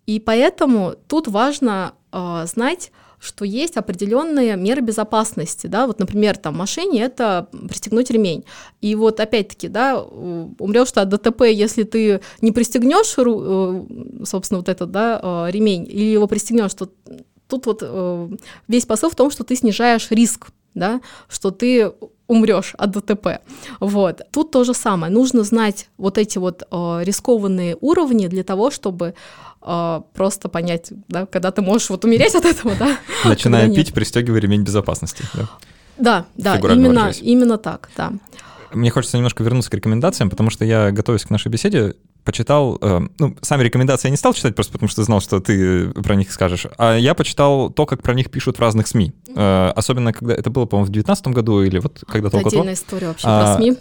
И 0.06 0.18
поэтому 0.18 0.96
тут 1.06 1.28
важно 1.28 1.94
э, 2.12 2.46
знать, 2.46 2.90
что 3.24 3.44
есть 3.44 3.76
определенные 3.76 4.56
меры 4.56 4.82
безопасности, 4.82 5.66
да, 5.66 5.86
вот, 5.86 5.98
например, 5.98 6.36
там 6.36 6.56
машине 6.56 7.02
это 7.02 7.48
пристегнуть 7.68 8.10
ремень, 8.10 8.44
и 8.80 8.94
вот 8.94 9.20
опять-таки, 9.20 9.68
да, 9.68 10.00
умрешь 10.00 10.92
ты 10.92 11.00
от 11.00 11.08
ДТП, 11.08 11.42
если 11.42 11.84
ты 11.84 12.20
не 12.40 12.52
пристегнешь, 12.52 13.14
э, 13.16 14.24
собственно, 14.24 14.58
вот 14.58 14.68
этот, 14.68 14.90
да, 14.90 15.20
э, 15.22 15.50
ремень, 15.50 15.86
или 15.88 16.12
его 16.12 16.26
пристегнешь, 16.26 16.74
то 16.74 16.90
тут 17.48 17.66
вот 17.66 17.78
э, 17.82 18.28
весь 18.68 18.86
посыл 18.86 19.10
в 19.10 19.16
том, 19.16 19.30
что 19.30 19.44
ты 19.44 19.56
снижаешь 19.56 20.10
риск, 20.10 20.48
да, 20.74 21.00
что 21.28 21.50
ты 21.50 21.92
умрешь 22.26 22.74
от 22.78 22.90
ДТП. 22.90 23.40
Вот. 23.80 24.22
Тут 24.32 24.50
то 24.50 24.64
же 24.64 24.74
самое. 24.74 25.12
Нужно 25.12 25.44
знать 25.44 25.88
вот 25.98 26.18
эти 26.18 26.38
вот 26.38 26.62
э, 26.62 27.00
рискованные 27.02 27.76
уровни 27.80 28.28
для 28.28 28.42
того, 28.44 28.70
чтобы 28.70 29.14
э, 29.64 30.00
просто 30.14 30.48
понять, 30.48 30.92
да, 31.08 31.26
когда 31.26 31.50
ты 31.50 31.62
можешь 31.62 31.90
вот 31.90 32.04
умереть 32.04 32.34
от 32.34 32.44
этого, 32.44 32.74
да. 32.78 32.98
Начиная 33.24 33.72
пить, 33.72 33.92
пристегивай 33.92 34.40
ремень 34.40 34.62
безопасности. 34.62 35.24
Да, 35.96 36.26
да, 36.36 36.58
да 36.58 36.72
именно, 36.72 37.12
именно 37.20 37.58
так, 37.58 37.90
да. 37.96 38.12
Мне 38.72 38.90
хочется 38.90 39.16
немножко 39.16 39.44
вернуться 39.44 39.70
к 39.70 39.74
рекомендациям, 39.74 40.30
потому 40.30 40.50
что 40.50 40.64
я, 40.64 40.90
готовясь 40.90 41.24
к 41.24 41.30
нашей 41.30 41.48
беседе, 41.48 41.94
почитал, 42.24 42.78
э, 42.80 43.00
ну, 43.18 43.36
сами 43.42 43.62
рекомендации 43.62 44.08
я 44.08 44.10
не 44.10 44.16
стал 44.16 44.32
читать, 44.32 44.54
просто 44.54 44.72
потому 44.72 44.88
что 44.88 45.02
знал, 45.02 45.20
что 45.20 45.40
ты 45.40 45.88
про 45.90 46.14
них 46.14 46.32
скажешь, 46.32 46.66
а 46.78 46.96
я 46.96 47.14
почитал 47.14 47.70
то, 47.70 47.86
как 47.86 48.02
про 48.02 48.14
них 48.14 48.30
пишут 48.30 48.56
в 48.56 48.60
разных 48.60 48.86
СМИ. 48.88 49.12
Э, 49.36 49.72
особенно, 49.76 50.12
когда 50.12 50.34
это 50.34 50.50
было, 50.50 50.64
по-моему, 50.64 50.86
в 50.86 50.90
2019 50.90 51.28
году 51.28 51.62
или 51.62 51.78
вот 51.78 52.02
когда-то 52.06 52.38
около 52.38 52.50
Отдельная 52.50 52.74
история 52.74 53.08
вообще 53.08 53.26
а, 53.28 53.56
про 53.56 53.62
СМИ. 53.62 53.76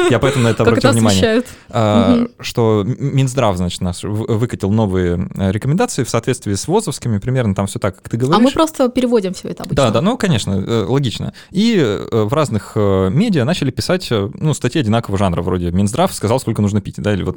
Я 0.10 0.18
поэтому 0.18 0.44
на 0.44 0.48
это 0.48 0.64
обратил 0.64 0.90
внимание. 0.90 1.42
А, 1.70 2.26
что 2.40 2.84
Минздрав, 2.84 3.56
значит, 3.56 3.80
нас 3.80 4.02
выкатил 4.02 4.70
новые 4.70 5.28
э, 5.36 5.52
рекомендации 5.52 6.04
в 6.04 6.10
соответствии 6.10 6.54
с 6.54 6.66
ВОЗовскими, 6.66 7.18
примерно 7.18 7.54
там 7.54 7.66
все 7.66 7.78
так, 7.78 7.96
как 7.96 8.08
ты 8.08 8.16
говоришь. 8.16 8.40
А 8.40 8.42
мы 8.42 8.50
просто 8.50 8.88
переводим 8.88 9.34
все 9.34 9.48
это 9.48 9.62
обычно. 9.62 9.84
Да, 9.84 9.90
да, 9.90 10.00
ну, 10.00 10.16
конечно, 10.16 10.86
логично. 10.88 11.32
И 11.50 12.00
в 12.10 12.32
разных 12.32 12.72
медиа 12.74 13.44
начали 13.44 13.70
писать, 13.70 14.08
ну, 14.10 14.54
статьи 14.54 14.80
одинакового 14.80 15.18
жанра, 15.18 15.42
вроде 15.42 15.70
Минздрав 15.70 16.12
сказал, 16.12 16.40
сколько 16.40 16.62
нужно 16.62 16.80
пить, 16.80 16.96
да, 16.98 17.12
или 17.12 17.22
вот 17.22 17.36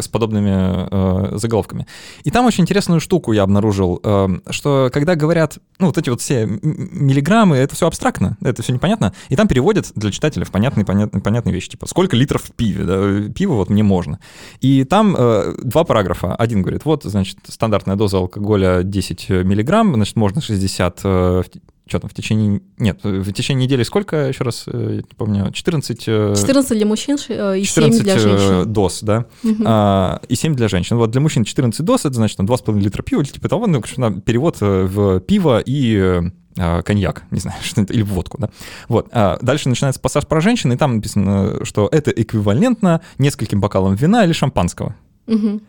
с 0.00 0.08
подобными 0.08 1.32
э, 1.32 1.36
заголовками. 1.38 1.86
И 2.24 2.30
там 2.30 2.46
очень 2.46 2.62
интересную 2.62 3.00
штуку 3.00 3.32
я 3.32 3.42
обнаружил, 3.42 4.00
э, 4.02 4.28
что 4.50 4.90
когда 4.92 5.14
говорят, 5.14 5.58
ну, 5.78 5.86
вот 5.86 5.98
эти 5.98 6.10
вот 6.10 6.20
все 6.20 6.46
миллиграммы, 6.46 7.56
это 7.56 7.74
все 7.74 7.86
абстрактно, 7.86 8.36
это 8.42 8.62
все 8.62 8.72
непонятно, 8.72 9.12
и 9.28 9.36
там 9.36 9.48
переводят 9.48 9.92
для 9.94 10.10
читателя 10.10 10.44
в 10.44 10.50
понятные, 10.50 10.84
понятные, 10.84 11.22
понятные 11.22 11.54
вещи, 11.54 11.70
типа, 11.70 11.86
сколько 11.86 12.16
литров 12.16 12.42
в 12.42 12.52
пиве, 12.52 12.84
да, 12.84 13.32
пиво 13.32 13.54
вот 13.54 13.70
мне 13.70 13.82
можно. 13.82 14.18
И 14.60 14.84
там 14.84 15.14
э, 15.18 15.54
два 15.62 15.84
параграфа. 15.84 16.34
Один 16.34 16.62
говорит, 16.62 16.84
вот, 16.84 17.04
значит, 17.04 17.38
стандартная 17.48 17.96
доза 17.96 18.18
алкоголя 18.18 18.82
10 18.82 19.28
миллиграмм, 19.28 19.94
значит, 19.94 20.16
можно 20.16 20.40
60 20.40 21.00
э, 21.04 21.42
что 21.90 22.00
там, 22.00 22.10
в 22.10 22.14
течение... 22.14 22.62
Нет, 22.78 23.00
в 23.02 23.32
течение 23.32 23.66
недели 23.66 23.82
сколько, 23.82 24.28
еще 24.28 24.44
раз, 24.44 24.64
э, 24.66 24.96
не 24.96 25.14
помню, 25.16 25.50
14... 25.52 25.98
14 25.98 26.70
э, 26.70 26.74
для 26.74 26.86
мужчин 26.86 27.18
э, 27.28 27.58
и 27.58 27.64
7 27.64 27.90
для 27.98 28.18
женщин. 28.18 28.72
доз, 28.72 29.00
да, 29.02 29.26
угу. 29.42 29.62
а, 29.66 30.20
и 30.28 30.34
7 30.34 30.54
для 30.54 30.68
женщин. 30.68 30.96
Вот 30.96 31.10
для 31.10 31.20
мужчин 31.20 31.44
14 31.44 31.84
доз, 31.84 32.06
это 32.06 32.14
значит, 32.14 32.36
там 32.36 32.46
2,5 32.46 32.78
литра 32.78 33.02
пива, 33.02 33.20
или 33.20 33.28
типа 33.28 33.48
того, 33.48 33.66
ну, 33.66 33.82
перевод 33.82 34.56
в 34.60 35.20
пиво 35.20 35.62
и 35.64 36.22
коньяк, 36.54 37.24
не 37.30 37.40
знаю, 37.40 37.58
что 37.62 37.82
это, 37.82 37.92
или 37.92 38.02
водку, 38.02 38.38
да. 38.40 38.50
Вот. 38.88 39.08
А 39.12 39.38
дальше 39.42 39.68
начинается 39.68 40.00
пассаж 40.00 40.26
про 40.26 40.40
женщин, 40.40 40.72
и 40.72 40.76
там 40.76 40.96
написано, 40.96 41.64
что 41.64 41.88
это 41.90 42.10
эквивалентно 42.10 43.00
нескольким 43.18 43.60
бокалам 43.60 43.94
вина 43.94 44.24
или 44.24 44.32
шампанского. 44.32 44.94
Угу. 45.30 45.60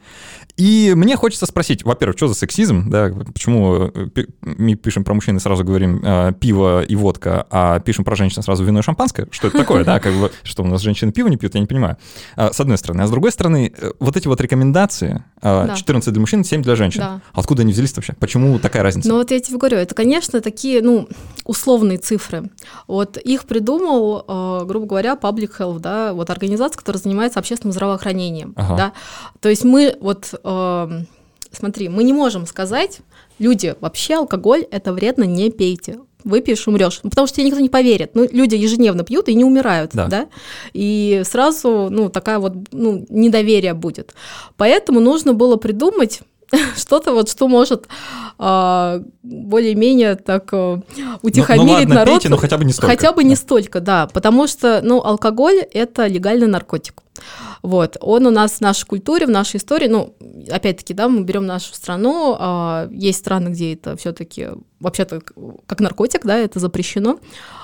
И 0.58 0.94
мне 0.96 1.16
хочется 1.16 1.46
спросить, 1.46 1.84
во-первых, 1.84 2.18
что 2.18 2.28
за 2.28 2.36
сексизм, 2.36 2.90
да, 2.90 3.12
почему 3.34 3.92
э, 3.94 4.26
мы 4.42 4.76
пишем 4.76 5.04
про 5.04 5.14
мужчин 5.14 5.38
и 5.38 5.40
сразу 5.40 5.64
говорим 5.64 6.02
э, 6.04 6.34
пиво 6.40 6.84
и 6.84 6.96
водка, 6.96 7.48
а 7.50 7.80
пишем 7.80 8.04
про 8.04 8.16
женщин 8.16 8.44
сразу 8.44 8.64
вино 8.64 8.80
и 8.80 8.82
шампанское? 8.82 9.28
Что 9.32 9.48
это 9.48 9.58
такое, 9.58 9.84
да, 9.84 10.00
как 10.00 10.14
бы, 10.14 10.32
что 10.44 10.64
у 10.64 10.68
нас 10.68 10.82
женщины 10.82 11.12
пиво 11.12 11.28
не 11.28 11.38
пьют, 11.38 11.56
я 11.56 11.62
не 11.62 11.68
понимаю. 11.68 11.98
А, 12.36 12.52
с 12.52 12.60
одной 12.60 12.78
стороны. 12.78 13.02
А 13.02 13.08
с 13.08 13.12
другой 13.12 13.32
стороны, 13.32 13.74
э, 13.76 13.92
вот 14.00 14.18
эти 14.18 14.28
вот 14.28 14.42
рекомендации, 14.42 15.24
14 15.42 16.08
а, 16.08 16.12
для 16.12 16.20
мужчин, 16.20 16.44
7 16.44 16.62
для 16.62 16.76
женщин, 16.76 17.02
да. 17.02 17.22
откуда 17.34 17.64
они 17.64 17.72
взялись 17.72 17.96
вообще? 17.96 18.14
Почему 18.14 18.60
такая 18.60 18.84
разница? 18.84 19.10
Ну 19.10 19.16
вот 19.16 19.32
я 19.32 19.40
тебе 19.40 19.58
говорю, 19.58 19.78
это, 19.78 19.96
конечно, 19.96 20.42
такие, 20.42 20.82
ну, 20.82 21.08
условные 21.46 21.98
цифры. 21.98 22.52
Вот 22.88 23.18
их 23.18 23.46
придумал, 23.46 24.26
э, 24.28 24.66
грубо 24.66 24.86
говоря, 24.86 25.18
Public 25.20 25.52
Health, 25.58 25.80
да, 25.80 26.14
вот 26.14 26.30
организация, 26.30 26.78
которая 26.78 27.02
занимается 27.02 27.40
общественным 27.40 27.72
здравоохранением, 27.72 28.54
ага. 28.56 28.76
да. 28.76 28.94
То 29.40 29.50
есть 29.52 29.64
мы 29.64 29.96
вот 30.00 30.34
э, 30.44 31.02
смотри, 31.52 31.90
мы 31.90 32.04
не 32.04 32.14
можем 32.14 32.46
сказать, 32.46 33.00
люди, 33.40 33.76
вообще 33.80 34.16
алкоголь 34.16 34.66
это 34.72 34.94
вредно, 34.94 35.24
не 35.24 35.52
пейте. 35.52 36.00
Выпьешь, 36.24 36.68
умрешь. 36.68 37.00
Ну, 37.02 37.10
потому 37.10 37.26
что 37.26 37.38
тебе 37.38 37.48
никто 37.48 37.60
не 37.60 37.70
поверит. 37.70 38.12
Ну, 38.14 38.28
люди 38.32 38.54
ежедневно 38.54 39.04
пьют 39.04 39.28
и 39.28 39.34
не 39.34 39.44
умирают, 39.44 39.92
да. 39.94 40.06
да? 40.06 40.28
И 40.72 41.24
сразу, 41.26 41.88
ну, 41.90 42.10
такая 42.10 42.38
вот, 42.38 42.54
ну, 42.72 43.08
недоверие 43.10 43.74
будет. 43.74 44.14
Поэтому 44.56 45.00
нужно 45.00 45.34
было 45.34 45.56
придумать 45.56 46.22
что-то 46.78 47.14
вот, 47.14 47.28
что 47.28 47.48
может 47.48 47.88
а, 48.38 49.02
более-менее 49.24 50.16
так 50.16 50.50
а, 50.54 50.82
утихомирить 51.24 51.66
ну, 51.66 51.66
ну 51.66 51.74
ладно, 51.74 51.96
народ. 51.96 52.16
Пейте, 52.16 52.30
но 52.30 52.38
хотя 52.38 52.58
бы 52.60 52.66
не 52.66 52.74
столько. 52.74 52.96
Хотя 52.96 53.14
бы 53.14 53.24
не 53.24 53.36
столько, 53.36 53.80
да, 53.80 54.08
потому 54.08 54.46
что, 54.46 54.82
ну, 54.84 55.02
алкоголь– 55.02 55.58
это 55.74 56.06
легальный 56.06 56.48
наркотик. 56.48 57.02
Вот, 57.62 57.98
он 58.02 58.26
у 58.26 58.32
нас 58.32 58.54
в 58.54 58.62
нашей 58.62 58.86
культуре, 58.86 59.28
в 59.28 59.30
нашей 59.30 59.58
истории, 59.58 59.88
ну, 59.88 60.16
опять-таки, 60.50 60.94
да, 60.94 61.08
мы 61.08 61.24
берем 61.24 61.46
нашу 61.46 61.74
страну, 61.74 62.36
а, 62.40 62.88
есть 62.92 63.20
страны, 63.20 63.50
где 63.50 63.74
это 63.74 63.96
все-таки 63.98 64.50
вообще-то 64.80 65.22
как 65.68 65.80
наркотик, 65.80 66.26
да, 66.26 66.38
это 66.38 66.60
запрещено. 66.60 67.20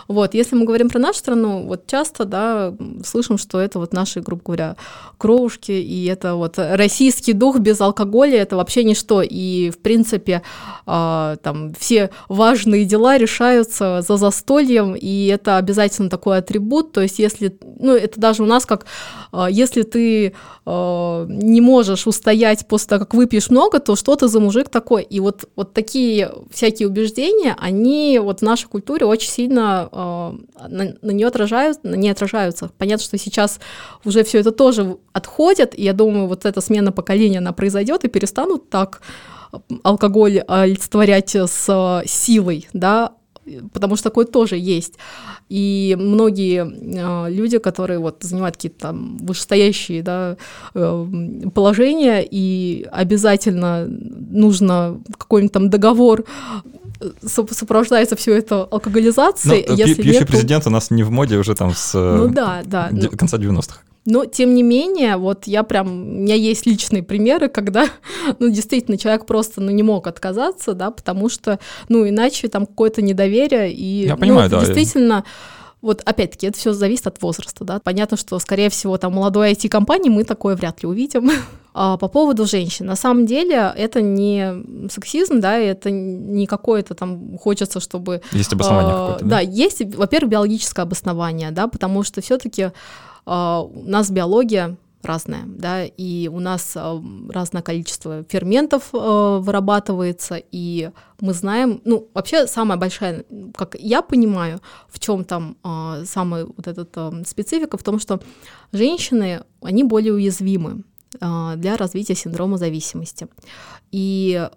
Вот, 0.08 0.34
если 0.34 0.56
мы 0.56 0.66
говорим 0.66 0.90
про 0.90 1.00
нашу 1.00 1.20
страну, 1.20 1.66
вот 1.68 1.86
часто, 1.88 2.26
да, 2.26 2.74
слышим, 3.06 3.38
что 3.38 3.60
это 3.60 3.80
вот 3.80 3.94
наши, 3.94 4.22
грубо 4.22 4.42
говоря, 4.46 4.76
кровушки, 5.18 5.72
и 5.72 6.06
это 6.06 6.36
вот 6.36 6.56
российский 6.58 7.34
дух 7.34 7.60
без 7.60 7.82
алкоголя, 7.82 8.38
это 8.38 8.56
вообще 8.56 8.84
ничто, 8.84 9.22
и, 9.22 9.70
в 9.70 9.80
принципе, 9.80 10.44
э, 10.86 11.38
там 11.42 11.74
все 11.78 12.10
важные 12.30 12.86
дела 12.86 13.18
решаются 13.18 14.02
за 14.08 14.18
застольем, 14.18 14.96
и 14.96 15.28
это 15.28 15.58
обязательно 15.58 16.10
такой 16.10 16.38
атрибут, 16.38 16.94
то 16.94 17.02
есть 17.02 17.20
если, 17.20 17.58
ну, 17.80 17.94
это 17.94 18.20
даже 18.20 18.44
у 18.44 18.46
нас 18.46 18.66
как, 18.66 18.86
э, 19.34 19.48
если 19.50 19.82
ты 19.82 20.34
э, 20.66 21.26
не 21.30 21.62
можешь 21.62 22.08
устоять 22.08 22.68
после 22.68 22.90
того, 22.90 23.00
как 23.06 23.14
выпьешь 23.14 23.50
много, 23.50 23.80
то 23.80 23.96
что 23.96 24.16
ты 24.16 24.28
за 24.28 24.40
мужик 24.40 24.70
такой, 24.70 25.04
и 25.04 25.20
вот, 25.20 25.50
вот 25.56 25.74
такие 25.74 26.32
всякие 26.52 26.88
убеждения, 26.88 27.58
они 27.60 28.20
вот 28.20 28.40
в 28.40 28.44
нашей 28.44 28.68
культуре 28.68 29.06
очень 29.06 29.32
сильно 29.32 29.90
на, 29.98 30.96
на 31.02 31.12
нее 31.12 31.28
отражают, 31.28 31.84
на 31.84 31.96
ней 31.96 32.12
отражаются. 32.12 32.70
Понятно, 32.78 33.04
что 33.04 33.18
сейчас 33.18 33.60
уже 34.06 34.24
все 34.24 34.40
это 34.40 34.52
тоже 34.52 34.98
отходит, 35.14 35.78
и 35.78 35.84
я 35.84 35.94
думаю, 35.94 36.28
вот 36.28 36.46
эта 36.46 36.62
смена 36.62 36.92
поколения, 36.92 37.40
она 37.40 37.54
произойдет, 37.54 38.04
и 38.04 38.08
перестанут 38.08 38.70
так 38.70 39.02
алкоголь 39.84 40.40
олицетворять 40.40 41.36
с 41.36 42.04
силой, 42.06 42.68
да, 42.74 43.14
потому 43.74 43.96
что 43.96 44.10
такое 44.10 44.26
тоже 44.26 44.58
есть. 44.58 44.96
И 45.50 45.96
многие 45.98 46.66
э, 46.68 47.32
люди, 47.32 47.58
которые 47.58 48.00
вот 48.00 48.18
занимают 48.22 48.58
какие-то 48.58 48.80
там 48.80 49.18
вышестоящие 49.18 50.04
да, 50.04 50.38
э, 50.74 51.08
положения, 51.54 52.28
и 52.30 52.86
обязательно 52.92 53.88
нужно 53.88 55.00
какой-нибудь 55.18 55.54
там 55.54 55.70
договор 55.70 56.26
сопровождается 57.22 58.16
все 58.16 58.36
это 58.36 58.64
алкоголизацией. 58.64 59.66
Но, 59.68 59.74
если 59.76 60.02
пьющий 60.02 60.20
нет, 60.20 60.28
президент 60.28 60.68
у 60.68 60.70
нас 60.70 60.92
не 60.92 61.04
в 61.04 61.12
моде 61.12 61.38
уже 61.38 61.56
там 61.56 61.74
с 61.74 61.94
ну, 61.94 62.28
да, 62.30 62.62
да. 62.66 62.90
конца 63.18 63.38
90-х. 63.38 63.82
Но, 64.08 64.24
тем 64.24 64.56
не 64.56 64.64
менее, 64.64 65.18
вот 65.18 65.48
я 65.48 65.64
прям, 65.64 65.88
у 65.88 66.22
меня 66.22 66.36
есть 66.36 66.66
личные 66.66 67.04
примеры, 67.04 67.50
когда, 67.50 67.90
ну, 68.40 68.50
действительно, 68.50 68.98
человек 68.98 69.26
просто, 69.26 69.60
ну, 69.60 69.70
не 69.72 69.84
мог 69.84 70.08
отказаться, 70.08 70.74
да, 70.74 70.92
потому 70.92 71.28
что, 71.28 71.60
ну, 71.90 72.08
иначе 72.08 72.48
там 72.48 72.66
какое-то 72.66 73.02
недоверие, 73.02 73.72
и, 73.74 74.06
я 74.06 74.16
понимаю, 74.16 74.50
ну, 74.50 74.60
да, 74.60 74.66
действительно, 74.66 75.26
вот 75.82 76.02
опять-таки, 76.06 76.48
это 76.48 76.58
все 76.58 76.72
зависит 76.72 77.08
от 77.08 77.22
возраста, 77.22 77.66
да. 77.66 77.80
Понятно, 77.80 78.16
что, 78.16 78.40
скорее 78.40 78.70
всего, 78.70 78.98
там 78.98 79.14
молодой 79.14 79.52
IT-компании 79.52 80.10
мы 80.10 80.24
такое 80.24 80.56
вряд 80.56 80.82
ли 80.84 80.88
увидим. 80.88 81.30
а 81.80 81.96
по 81.98 82.08
поводу 82.08 82.48
женщин, 82.48 82.88
на 82.88 82.96
самом 82.96 83.28
деле 83.28 83.72
это 83.78 84.02
не 84.02 84.90
сексизм, 84.90 85.40
да, 85.40 85.58
это 85.58 85.92
не 85.92 86.48
какое-то 86.48 86.96
там 86.96 87.38
хочется, 87.38 87.80
чтобы... 87.80 88.24
Есть 88.32 88.52
обоснование 88.52 88.94
а, 88.94 88.98
какое-то, 88.98 89.26
да? 89.26 89.30
Да, 89.30 89.40
есть, 89.42 89.96
во-первых, 89.96 90.32
биологическое 90.32 90.86
обоснование, 90.86 91.52
да, 91.52 91.68
потому 91.68 92.02
что 92.02 92.20
все 92.22 92.40
таки 92.40 92.72
а, 93.28 93.62
у 93.62 93.84
нас 93.84 94.10
биология 94.10 94.76
разная, 95.04 95.44
да, 95.46 95.86
и 95.86 96.28
у 96.34 96.40
нас 96.40 96.76
разное 97.30 97.62
количество 97.62 98.24
ферментов 98.24 98.90
вырабатывается, 98.92 100.42
и 100.52 100.90
мы 101.22 101.34
знаем, 101.34 101.80
ну, 101.86 102.08
вообще 102.16 102.48
самая 102.48 102.80
большая, 102.80 103.24
как 103.56 103.76
я 103.80 104.02
понимаю, 104.02 104.62
в 104.90 105.00
чем 105.00 105.24
там 105.24 105.56
самая 106.06 106.46
вот 106.46 106.68
эта 106.68 107.24
специфика, 107.28 107.78
в 107.78 107.84
том, 107.84 108.00
что 108.00 108.20
женщины, 108.72 109.44
они 109.62 109.84
более 109.84 110.14
уязвимы 110.14 110.84
для 111.20 111.78
развития 111.78 112.16
синдрома 112.16 112.58
зависимости. 112.58 113.28
И 113.92 114.48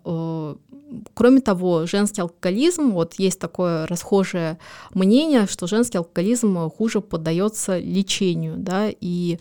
Кроме 1.14 1.40
того, 1.40 1.86
женский 1.86 2.20
алкоголизм, 2.22 2.90
вот 2.90 3.14
есть 3.18 3.38
такое 3.38 3.86
расхожее 3.86 4.58
мнение, 4.92 5.46
что 5.46 5.66
женский 5.66 5.98
алкоголизм 5.98 6.68
хуже 6.70 7.00
поддается 7.00 7.78
лечению, 7.78 8.56
да, 8.56 8.88
и 9.00 9.38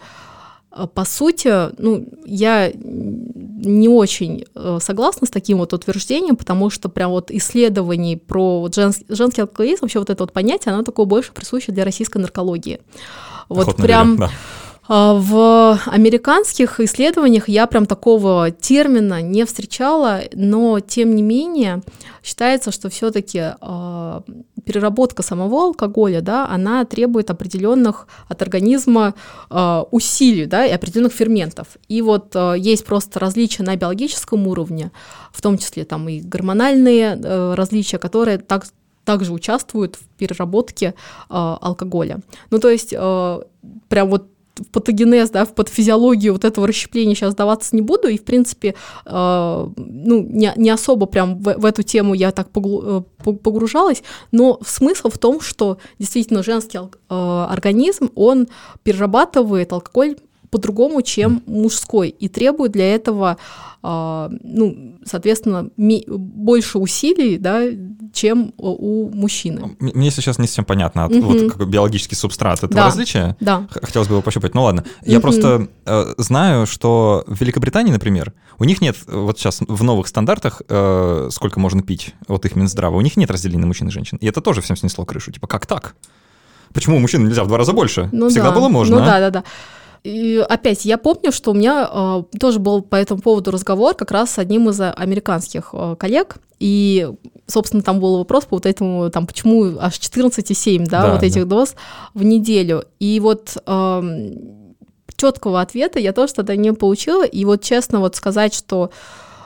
э, 0.72 0.88
по 0.94 1.06
сути, 1.06 1.76
ну, 1.82 2.08
я 2.26 2.72
не 2.74 3.90
очень 3.90 4.46
э, 4.54 4.78
согласна 4.80 5.26
с 5.26 5.32
таким 5.32 5.58
вот 5.58 5.74
утверждением, 5.74 6.36
потому 6.36 6.70
что 6.70 6.88
прям 6.88 7.10
вот 7.12 7.32
исследований 7.32 8.16
про 8.16 8.60
вот 8.60 8.76
женский, 8.76 9.06
женский 9.10 9.42
алкоголизм, 9.42 9.80
вообще 9.82 10.00
вот 10.00 10.12
это 10.12 10.24
вот 10.24 10.32
понятие, 10.32 10.74
оно 10.74 10.84
такое 10.84 11.08
больше 11.08 11.34
присуще 11.34 11.72
для 11.72 11.84
российской 11.84 12.20
наркологии. 12.20 12.80
Вот 13.48 13.70
Охотно 13.70 13.84
прям... 13.84 14.16
Верю, 14.16 14.20
да 14.20 14.26
а, 14.28 14.69
в 14.90 15.80
американских 15.86 16.80
исследованиях 16.80 17.48
я 17.48 17.68
прям 17.68 17.86
такого 17.86 18.50
термина 18.50 19.22
не 19.22 19.46
встречала, 19.46 20.22
но 20.34 20.80
тем 20.80 21.16
не 21.16 21.22
менее 21.22 21.84
считается, 22.24 22.72
что 22.72 22.90
все-таки 22.90 23.54
э, 23.62 24.22
переработка 24.66 25.22
самого 25.22 25.66
алкоголя, 25.66 26.22
да, 26.22 26.48
она 26.48 26.84
требует 26.86 27.30
определенных 27.30 28.08
от 28.28 28.42
организма 28.42 29.14
э, 29.52 29.84
усилий, 29.92 30.48
да, 30.48 30.66
и 30.66 30.72
определенных 30.72 31.14
ферментов. 31.14 31.68
И 31.88 32.02
вот 32.02 32.36
э, 32.36 32.56
есть 32.58 32.84
просто 32.84 33.20
различия 33.20 33.62
на 33.62 33.76
биологическом 33.76 34.48
уровне, 34.48 34.92
в 35.32 35.42
том 35.44 35.60
числе 35.60 35.86
там 35.86 36.10
и 36.10 36.20
гормональные 36.20 37.20
э, 37.24 37.54
различия, 37.54 38.00
которые 38.00 38.40
так 38.40 38.66
также 39.06 39.34
участвуют 39.34 39.96
в 39.96 40.08
переработке 40.18 40.88
э, 40.88 40.94
алкоголя. 41.30 42.22
Ну, 42.50 42.60
то 42.60 42.70
есть 42.70 42.92
э, 42.92 43.42
прям 43.88 44.10
вот 44.10 44.28
в 44.60 44.68
патогенез, 44.68 45.30
да, 45.30 45.46
в 45.46 45.54
патофизиологию 45.54 46.34
вот 46.34 46.46
этого 46.46 46.68
расщепления 46.68 47.16
сейчас 47.16 47.36
даваться 47.36 47.76
не 47.76 47.82
буду, 47.82 48.08
и, 48.08 48.18
в 48.18 48.24
принципе, 48.24 48.76
э, 49.06 49.68
ну, 49.76 50.24
не, 50.24 50.54
не 50.56 50.70
особо 50.70 51.06
прям 51.06 51.40
в, 51.40 51.56
в 51.58 51.66
эту 51.66 51.84
тему 51.84 52.14
я 52.14 52.32
так 52.32 52.50
э, 52.56 53.02
погружалась, 53.24 54.04
но 54.32 54.60
смысл 54.66 55.10
в 55.10 55.18
том, 55.18 55.42
что 55.42 55.78
действительно 55.98 56.44
женский 56.44 56.80
э, 56.80 56.86
организм, 57.10 58.10
он 58.16 58.48
перерабатывает 58.84 59.72
алкоголь 59.74 60.16
по-другому, 60.50 61.02
чем 61.02 61.44
мужской, 61.46 62.10
и 62.10 62.28
требует 62.28 62.72
для 62.72 62.94
этого, 62.96 63.38
э, 63.84 64.30
ну, 64.44 64.96
соответственно, 65.06 65.70
больше 65.78 66.80
усилий, 66.80 67.38
да, 67.38 67.64
чем 68.14 68.54
у 68.58 69.10
мужчины. 69.10 69.76
Мне 69.80 70.12
сейчас 70.12 70.40
не 70.40 70.48
совсем 70.48 70.66
понятно, 70.66 71.08
угу. 71.08 71.22
вот 71.22 71.52
как 71.54 71.68
биологический 71.68 72.16
субстрат 72.16 72.60
этого 72.60 72.74
да. 72.74 72.86
различия. 72.86 73.36
Да. 73.40 73.68
Хотелось 73.70 74.08
бы 74.08 74.16
его 74.16 74.22
пощупать. 74.22 74.56
Ну 74.56 74.64
ладно. 74.64 74.84
Я 75.04 75.18
угу. 75.18 75.24
просто 75.24 75.68
э, 75.86 76.14
знаю, 76.18 76.66
что 76.66 77.24
в 77.28 77.40
Великобритании, 77.40 77.92
например, 77.92 78.34
у 78.58 78.64
них 78.64 78.82
нет, 78.82 78.98
вот 79.08 79.40
сейчас 79.40 79.62
в 79.62 79.84
новых 79.84 80.08
стандартах, 80.08 80.62
э, 80.68 81.30
сколько 81.32 81.60
можно 81.60 81.82
пить 81.82 82.14
от 82.28 82.46
их 82.46 82.56
Минздрава, 82.56 82.96
у 82.96 83.02
них 83.02 83.18
нет 83.18 83.32
разделения 83.32 83.66
мужчин 83.66 83.88
и 83.88 83.92
женщин. 83.92 84.18
И 84.22 84.28
это 84.28 84.42
тоже 84.42 84.62
всем 84.62 84.76
снесло 84.76 85.06
крышу. 85.06 85.32
Типа, 85.32 85.48
как 85.48 85.66
так? 85.66 85.96
Почему 86.74 86.98
у 86.98 87.00
мужчин 87.00 87.26
нельзя 87.26 87.44
в 87.44 87.48
два 87.48 87.58
раза 87.58 87.74
больше? 87.74 88.10
Ну, 88.12 88.30
Всегда 88.30 88.50
да. 88.50 88.56
было 88.56 88.70
можно. 88.70 89.00
Ну 89.00 89.06
да, 89.06 89.20
да, 89.20 89.30
да. 89.30 89.44
И 90.04 90.44
опять, 90.48 90.86
я 90.86 90.98
помню, 90.98 91.32
что 91.32 91.52
у 91.52 91.54
меня 91.54 91.90
э, 91.92 92.24
тоже 92.40 92.60
был 92.60 92.82
по 92.82 92.96
этому 92.96 93.22
поводу 93.22 93.52
разговор 93.52 93.96
как 93.96 94.12
раз 94.12 94.32
с 94.32 94.40
одним 94.40 94.70
из 94.70 94.80
американских 94.80 95.70
э, 95.74 95.96
коллег, 96.00 96.38
и, 96.60 97.10
собственно, 97.48 97.84
там 97.84 98.00
был 98.00 98.18
вопрос 98.18 98.46
по 98.46 98.58
вот 98.58 98.66
этому, 98.66 99.10
там, 99.10 99.28
почему 99.28 99.78
аж 99.80 99.94
14,7, 100.00 100.86
да, 100.86 101.02
да 101.02 101.14
вот 101.14 101.24
этих 101.24 101.48
да. 101.48 101.56
доз 101.56 101.76
в 102.14 102.24
неделю. 102.24 102.84
И 103.00 103.20
вот 103.20 103.58
э, 103.66 104.32
четкого 105.16 105.62
ответа 105.62 106.00
я 106.00 106.14
тоже 106.14 106.34
тогда 106.34 106.56
не 106.56 106.74
получила, 106.74 107.26
и 107.26 107.46
вот 107.46 107.62
честно 107.62 108.00
вот 108.00 108.16
сказать, 108.16 108.54
что 108.54 108.92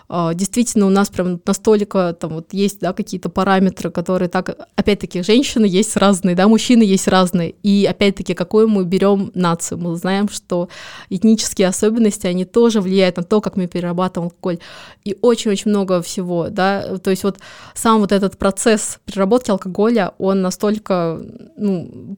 действительно 0.10 0.86
у 0.88 0.89
нас 0.89 1.10
прям 1.10 1.39
настолько 1.46 2.16
там 2.20 2.34
вот 2.34 2.54
есть, 2.54 2.80
да, 2.80 2.94
какие-то 2.94 3.30
параметры, 3.30 3.89
которые 3.92 4.30
так, 4.30 4.68
опять-таки, 4.76 5.24
женщины 5.24 5.66
есть 5.66 5.96
разные, 5.98 6.36
да, 6.36 6.48
мужчины 6.48 6.84
есть 6.84 7.08
разные, 7.08 7.56
и 7.63 7.86
опять-таки, 7.86 8.34
какую 8.34 8.68
мы 8.68 8.84
берем 8.86 9.32
нацию, 9.34 9.78
мы 9.78 9.96
знаем, 9.96 10.30
что 10.30 10.70
этнические 11.10 11.68
особенности, 11.68 12.28
они 12.28 12.46
тоже 12.46 12.82
влияют 12.82 13.18
на 13.18 13.24
то, 13.24 13.42
как 13.42 13.56
мы 13.56 13.68
перерабатываем 13.68 14.32
алкоголь, 14.32 14.60
и 15.04 15.18
очень-очень 15.22 15.72
много 15.72 16.02
всего, 16.02 16.50
да, 16.50 16.98
то 16.98 17.10
есть 17.10 17.24
вот 17.24 17.38
сам 17.74 18.00
вот 18.00 18.12
этот 18.12 18.38
процесс 18.38 19.00
переработки 19.06 19.52
алкоголя, 19.52 20.13
он 20.18 20.42
настолько, 20.42 21.20
ну, 21.58 22.18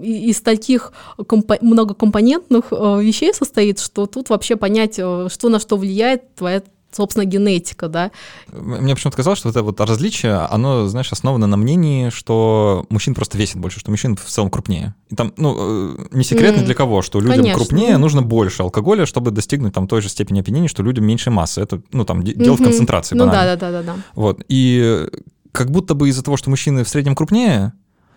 из 0.00 0.40
таких 0.40 0.92
компо- 1.18 1.58
многокомпонентных 1.60 2.66
э, 2.70 3.02
вещей 3.02 3.32
состоит, 3.34 3.78
что 3.78 4.06
тут 4.06 4.30
вообще 4.30 4.56
понять, 4.56 4.98
э, 4.98 5.28
что 5.30 5.48
на 5.48 5.58
что 5.58 5.76
влияет 5.76 6.34
твоя 6.34 6.62
собственно, 6.92 7.24
генетика, 7.24 7.88
да. 7.88 8.10
Мне 8.52 8.94
почему-то 8.94 9.16
казалось, 9.16 9.38
что 9.38 9.48
это 9.48 9.62
вот 9.62 9.80
различие, 9.80 10.34
оно, 10.34 10.86
знаешь, 10.86 11.10
основано 11.12 11.46
на 11.46 11.56
мнении, 11.56 12.10
что 12.10 12.86
мужчин 12.90 13.14
просто 13.14 13.38
весит 13.38 13.56
больше, 13.56 13.80
что 13.80 13.90
мужчин 13.90 14.16
в 14.16 14.24
целом 14.24 14.50
крупнее. 14.50 14.94
И 15.08 15.16
там, 15.16 15.32
ну, 15.36 15.56
э, 15.58 16.06
не 16.12 16.24
секретно 16.24 16.60
mm. 16.60 16.64
для 16.64 16.74
кого, 16.74 17.02
что 17.02 17.20
людям 17.20 17.38
Конечно. 17.38 17.58
крупнее 17.58 17.98
нужно 17.98 18.22
больше 18.22 18.62
алкоголя, 18.62 19.06
чтобы 19.06 19.30
достигнуть 19.30 19.74
там 19.74 19.88
той 19.88 20.02
же 20.02 20.08
степени 20.08 20.40
опьянения, 20.40 20.68
что 20.68 20.82
людям 20.82 21.06
меньше 21.06 21.30
массы. 21.30 21.60
Это, 21.60 21.82
ну, 21.92 22.04
там, 22.04 22.20
mm-hmm. 22.20 22.42
дело 22.42 22.56
в 22.56 22.62
концентрации. 22.62 23.14
Ну 23.14 23.26
да, 23.26 23.44
да, 23.44 23.56
да, 23.56 23.70
да, 23.70 23.82
да. 23.82 23.96
Вот. 24.14 24.42
И 24.48 25.08
как 25.52 25.70
будто 25.70 25.94
бы 25.94 26.08
из-за 26.08 26.22
того, 26.22 26.36
что 26.36 26.50
мужчины 26.50 26.84
в 26.84 26.88
среднем 26.88 27.14
крупнее, 27.14 27.72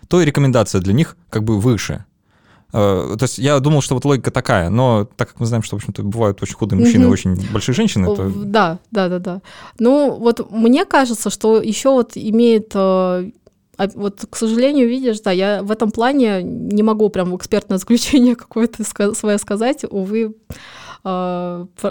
то 0.08 0.20
и 0.20 0.24
рекомендация 0.24 0.80
для 0.80 0.92
них 0.92 1.16
как 1.30 1.44
бы 1.44 1.58
выше. 1.60 2.04
Э, 2.72 3.16
то 3.18 3.22
есть 3.22 3.38
я 3.38 3.58
думал, 3.60 3.80
что 3.80 3.94
вот 3.94 4.04
логика 4.04 4.30
такая, 4.30 4.70
но 4.70 5.08
так 5.16 5.28
как 5.28 5.40
мы 5.40 5.46
знаем, 5.46 5.62
что, 5.62 5.76
в 5.76 5.78
общем-то, 5.78 6.02
бывают 6.02 6.42
очень 6.42 6.54
худые 6.54 6.80
мужчины 6.80 7.04
и 7.04 7.08
очень 7.08 7.52
большие 7.52 7.74
женщины, 7.74 8.14
то... 8.14 8.30
Да, 8.30 8.78
да, 8.90 9.08
да, 9.08 9.18
да. 9.18 9.42
Ну, 9.78 10.16
вот 10.16 10.50
мне 10.50 10.84
кажется, 10.84 11.30
что 11.30 11.60
еще 11.60 11.90
вот 11.90 12.12
имеет 12.14 12.72
э, 12.74 13.30
а 13.78 13.88
вот, 13.94 14.26
к 14.30 14.36
сожалению, 14.36 14.88
видишь, 14.88 15.20
да, 15.20 15.30
я 15.30 15.62
в 15.62 15.70
этом 15.70 15.90
плане 15.90 16.42
не 16.42 16.82
могу 16.82 17.08
прям 17.10 17.36
экспертное 17.36 17.78
заключение 17.78 18.34
какое-то 18.36 18.84
свое 19.14 19.38
сказать, 19.38 19.84
увы, 19.88 20.34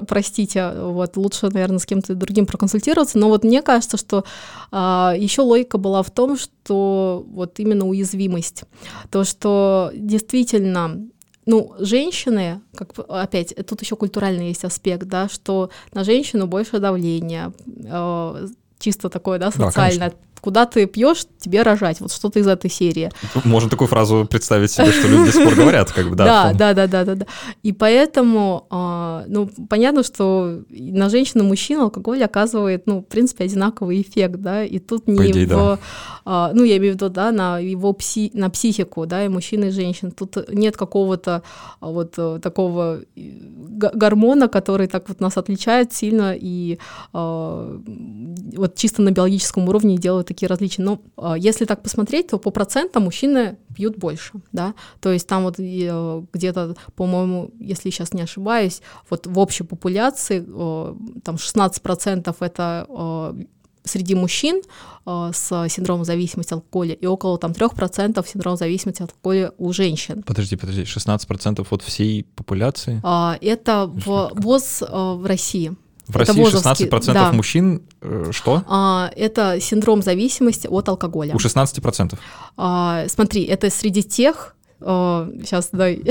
простите, 0.08 0.74
вот 0.78 1.16
лучше, 1.16 1.50
наверное, 1.50 1.80
с 1.80 1.86
кем-то 1.86 2.16
другим 2.16 2.46
проконсультироваться, 2.46 3.18
но 3.18 3.30
вот 3.30 3.44
мне 3.44 3.62
кажется, 3.62 3.98
что 3.98 4.26
э, 4.72 4.76
еще 5.18 5.42
логика 5.42 5.78
была 5.78 6.04
в 6.04 6.12
том, 6.12 6.38
что 6.38 7.26
вот 7.28 7.60
именно 7.60 7.86
уязвимость, 7.86 8.64
то, 9.12 9.24
что 9.24 9.92
действительно 9.94 11.08
ну, 11.46 11.76
женщины, 11.80 12.62
как 12.76 12.94
опять, 13.08 13.56
тут 13.68 13.82
еще 13.82 13.96
культуральный 13.96 14.48
есть 14.48 14.66
аспект, 14.66 15.08
да, 15.08 15.30
что 15.30 15.70
на 15.94 16.04
женщину 16.04 16.48
больше 16.48 16.80
давления, 16.80 17.54
э, 17.68 18.48
чисто 18.80 19.10
такое, 19.10 19.40
да, 19.40 19.52
социальное. 19.52 20.10
Да, 20.10 20.16
куда 20.46 20.68
ты 20.68 20.86
пьешь, 20.86 21.26
тебе 21.40 21.64
рожать. 21.64 22.00
Вот 22.00 22.12
что-то 22.12 22.38
из 22.38 22.48
этой 22.48 22.70
серии. 22.70 23.10
Можно 23.44 23.68
такую 23.68 23.88
фразу 23.88 24.28
представить 24.30 24.70
себе, 24.70 24.92
что 24.92 25.08
люди 25.08 25.26
до 25.26 25.32
сих 25.32 25.44
пор 25.44 25.56
говорят, 25.56 25.92
как 25.92 26.08
бы, 26.08 26.16
да. 26.16 26.54
Да, 26.54 26.74
да, 26.74 26.86
да, 26.86 27.04
да, 27.04 27.16
да. 27.16 27.26
И 27.64 27.74
поэтому, 27.74 28.68
а, 28.70 29.24
ну, 29.28 29.50
понятно, 29.68 30.04
что 30.04 30.62
на 30.70 31.10
женщину 31.10 31.44
и 31.44 31.48
мужчину 31.48 31.86
алкоголь 31.86 32.24
оказывает, 32.24 32.86
ну, 32.86 33.00
в 33.00 33.06
принципе, 33.06 33.46
одинаковый 33.46 34.02
эффект, 34.02 34.36
да, 34.36 34.64
и 34.64 34.78
тут 34.78 35.08
не 35.08 35.46
в, 35.46 35.80
ну, 36.26 36.64
я 36.64 36.78
имею 36.78 36.94
в 36.94 36.96
виду, 36.96 37.10
да, 37.10 37.32
на 37.32 37.60
его 37.60 37.94
пси, 37.94 38.32
на 38.34 38.50
психику, 38.50 39.06
да, 39.06 39.24
и 39.26 39.28
мужчин, 39.28 39.64
и 39.66 39.70
женщин. 39.70 40.12
Тут 40.12 40.50
нет 40.50 40.76
какого-то 40.76 41.44
а, 41.80 41.92
вот 41.92 42.16
э, 42.18 42.40
такого 42.42 43.02
э, 43.16 43.32
гормона, 43.94 44.48
который 44.48 44.88
так 44.88 45.08
вот 45.08 45.20
нас 45.20 45.38
отличает 45.38 45.94
сильно 45.94 46.36
и 46.36 46.80
вот 47.14 48.76
чисто 48.76 49.02
на 49.02 49.12
биологическом 49.12 49.68
уровне 49.70 49.98
делает 49.98 50.28
такие 50.28 50.48
различия. 50.48 50.82
Но 50.82 51.02
если 51.38 51.66
так 51.66 51.84
посмотреть, 51.84 52.28
то 52.28 52.38
по 52.38 52.52
процентам 52.52 53.04
мужчины 53.04 53.58
пьют 53.76 53.98
больше, 53.98 54.34
да, 54.52 54.74
то 55.02 55.12
есть 55.12 55.28
там 55.28 55.44
вот 55.44 55.60
э, 55.60 56.24
где-то, 56.34 56.76
по-моему, 56.96 57.52
если 57.60 57.90
сейчас 57.90 58.14
не 58.14 58.22
ошибаюсь, 58.22 58.82
вот 59.10 59.28
в 59.28 59.38
общей 59.38 59.64
популяции 59.64 60.40
там 60.40 61.36
16% 61.36 62.36
это 62.40 62.88
среди 63.86 64.16
мужчин 64.16 64.62
э, 65.06 65.32
с 65.34 65.68
синдромом 65.70 66.06
зависимости 66.06 66.54
от 66.54 66.60
алкоголя 66.60 66.94
и 66.94 67.06
около 67.06 67.38
там 67.38 67.52
3% 67.52 68.28
синдрома 68.28 68.58
зависимости 68.58 69.02
от 69.02 69.12
алкоголя 69.12 69.52
у 69.58 69.72
женщин. 69.74 70.24
Подожди, 70.24 70.56
подожди, 70.56 70.84
16% 70.84 71.66
от 71.70 71.82
всей 71.82 72.24
популяции? 72.36 73.02
Э, 73.04 73.38
это 73.42 73.88
в 73.88 74.32
ВОЗ 74.36 74.82
э, 74.82 74.86
в 74.90 75.26
России. 75.26 75.76
В 76.08 76.18
это 76.18 76.34
России 76.34 76.88
16% 76.88 77.14
да. 77.14 77.32
мужчин 77.32 77.82
э, 78.02 78.30
что? 78.32 78.64
А, 78.68 79.12
это 79.16 79.60
синдром 79.60 80.02
зависимости 80.02 80.68
от 80.68 80.88
алкоголя. 80.88 81.34
У 81.34 81.38
16%? 81.38 82.18
А, 82.58 83.06
смотри, 83.08 83.44
это 83.44 83.70
среди 83.70 84.04
тех, 84.04 84.55
сейчас 84.80 85.70
дай, 85.72 86.04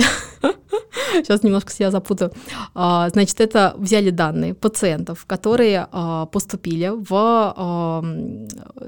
сейчас 1.12 1.42
немножко 1.44 1.72
себя 1.72 1.90
запутаю. 1.90 2.32
А, 2.74 3.08
значит, 3.10 3.40
это 3.40 3.74
взяли 3.76 4.10
данные 4.10 4.54
пациентов, 4.54 5.24
которые 5.26 5.88
а, 5.90 6.26
поступили 6.26 6.90
в 6.94 7.06
а, 7.12 8.02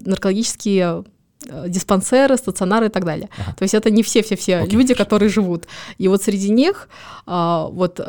наркологические 0.05 1.05
э, 1.49 1.69
диспансеры, 1.69 2.37
стационары 2.37 2.87
и 2.87 2.91
так 2.91 3.05
далее. 3.05 3.29
Ага. 3.39 3.55
То 3.59 3.63
есть 3.63 3.75
это 3.75 3.91
не 3.91 4.03
все-все-все 4.03 4.65
люди, 4.67 4.95
которые 4.95 5.29
живут. 5.29 5.67
И 5.99 6.09
вот 6.09 6.23
среди 6.23 6.51
них 6.51 6.89
вот 7.27 8.01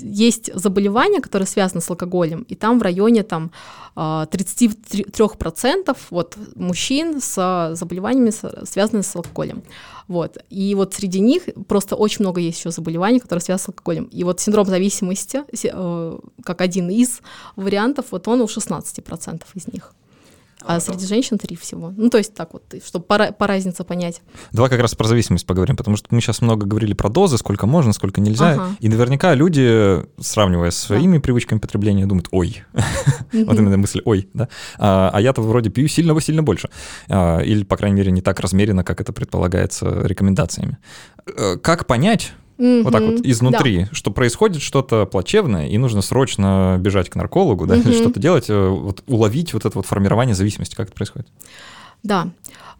есть 0.00 0.50
заболевания, 0.54 1.20
которые 1.20 1.46
связаны 1.46 1.80
с 1.80 1.90
алкоголем, 1.90 2.42
и 2.48 2.54
там 2.54 2.78
в 2.78 2.82
районе 2.82 3.22
там, 3.22 3.50
33% 3.96 5.84
а, 5.88 5.94
вот, 6.10 6.36
мужчин 6.54 7.20
с 7.20 7.70
заболеваниями, 7.74 8.32
связанными 8.64 9.02
с 9.02 9.16
алкоголем. 9.16 9.62
Вот. 10.08 10.38
И 10.50 10.74
вот 10.74 10.94
среди 10.94 11.20
них 11.20 11.42
просто 11.66 11.96
очень 11.96 12.22
много 12.22 12.40
есть 12.40 12.58
еще 12.58 12.70
заболеваний, 12.70 13.20
которые 13.20 13.42
связаны 13.42 13.64
с 13.64 13.68
алкоголем. 13.68 14.04
И 14.04 14.24
вот 14.24 14.40
синдром 14.40 14.66
зависимости, 14.66 15.42
э, 15.64 16.18
как 16.44 16.60
один 16.60 16.90
из 16.90 17.20
вариантов, 17.56 18.06
вот 18.10 18.28
он 18.28 18.40
у 18.40 18.46
16% 18.46 19.42
из 19.54 19.68
них 19.68 19.92
а 20.64 20.80
среди 20.80 21.06
женщин 21.06 21.38
три 21.38 21.56
всего. 21.56 21.92
Ну, 21.96 22.10
то 22.10 22.18
есть 22.18 22.34
так 22.34 22.52
вот, 22.52 22.62
чтобы 22.84 23.04
по, 23.04 23.32
по 23.32 23.46
разнице 23.46 23.84
понять. 23.84 24.22
Давай 24.52 24.70
как 24.70 24.80
раз 24.80 24.94
про 24.94 25.06
зависимость 25.06 25.46
поговорим, 25.46 25.76
потому 25.76 25.96
что 25.96 26.08
мы 26.10 26.20
сейчас 26.20 26.40
много 26.40 26.66
говорили 26.66 26.94
про 26.94 27.08
дозы, 27.08 27.38
сколько 27.38 27.66
можно, 27.66 27.92
сколько 27.92 28.20
нельзя. 28.20 28.52
Ага. 28.52 28.76
И 28.80 28.88
наверняка 28.88 29.34
люди, 29.34 30.02
сравнивая 30.20 30.70
с 30.70 30.78
своими 30.78 31.16
да. 31.16 31.22
привычками 31.22 31.58
потребления, 31.58 32.06
думают, 32.06 32.28
ой, 32.32 32.64
вот 33.32 33.58
именно 33.58 33.76
мысль, 33.76 34.02
ой, 34.04 34.28
да, 34.34 34.48
а, 34.78 35.10
а 35.12 35.20
я-то 35.20 35.42
вроде 35.42 35.70
пью 35.70 35.88
сильно-сильно 35.88 36.42
больше. 36.42 36.68
А, 37.08 37.40
или, 37.40 37.64
по 37.64 37.76
крайней 37.76 37.96
мере, 37.96 38.10
не 38.10 38.20
так 38.20 38.40
размеренно, 38.40 38.84
как 38.84 39.00
это 39.00 39.12
предполагается 39.12 40.02
рекомендациями. 40.02 40.78
Э, 41.36 41.56
как 41.56 41.86
понять, 41.86 42.32
Mm-hmm. 42.58 42.82
Вот 42.82 42.92
так 42.92 43.02
вот 43.02 43.20
изнутри, 43.24 43.84
да. 43.84 43.88
что 43.92 44.10
происходит 44.10 44.62
что-то 44.62 45.06
плачевное, 45.06 45.68
и 45.68 45.78
нужно 45.78 46.02
срочно 46.02 46.76
бежать 46.80 47.08
к 47.08 47.14
наркологу, 47.14 47.66
да, 47.66 47.76
mm-hmm. 47.76 47.88
или 47.88 47.92
что-то 47.92 48.18
делать, 48.18 48.50
э, 48.50 48.68
вот 48.68 49.04
уловить 49.06 49.54
вот 49.54 49.64
это 49.64 49.78
вот 49.78 49.86
формирование 49.86 50.34
зависимости, 50.34 50.74
как 50.74 50.88
это 50.88 50.94
происходит. 50.96 51.28
Да. 52.02 52.28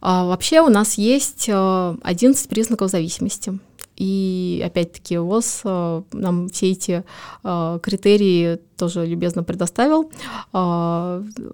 А, 0.01 0.25
вообще 0.25 0.61
у 0.63 0.69
нас 0.69 0.95
есть 0.95 1.49
11 1.49 2.47
э, 2.47 2.49
признаков 2.49 2.91
зависимости. 2.91 3.59
И 3.97 4.63
опять-таки 4.65 5.17
ВОЗ 5.17 5.61
э, 5.65 6.03
нам 6.13 6.49
все 6.49 6.71
эти 6.71 7.05
критерии 7.43 8.61
тоже 8.77 9.07
любезно 9.07 9.43
предоставил. 9.43 10.11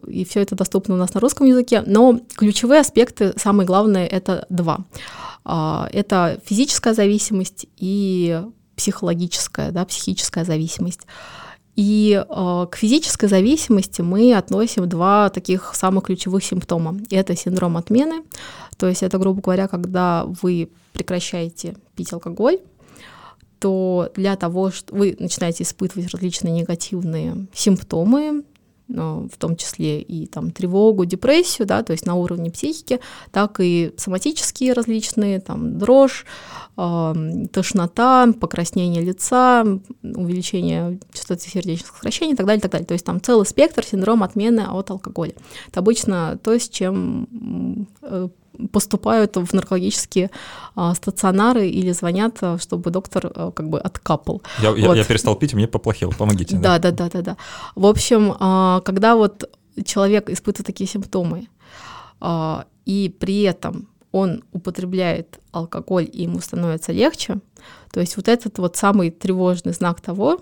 И 0.09 0.25
все 0.29 0.41
это 0.41 0.55
доступно 0.55 0.95
у 0.95 0.99
нас 0.99 1.15
на 1.15 1.21
русском 1.21 1.47
языке. 1.47 1.83
Но 1.87 2.21
ключевые 2.37 2.81
аспекты, 2.81 3.33
самые 3.39 3.67
главные, 3.67 4.07
это 4.07 4.45
два. 4.51 4.81
А, 5.45 5.89
это 5.93 6.41
физическая 6.45 6.95
зависимость 6.95 7.67
и 7.77 8.43
психологическая, 8.77 9.71
да, 9.71 9.85
психическая 9.85 10.45
зависимость. 10.45 11.03
И 11.77 12.25
э, 12.25 12.67
к 12.71 12.77
физической 12.77 13.29
зависимости 13.29 14.01
мы 14.01 14.35
относим 14.35 14.89
два 14.89 15.29
таких 15.29 15.75
самых 15.75 16.05
ключевых 16.05 16.45
симптома. 16.45 16.97
Это 17.11 17.35
синдром 17.35 17.77
отмены, 17.77 18.23
то 18.77 18.89
есть 18.89 19.03
это, 19.03 19.19
грубо 19.19 19.41
говоря, 19.41 19.67
когда 19.67 20.25
вы 20.43 20.71
прекращаете 20.93 21.77
пить 21.97 22.13
алкоголь, 22.13 22.59
то 23.59 24.11
для 24.15 24.37
того, 24.37 24.71
что 24.71 24.95
вы 24.95 25.17
начинаете 25.19 25.65
испытывать 25.65 26.13
различные 26.13 26.53
негативные 26.53 27.47
симптомы, 27.53 28.45
в 28.89 29.37
том 29.39 29.57
числе 29.57 30.01
и 30.01 30.27
там 30.27 30.51
тревогу, 30.51 31.05
депрессию, 31.05 31.67
да, 31.67 31.83
то 31.83 31.93
есть 31.93 32.07
на 32.07 32.15
уровне 32.15 32.51
психики, 32.51 33.01
так 33.33 33.61
и 33.61 33.93
соматические 33.97 34.73
различные, 34.73 35.41
там 35.41 35.79
дрожь, 35.79 36.27
э, 36.27 36.64
тошнота, 36.77 38.33
покраснение 38.41 39.03
лица, 39.03 39.65
увеличение 40.03 40.99
частоты 41.13 41.49
сердечных 41.49 41.95
сокращений 41.95 42.33
и 42.33 42.37
так 42.37 42.47
далее, 42.47 42.61
так 42.61 42.73
далее. 42.73 42.87
То 42.87 42.95
есть 42.95 43.05
там 43.05 43.21
целый 43.21 43.47
спектр 43.47 43.85
синдрома 43.85 44.27
отмены 44.27 44.63
от 44.63 44.91
алкоголя. 44.91 45.35
Это 45.69 45.81
обычно 45.81 46.39
то, 46.43 46.59
с 46.59 46.69
чем 46.69 47.87
э, 48.03 48.29
поступают 48.73 49.37
в 49.37 49.53
наркологические 49.53 50.31
а, 50.75 50.95
стационары 50.95 51.69
или 51.69 51.93
звонят, 51.93 52.39
а, 52.41 52.59
чтобы 52.59 52.91
доктор 52.91 53.31
а, 53.35 53.51
как 53.51 53.69
бы 53.69 53.81
откапал. 53.81 54.43
Я, 54.61 54.71
вот. 54.71 54.79
я, 54.79 54.95
я 54.95 55.05
перестал 55.05 55.37
пить, 55.37 55.53
и 55.53 55.57
мне 55.57 55.69
поплохело, 55.69 56.11
помогите. 56.11 56.57
Да, 56.57 56.79
да, 56.79 56.91
да, 56.91 57.09
да, 57.09 57.23
да. 57.23 57.37
В 57.75 57.87
общем, 57.87 58.35
а, 58.39 58.81
когда 58.81 59.17
вот 59.17 59.49
человек 59.85 60.31
испытывает 60.31 60.67
такие 60.67 60.89
симптомы, 60.89 61.49
а, 62.21 62.67
и 62.87 63.15
при 63.19 63.43
этом 63.43 63.89
он 64.15 64.45
употребляет 64.53 65.41
алкоголь, 65.51 66.09
и 66.11 66.23
ему 66.23 66.39
становится 66.39 66.93
легче, 66.93 67.41
то 67.93 67.99
есть 67.99 68.17
вот 68.17 68.29
этот 68.29 68.59
вот 68.59 68.77
самый 68.77 69.11
тревожный 69.11 69.73
знак 69.73 70.01
того, 70.01 70.41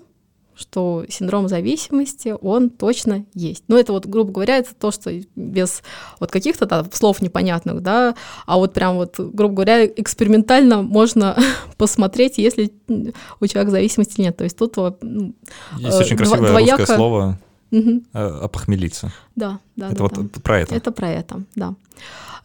что 0.55 1.05
синдром 1.09 1.47
зависимости, 1.47 2.35
он 2.39 2.69
точно 2.69 3.25
есть. 3.33 3.63
Ну, 3.67 3.75
это 3.75 3.91
вот, 3.91 4.05
грубо 4.05 4.31
говоря, 4.31 4.57
это 4.57 4.75
то, 4.75 4.91
что 4.91 5.11
без 5.35 5.81
вот 6.19 6.29
каких-то 6.29 6.67
да, 6.67 6.85
слов 6.93 7.23
непонятных, 7.23 7.81
да, 7.81 8.13
а 8.45 8.57
вот 8.57 8.73
прям 8.73 8.97
вот, 8.97 9.19
грубо 9.19 9.55
говоря, 9.55 9.87
экспериментально 9.87 10.83
можно 10.83 11.35
посмотреть, 11.77 12.37
если 12.37 12.71
у 13.39 13.47
человека 13.47 13.71
зависимости 13.71 14.21
нет. 14.21 14.37
То 14.37 14.43
есть 14.43 14.55
тут 14.55 14.77
ну, 14.77 15.33
Есть 15.79 15.99
очень 15.99 16.15
красивое 16.15 16.51
двояко... 16.51 16.77
русское 16.77 16.95
слово 16.95 17.39
э, 17.71 17.99
опохмелиться. 18.13 19.11
Да, 19.35 19.59
да, 19.75 19.87
это 19.87 19.95
да, 19.95 20.03
вот 20.03 20.13
да. 20.13 20.39
про 20.43 20.59
это. 20.59 20.75
Это 20.75 20.91
про 20.91 21.09
это, 21.09 21.41
да. 21.55 21.73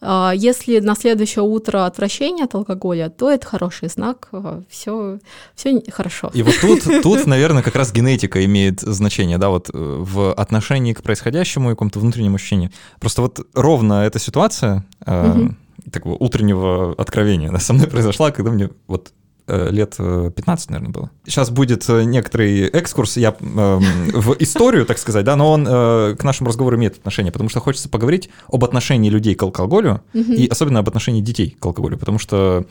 А, 0.01 0.33
Если 0.35 0.79
на 0.79 0.95
следующее 0.95 1.43
утро 1.43 1.85
отвращение 1.85 2.45
от 2.45 2.55
алкоголя, 2.55 3.09
то 3.09 3.29
это 3.29 3.45
хороший 3.45 3.89
знак, 3.89 4.29
все, 4.69 5.19
все 5.55 5.81
хорошо. 5.91 6.31
И 6.33 6.43
вот 6.43 6.55
тут, 6.61 6.83
тут, 7.03 7.25
наверное, 7.25 7.63
как 7.63 7.75
раз 7.75 7.91
генетика 7.91 8.43
имеет 8.45 8.81
значение, 8.81 9.37
да, 9.37 9.49
вот 9.49 9.69
э, 9.69 9.71
в 9.73 10.33
отношении 10.33 10.93
к 10.93 11.01
происходящему 11.03 11.69
и 11.69 11.73
какому-то 11.73 11.99
внутреннему 11.99 12.35
ощущению. 12.35 12.71
Просто 12.99 13.21
вот 13.21 13.45
ровно 13.53 14.05
эта 14.05 14.19
ситуация 14.19 14.85
Мгм. 15.05 15.57
такого 15.91 16.15
утреннего 16.15 16.93
откровения 16.97 17.51
да, 17.51 17.59
со 17.59 17.73
мной 17.73 17.87
произошла, 17.91 18.31
когда 18.31 18.51
мне 18.51 18.69
вот 18.87 19.11
лет 19.71 19.95
э, 19.97 20.31
15, 20.35 20.69
наверное, 20.69 20.91
было. 20.91 21.11
Сейчас 21.25 21.49
будет 21.49 21.89
э, 21.89 22.03
некоторый 22.03 22.67
экскурс 22.67 23.17
я, 23.17 23.35
эм, 23.39 23.81
в 24.13 24.35
историю, 24.39 24.85
так 24.85 24.97
сказать, 24.97 25.25
да, 25.25 25.35
но 25.35 25.51
он 25.51 25.67
э, 25.67 26.15
к 26.17 26.23
нашему 26.23 26.49
разговору 26.49 26.77
имеет 26.77 26.97
отношение, 26.97 27.31
потому 27.31 27.49
что 27.49 27.59
хочется 27.59 27.89
поговорить 27.89 28.29
об 28.47 28.63
отношении 28.63 29.09
людей 29.09 29.35
к 29.35 29.43
алкоголю 29.43 30.01
и 30.13 30.47
особенно 30.47 30.79
об 30.79 30.87
отношении 30.87 31.21
детей 31.21 31.55
к 31.59 31.65
алкоголю, 31.65 31.97
потому 31.97 32.19
что 32.19 32.65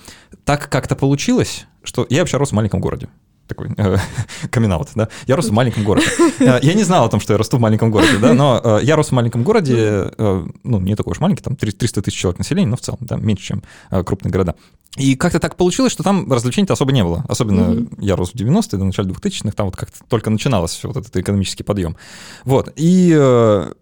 так 0.45 0.69
как-то 0.69 0.97
получилось, 0.97 1.67
что 1.83 2.07
я 2.11 2.21
вообще 2.21 2.37
рос 2.37 2.51
в 2.51 2.53
маленьком 2.53 2.81
городе. 2.81 3.09
Такой 3.49 3.71
камин 4.51 4.73
да. 4.95 5.09
Я 5.27 5.35
рос 5.37 5.49
в 5.49 5.53
маленьком 5.53 5.83
городе. 5.83 6.07
Э, 6.39 6.59
Я 6.63 6.75
не 6.75 6.85
знал 6.85 7.07
о 7.07 7.09
том, 7.09 7.19
что 7.19 7.33
я 7.33 7.39
расту 7.39 7.57
в 7.57 7.61
маленьком 7.61 7.91
городе, 7.91 8.19
да, 8.21 8.35
но 8.35 8.61
э, 8.63 8.81
я 8.85 8.95
рос 8.95 9.09
в 9.09 9.13
маленьком 9.13 9.43
городе, 9.43 9.75
э, 10.17 10.47
ну, 10.65 10.81
не 10.81 10.95
такой 10.95 11.13
уж 11.13 11.21
маленький, 11.21 11.43
там 11.43 11.57
300 11.57 12.03
тысяч 12.03 12.19
человек 12.19 12.39
населения, 12.39 12.69
но 12.69 12.77
в 12.77 12.81
целом, 12.81 12.99
да, 13.01 13.17
меньше, 13.17 13.45
чем 13.45 13.63
э, 13.91 14.05
крупные 14.05 14.31
города. 14.31 14.55
И 14.97 15.17
как-то 15.17 15.39
так 15.41 15.57
получилось, 15.57 15.93
что 15.93 16.03
там 16.03 16.31
развлечений-то 16.33 16.73
особо 16.75 16.93
не 16.93 17.03
было. 17.05 17.25
Особенно 17.29 17.63
Мгм. 17.71 17.89
я 17.99 18.17
рос 18.17 18.31
в 18.33 18.35
90-е, 18.35 18.79
до 18.79 18.85
начала 18.85 19.07
2000-х, 19.07 19.53
там 19.53 19.67
вот 19.67 19.77
как-то 19.77 19.99
только 20.09 20.29
начиналось 20.31 20.81
вот 20.85 20.97
этот 20.97 21.17
экономический 21.17 21.63
подъем. 21.63 21.97
Вот. 22.45 22.73
И 22.77 23.15
э, 23.17 23.73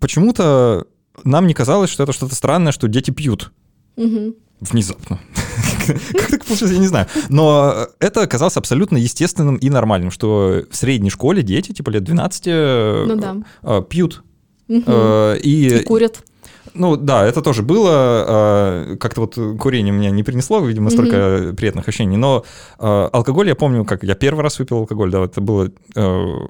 почему-то 0.00 0.86
нам 1.24 1.46
не 1.46 1.54
казалось, 1.54 1.90
что 1.90 2.02
это 2.02 2.12
что-то 2.12 2.34
странное, 2.34 2.72
что 2.72 2.88
дети 2.88 3.10
пьют 3.10 3.52
Мгм. 3.96 4.34
внезапно. 4.60 5.18
Как 6.12 6.30
так 6.30 6.44
получилось, 6.44 6.72
я 6.74 6.78
не 6.78 6.86
знаю. 6.88 7.06
Но 7.28 7.86
это 8.00 8.22
оказалось 8.22 8.56
абсолютно 8.56 8.96
естественным 8.96 9.56
и 9.56 9.70
нормальным, 9.70 10.10
что 10.10 10.62
в 10.70 10.76
средней 10.76 11.10
школе 11.10 11.42
дети, 11.42 11.72
типа 11.72 11.90
лет 11.90 12.04
12, 12.04 12.42
э, 12.46 13.04
Ну 13.08 13.16
да. 13.16 13.36
э, 13.62 13.82
пьют. 13.88 14.22
Э, 14.68 15.36
И 15.42 15.82
курят. 15.84 16.22
ну 16.74 16.96
да, 16.96 17.24
это 17.24 17.40
тоже 17.42 17.62
было. 17.62 18.24
э, 18.92 18.96
Как-то 18.98 19.20
вот 19.22 19.38
курение 19.58 19.92
меня 19.92 20.10
не 20.10 20.22
принесло, 20.22 20.60
видимо, 20.60 20.90
столько 20.90 21.54
приятных 21.56 21.86
ощущений. 21.88 22.16
Но 22.16 22.44
э, 22.78 23.08
алкоголь, 23.12 23.48
я 23.48 23.54
помню, 23.54 23.84
как 23.84 24.02
я 24.02 24.14
первый 24.14 24.42
раз 24.42 24.58
выпил 24.58 24.78
алкоголь, 24.78 25.10
да, 25.10 25.24
это 25.24 25.40
было 25.40 25.70
э, 25.94 26.00
в 26.00 26.48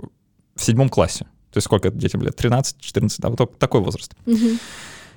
седьмом 0.57 0.89
классе. 0.89 1.27
То 1.53 1.59
есть 1.59 1.67
сколько 1.67 1.89
это 1.89 1.97
детям 1.97 2.21
лет? 2.23 2.39
13-14, 2.39 3.15
да, 3.19 3.29
вот 3.31 3.39
так- 3.39 3.57
такой 3.59 3.81
возраст. 3.81 4.13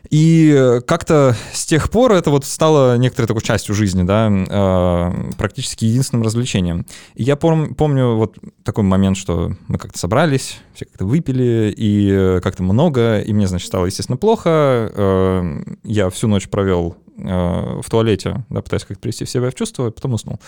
И 0.09 0.53
э, 0.55 0.81
как-то 0.81 1.35
с 1.53 1.65
тех 1.65 1.89
пор 1.89 2.13
это 2.13 2.29
вот 2.31 2.45
стало 2.45 2.97
некоторой 2.97 3.27
такой 3.27 3.41
частью 3.41 3.75
жизни, 3.75 4.03
да, 4.03 4.29
э, 4.31 5.31
практически 5.37 5.85
единственным 5.85 6.23
развлечением. 6.23 6.85
И 7.15 7.23
я 7.23 7.35
пом- 7.35 7.75
помню 7.75 8.15
вот 8.15 8.37
такой 8.63 8.83
момент, 8.83 9.17
что 9.17 9.51
мы 9.67 9.77
как-то 9.77 9.99
собрались, 9.99 10.59
все 10.73 10.85
как-то 10.85 11.05
выпили, 11.05 11.73
и 11.75 12.09
э, 12.11 12.39
как-то 12.41 12.63
много, 12.63 13.19
и 13.19 13.33
мне, 13.33 13.47
значит, 13.47 13.67
стало, 13.67 13.85
естественно, 13.85 14.17
плохо. 14.17 14.49
Э, 14.95 15.61
Я 15.83 16.09
всю 16.09 16.27
ночь 16.27 16.49
провел 16.49 16.95
в 17.23 17.89
туалете, 17.89 18.45
да, 18.49 18.61
пытаясь 18.61 18.83
как-то 18.83 19.01
привести 19.01 19.25
в 19.25 19.29
себя 19.29 19.49
в 19.49 19.55
чувство, 19.55 19.87
и 19.87 19.91
потом 19.91 20.13
уснул. 20.13 20.39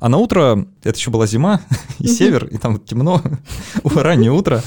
А 0.00 0.08
на 0.08 0.18
утро, 0.18 0.66
это 0.82 0.96
еще 0.96 1.10
была 1.10 1.26
зима 1.26 1.60
и 1.98 2.06
север, 2.06 2.46
и 2.46 2.58
там 2.58 2.78
темно, 2.78 3.22
раннее 3.84 4.32
утро, 4.32 4.62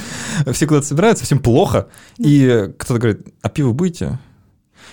все 0.52 0.68
куда-то 0.68 0.88
собираются, 0.88 1.26
всем 1.26 1.40
плохо, 1.40 1.88
и 2.18 2.72
кто-то 2.78 3.00
говорит, 3.00 3.28
а 3.42 3.50
пиво 3.50 3.74
будете? 3.74 4.20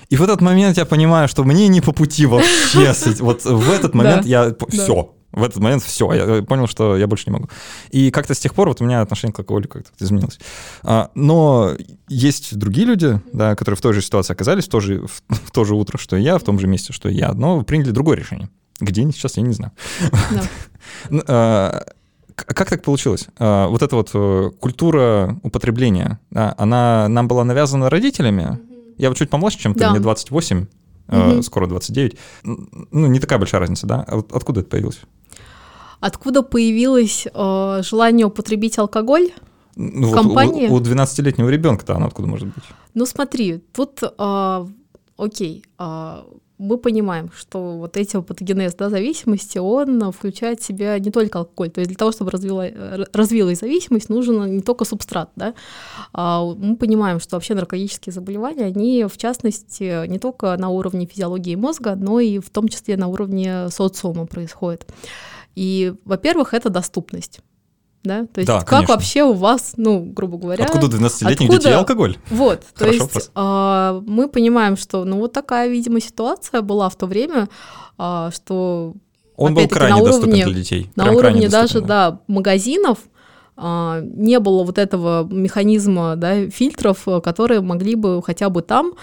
И 0.09 0.17
в 0.17 0.23
этот 0.23 0.41
момент 0.41 0.77
я 0.77 0.85
понимаю, 0.85 1.27
что 1.29 1.43
мне 1.45 1.69
не 1.69 1.81
по 1.81 1.93
пути 1.93 2.27
вообще. 2.27 2.93
Вот 3.21 3.45
в 3.45 3.71
этот 3.71 3.95
момент 3.95 4.27
я... 4.27 4.55
Все. 4.69 5.15
В 5.33 5.43
этот 5.43 5.63
момент 5.63 5.83
все. 5.83 6.13
Я 6.13 6.43
понял, 6.43 6.67
что 6.67 6.97
я 6.97 7.07
больше 7.07 7.25
не 7.29 7.33
могу. 7.33 7.49
И 7.91 8.11
как-то 8.11 8.35
с 8.35 8.39
тех 8.39 8.55
пор 8.55 8.69
вот 8.69 8.81
у 8.81 8.85
меня 8.85 9.01
отношение 9.01 9.33
к 9.33 9.39
алкоголю 9.39 9.69
как-то 9.69 9.91
изменилось. 9.99 10.39
А, 10.83 11.11
Но 11.15 11.73
есть 12.09 12.57
другие 12.57 12.87
люди, 12.87 13.21
да, 13.33 13.55
которые 13.57 13.77
в 13.79 13.81
той 13.81 13.93
же 13.95 14.03
ситуации 14.03 14.33
оказались, 14.35 14.65
в 14.67 14.69
то 14.69 14.81
же, 14.81 15.07
в, 15.07 15.23
в 15.47 15.51
то 15.51 15.65
же 15.65 15.75
утро, 15.75 15.97
что 15.99 16.17
и 16.17 16.23
я, 16.23 16.39
в 16.39 16.43
том 16.43 16.59
же 16.59 16.67
месте, 16.67 16.93
что 16.93 17.09
и 17.09 17.15
я, 17.15 17.33
но 17.33 17.63
приняли 17.63 17.91
другое 17.91 18.17
решение. 18.17 18.49
Где 18.81 19.03
они 19.03 19.13
сейчас, 19.13 19.37
я 19.37 19.43
не 19.43 19.55
знаю. 19.55 19.73
Да. 20.31 20.43
Ну, 21.11 21.23
а, 21.29 21.85
Как 22.35 22.69
так 22.69 22.83
получилось? 22.83 23.27
А, 23.39 23.69
Вот 23.69 23.83
эта 23.83 23.95
вот 23.97 24.11
э, 24.15 24.51
культура 24.61 25.39
употребления, 25.43 26.19
она 26.35 27.09
нам 27.09 27.29
была 27.29 27.45
навязана 27.45 27.89
родителями. 27.89 28.59
Я 28.99 29.09
вот 29.09 29.17
чуть 29.19 29.31
помладше, 29.31 29.59
чем 29.59 29.75
ты, 29.75 29.81
Да. 29.81 29.91
мне 29.91 30.01
28, 30.01 30.67
э, 31.09 31.17
Мгм. 31.19 31.43
скоро 31.43 31.67
29. 31.67 32.17
Н- 32.45 32.69
Ну, 32.91 33.07
не 33.07 33.21
такая 33.21 33.39
большая 33.39 33.61
разница, 33.61 33.87
да? 33.87 34.05
А 34.07 34.19
откуда 34.33 34.61
это 34.61 34.69
появилось? 34.71 35.01
Откуда 36.03 36.43
появилось 36.43 37.29
э, 37.33 37.83
желание 37.85 38.27
употребить 38.27 38.77
алкоголь? 38.77 39.31
Ну, 39.77 40.09
В 40.09 40.11
вот 40.11 40.19
у- 40.19 40.23
компании? 40.25 40.67
У 40.67 40.81
12-летнего 40.81 41.49
ребенка-то 41.49 41.95
оно 41.95 42.07
откуда 42.07 42.27
может 42.27 42.49
быть? 42.49 42.65
Ну 42.95 43.07
смотри, 43.07 43.63
тут, 43.73 44.01
а, 44.19 44.67
окей, 45.17 45.65
а, 45.79 46.27
мы 46.59 46.77
понимаем, 46.77 47.31
что 47.37 47.79
вот 47.79 47.97
эти 47.97 48.21
патогенез 48.21 48.75
да, 48.75 48.91
зависимости, 48.91 49.59
он 49.59 50.11
включает 50.11 50.61
в 50.61 50.65
себя 50.65 50.99
не 50.99 51.13
только 51.13 51.39
алкоголь. 51.39 51.71
То 51.71 51.81
есть 51.81 51.89
для 51.89 51.97
того, 51.97 52.11
чтобы 52.11 52.33
развила, 52.33 52.67
развилась 53.13 53.61
зависимость, 53.61 54.09
нужен 54.09 54.57
не 54.57 54.63
только 54.63 54.85
субстрат. 54.85 55.31
Да? 55.37 55.55
А 56.13 56.45
мы 56.45 56.77
понимаем, 56.77 57.21
что 57.21 57.37
вообще 57.37 57.55
наркотические 57.55 58.13
заболевания, 58.13 58.65
они 58.65 59.07
в 59.09 59.17
частности 59.19 60.05
не 60.09 60.19
только 60.19 60.57
на 60.57 60.69
уровне 60.69 61.07
физиологии 61.07 61.55
мозга, 61.55 61.95
но 61.95 62.19
и 62.19 62.41
в 62.41 62.51
том 62.51 62.67
числе 62.67 62.97
на 62.97 63.07
уровне 63.07 63.69
социума 63.71 64.27
происходят. 64.27 64.85
И, 65.55 65.95
во-первых, 66.05 66.55
это 66.55 66.71
доступность. 66.71 67.41
Да? 68.05 68.27
То 68.27 68.41
есть 68.41 68.47
Да, 68.49 68.59
как 68.61 68.69
конечно. 68.69 68.95
вообще 68.95 69.23
у 69.23 69.33
вас, 69.33 69.75
ну, 69.77 70.01
грубо 70.05 70.37
говоря... 70.37 70.65
Откуда 70.65 70.87
у 70.87 70.89
12-летних 70.91 71.47
откуда- 71.49 71.59
детей 71.59 71.75
алкоголь? 71.75 72.17
Вот, 72.31 72.65
то 72.77 72.89
есть 72.89 73.31
а, 73.37 74.03
мы 74.07 74.29
понимаем, 74.29 74.77
что 74.77 75.05
ну 75.05 75.19
вот 75.19 75.33
такая, 75.33 75.69
видимо, 75.69 76.01
ситуация 76.01 76.63
была 76.63 76.89
в 76.89 76.97
то 76.97 77.07
время, 77.07 77.49
а, 77.99 78.31
что 78.33 78.95
Он 79.37 79.55
был 79.55 79.69
крайне 79.69 79.99
на 80.01 80.05
доступен 80.05 80.31
уровне- 80.33 80.45
для 80.47 80.55
детей. 80.55 80.91
на 80.97 81.05
Прям 81.05 81.17
уровне 81.17 81.49
даже 81.49 81.65
доступен, 81.75 81.87
да. 81.87 82.21
магазинов 82.27 82.99
не 83.57 84.41
было 84.41 84.65
вот 84.65 84.79
этого 84.79 85.25
механизма 85.31 86.17
да, 86.17 86.49
фильтров, 86.49 87.07
э, 87.07 87.21
которые 87.21 87.61
могли 87.61 87.95
бы 87.95 88.23
хотя 88.23 88.49
бы 88.49 88.63
там 88.63 88.95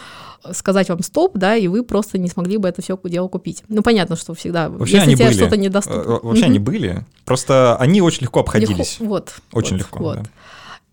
сказать 0.51 0.89
вам 0.89 1.03
стоп, 1.03 1.37
да, 1.37 1.55
и 1.55 1.67
вы 1.67 1.83
просто 1.83 2.17
не 2.17 2.29
смогли 2.29 2.57
бы 2.57 2.67
это 2.67 2.81
все 2.81 2.97
дело 3.03 3.27
купить. 3.27 3.63
Ну, 3.67 3.81
понятно, 3.83 4.15
что 4.15 4.33
всегда, 4.33 4.69
Вообще 4.69 4.95
если 4.97 5.07
они 5.09 5.15
тебе 5.17 5.31
что-то 5.31 5.57
недоступно. 5.57 6.19
Вообще 6.23 6.43
Мгм. 6.43 6.49
они 6.49 6.59
были, 6.59 7.05
просто 7.25 7.75
они 7.75 8.01
очень 8.01 8.23
легко 8.23 8.39
обходились. 8.39 8.99
Легко- 8.99 9.05
вот. 9.05 9.33
Очень 9.53 9.73
вот, 9.73 9.79
легко, 9.79 9.99
Вот. 9.99 10.15
да. 10.17 10.23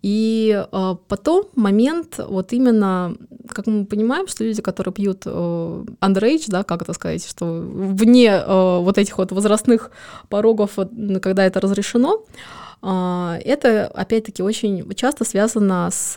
И 0.03 0.65
э, 0.71 0.95
потом 1.09 1.47
момент, 1.57 2.19
вот 2.29 2.53
именно, 2.53 3.17
как 3.49 3.67
мы 3.67 3.87
понимаем, 3.87 4.29
что 4.29 4.45
люди, 4.45 4.63
которые 4.63 4.93
пьют 4.93 5.23
э, 5.25 5.85
underage, 6.01 6.45
да, 6.49 6.63
как 6.63 6.83
это 6.83 6.93
сказать, 6.93 7.27
что 7.27 7.45
вне 7.47 8.29
э, 8.31 8.79
вот 8.81 8.99
этих 8.99 9.19
вот 9.19 9.33
возрастных 9.33 9.91
порогов, 10.29 10.79
когда 11.23 11.45
это 11.45 11.61
разрешено, 11.61 12.19
э, 12.19 12.66
это, 12.83 13.87
опять-таки, 13.95 14.43
очень 14.43 14.89
часто 14.95 15.25
связано 15.25 15.89
с 15.91 16.15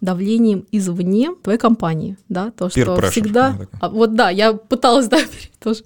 давлением 0.00 0.66
извне 0.72 1.30
твоей 1.42 1.58
компании, 1.58 2.16
да, 2.28 2.50
то, 2.50 2.66
Peer 2.66 2.82
что 2.82 2.96
pressure, 2.96 3.10
всегда... 3.10 3.56
А, 3.80 3.88
вот 3.88 4.14
да, 4.14 4.30
я 4.30 4.54
пыталась, 4.54 5.08
да, 5.08 5.18
тоже. 5.60 5.82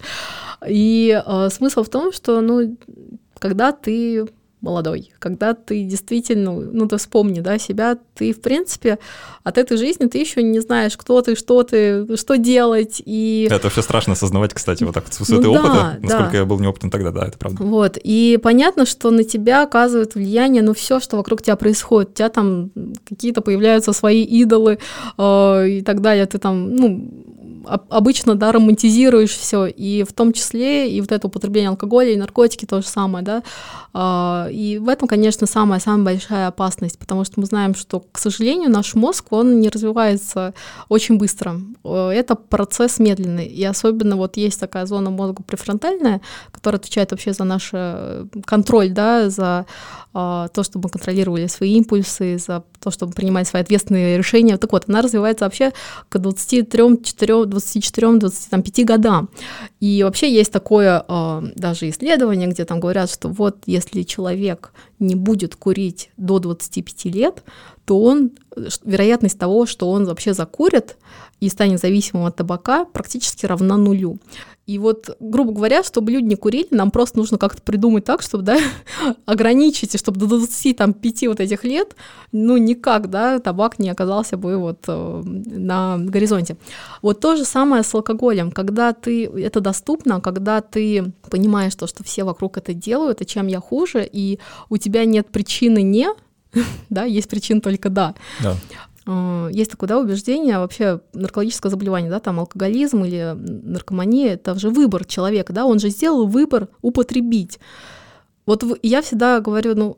И 0.67 1.21
э, 1.25 1.49
смысл 1.49 1.83
в 1.83 1.89
том, 1.89 2.13
что, 2.13 2.41
ну, 2.41 2.77
когда 3.39 3.71
ты 3.73 4.27
молодой, 4.63 5.11
когда 5.19 5.53
ты 5.53 5.83
действительно, 5.83 6.53
ну 6.53 6.87
ты 6.87 6.97
вспомни, 6.97 7.41
да, 7.41 7.59
себя, 7.59 7.97
ты, 8.15 8.33
в 8.33 8.41
принципе, 8.41 8.97
от 9.43 9.57
этой 9.57 9.77
жизни 9.77 10.05
ты 10.05 10.17
еще 10.17 10.41
не 10.41 10.59
знаешь, 10.61 10.95
кто 10.97 11.21
ты, 11.21 11.35
что 11.35 11.63
ты, 11.63 12.15
что 12.15 12.37
делать, 12.37 13.01
и... 13.05 13.47
Это 13.51 13.65
вообще 13.65 13.81
страшно 13.81 14.13
осознавать, 14.13 14.53
кстати, 14.53 14.83
вот 14.83 14.93
так 14.93 15.03
вот 15.03 15.13
с 15.13 15.19
Ну 15.19 15.25
высоты 15.25 15.43
да, 15.43 15.49
опыта, 15.49 15.73
да. 15.73 15.97
насколько 16.01 16.37
я 16.37 16.45
был 16.45 16.59
неопытен 16.59 16.89
тогда, 16.89 17.11
да, 17.11 17.27
это 17.27 17.37
правда. 17.37 17.61
Вот, 17.61 17.97
и 18.01 18.39
понятно, 18.41 18.85
что 18.85 19.11
на 19.11 19.25
тебя 19.25 19.63
оказывает 19.63 20.15
влияние, 20.15 20.63
ну, 20.63 20.73
все, 20.73 20.99
что 20.99 21.17
вокруг 21.17 21.41
тебя 21.41 21.57
происходит. 21.57 22.11
У 22.11 22.13
тебя 22.13 22.29
там 22.29 22.71
какие-то 23.07 23.41
появляются 23.41 23.93
свои 23.93 24.23
идолы 24.23 24.79
э, 25.17 25.69
и 25.69 25.81
так 25.81 26.01
далее. 26.01 26.25
Ты 26.25 26.37
там, 26.37 26.75
ну, 26.75 27.11
обычно, 27.65 28.35
да, 28.35 28.51
романтизируешь 28.51 29.31
все, 29.31 29.65
и 29.65 30.03
в 30.03 30.13
том 30.13 30.33
числе 30.33 30.89
и 30.91 31.01
вот 31.01 31.11
это 31.11 31.27
употребление 31.27 31.69
алкоголя 31.69 32.11
и 32.11 32.17
наркотики 32.17 32.65
то 32.65 32.81
же 32.81 32.87
самое, 32.87 33.23
да. 33.23 33.43
А, 33.93 34.47
И 34.51 34.77
в 34.77 34.89
этом, 34.89 35.07
конечно, 35.07 35.47
самая-самая 35.47 36.05
большая 36.05 36.47
опасность, 36.47 36.97
потому 36.99 37.23
что 37.23 37.39
мы 37.39 37.45
знаем, 37.45 37.75
что, 37.75 38.03
к 38.11 38.17
сожалению, 38.17 38.69
наш 38.69 38.95
мозг, 38.95 39.31
он 39.31 39.59
не 39.59 39.69
развивается 39.69 40.53
очень 40.89 41.17
быстро. 41.17 41.59
Это 41.83 42.35
процесс 42.35 42.99
медленный, 42.99 43.45
и 43.45 43.63
особенно 43.63 44.15
вот 44.15 44.37
есть 44.37 44.59
такая 44.59 44.85
зона 44.85 45.09
мозга 45.09 45.43
префронтальная, 45.43 46.21
которая 46.51 46.79
отвечает 46.79 47.11
вообще 47.11 47.33
за 47.33 47.43
наш 47.43 47.69
э, 47.73 48.25
контроль, 48.45 48.89
да, 48.89 49.29
за 49.29 49.65
а, 50.15 50.47
то, 50.49 50.61
чтобы 50.61 50.83
мы 50.83 50.89
контролировали 50.91 51.47
свои 51.47 51.73
импульсы, 51.73 52.37
за 52.37 52.63
то, 52.83 52.91
чтобы 52.91 53.13
принимать 53.13 53.47
свои 53.47 53.61
ответственные 53.61 54.17
решения. 54.17 54.57
Так 54.57 54.71
вот, 54.71 54.85
она 54.87 55.01
развивается 55.01 55.45
вообще 55.45 55.71
к 56.09 56.17
23, 56.19 57.01
4, 57.03 57.45
24, 57.45 58.19
25 58.19 58.85
годам. 58.85 59.29
И 59.79 60.03
вообще 60.03 60.31
есть 60.31 60.51
такое 60.51 61.03
э, 61.07 61.41
даже 61.55 61.89
исследование, 61.89 62.47
где 62.47 62.65
там 62.65 62.79
говорят, 62.79 63.09
что 63.09 63.29
вот 63.29 63.57
если 63.65 64.03
человек 64.03 64.71
не 64.99 65.15
будет 65.15 65.55
курить 65.55 66.09
до 66.17 66.39
25 66.39 67.05
лет, 67.05 67.43
то 67.85 67.99
он, 67.99 68.31
вероятность 68.83 69.39
того, 69.39 69.65
что 69.65 69.89
он 69.89 70.05
вообще 70.05 70.33
закурит 70.33 70.97
и 71.39 71.49
станет 71.49 71.79
зависимым 71.79 72.25
от 72.25 72.35
табака, 72.35 72.85
практически 72.85 73.45
равна 73.45 73.77
нулю. 73.77 74.19
И 74.65 74.79
вот, 74.79 75.17
грубо 75.19 75.51
говоря, 75.51 75.83
чтобы 75.83 76.11
люди 76.11 76.25
не 76.25 76.35
курили, 76.35 76.67
нам 76.71 76.89
просто 76.89 77.17
нужно 77.17 77.37
как-то 77.37 77.61
придумать 77.61 78.05
так, 78.05 78.21
чтобы, 78.21 78.43
да, 78.43 78.57
ограничить, 79.25 79.93
и 79.93 79.97
чтобы 79.97 80.19
до 80.19 80.27
25 80.27 81.27
вот 81.27 81.41
этих 81.41 81.65
лет, 81.65 81.97
ну, 82.31 82.55
никак, 82.55 83.09
да, 83.09 83.39
табак 83.39 83.77
не 83.77 83.89
оказался 83.89 84.37
бы 84.37 84.57
вот 84.57 84.85
э, 84.87 85.21
на 85.25 85.97
горизонте. 85.97 86.55
Вот 87.01 87.19
то 87.19 87.35
же 87.35 87.43
самое 87.43 87.83
с 87.83 87.93
алкоголем. 87.93 88.51
Когда 88.51 88.93
ты, 88.93 89.25
это 89.25 89.59
доступно, 89.59 90.21
когда 90.21 90.61
ты 90.61 91.11
понимаешь 91.29 91.75
то, 91.75 91.85
что 91.85 92.05
все 92.05 92.23
вокруг 92.23 92.57
это 92.57 92.73
делают, 92.73 93.21
и 93.21 93.25
чем 93.25 93.47
я 93.47 93.59
хуже, 93.59 94.07
и 94.09 94.39
у 94.69 94.77
тебя 94.77 95.03
нет 95.03 95.27
причины 95.27 95.81
не, 95.81 96.07
да, 96.89 97.03
есть 97.03 97.29
причина 97.29 97.59
только 97.59 97.89
да. 97.89 98.15
Да. 98.41 98.55
Э, 99.05 99.49
есть 99.51 99.71
такое 99.71 99.87
да, 99.87 99.99
убеждение, 99.99 100.59
вообще 100.59 101.01
наркологическое 101.13 101.69
заболевание, 101.69 102.09
да, 102.09 102.19
там 102.19 102.39
алкоголизм 102.39 103.03
или 103.03 103.35
наркомания, 103.35 104.33
это 104.33 104.57
же 104.57 104.69
выбор 104.69 105.05
человека, 105.05 105.53
да, 105.53 105.65
он 105.65 105.79
же 105.79 105.89
сделал 105.89 106.27
выбор 106.27 106.69
употребить. 106.81 107.59
Вот 108.45 108.63
я 108.81 109.01
всегда 109.01 109.39
говорю, 109.39 109.75
ну, 109.75 109.97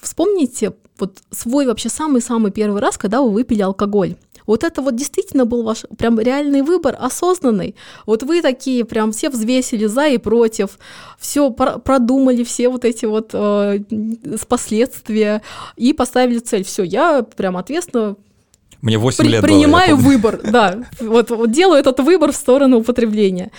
вспомните 0.00 0.74
вот 0.98 1.18
свой 1.30 1.66
вообще 1.66 1.88
самый-самый 1.88 2.50
первый 2.50 2.80
раз, 2.80 2.96
когда 2.96 3.20
вы 3.20 3.30
выпили 3.30 3.62
алкоголь. 3.62 4.16
Вот 4.46 4.62
это 4.62 4.80
вот 4.80 4.94
действительно 4.94 5.44
был 5.44 5.64
ваш 5.64 5.84
прям 5.98 6.20
реальный 6.20 6.62
выбор, 6.62 6.96
осознанный. 6.98 7.74
Вот 8.06 8.22
вы 8.22 8.42
такие 8.42 8.84
прям 8.84 9.10
все 9.10 9.28
взвесили 9.28 9.86
за 9.86 10.06
и 10.06 10.18
против, 10.18 10.78
все 11.18 11.50
продумали, 11.50 12.44
все 12.44 12.68
вот 12.68 12.84
эти 12.84 13.06
вот 13.06 13.30
э, 13.32 13.80
последствия 14.48 15.42
и 15.76 15.92
поставили 15.92 16.38
цель. 16.38 16.62
Все, 16.62 16.84
я 16.84 17.22
прям 17.22 17.56
ответственно 17.56 18.16
мне 18.86 18.98
8 18.98 19.24
при, 19.24 19.32
лет 19.32 19.42
Принимаю 19.42 19.96
было, 19.96 20.04
выбор, 20.04 20.40
да. 20.44 20.78
Вот, 21.00 21.30
вот 21.30 21.50
делаю 21.50 21.80
этот 21.80 21.98
выбор 21.98 22.30
в 22.30 22.36
сторону 22.36 22.78
употребления. 22.78 23.50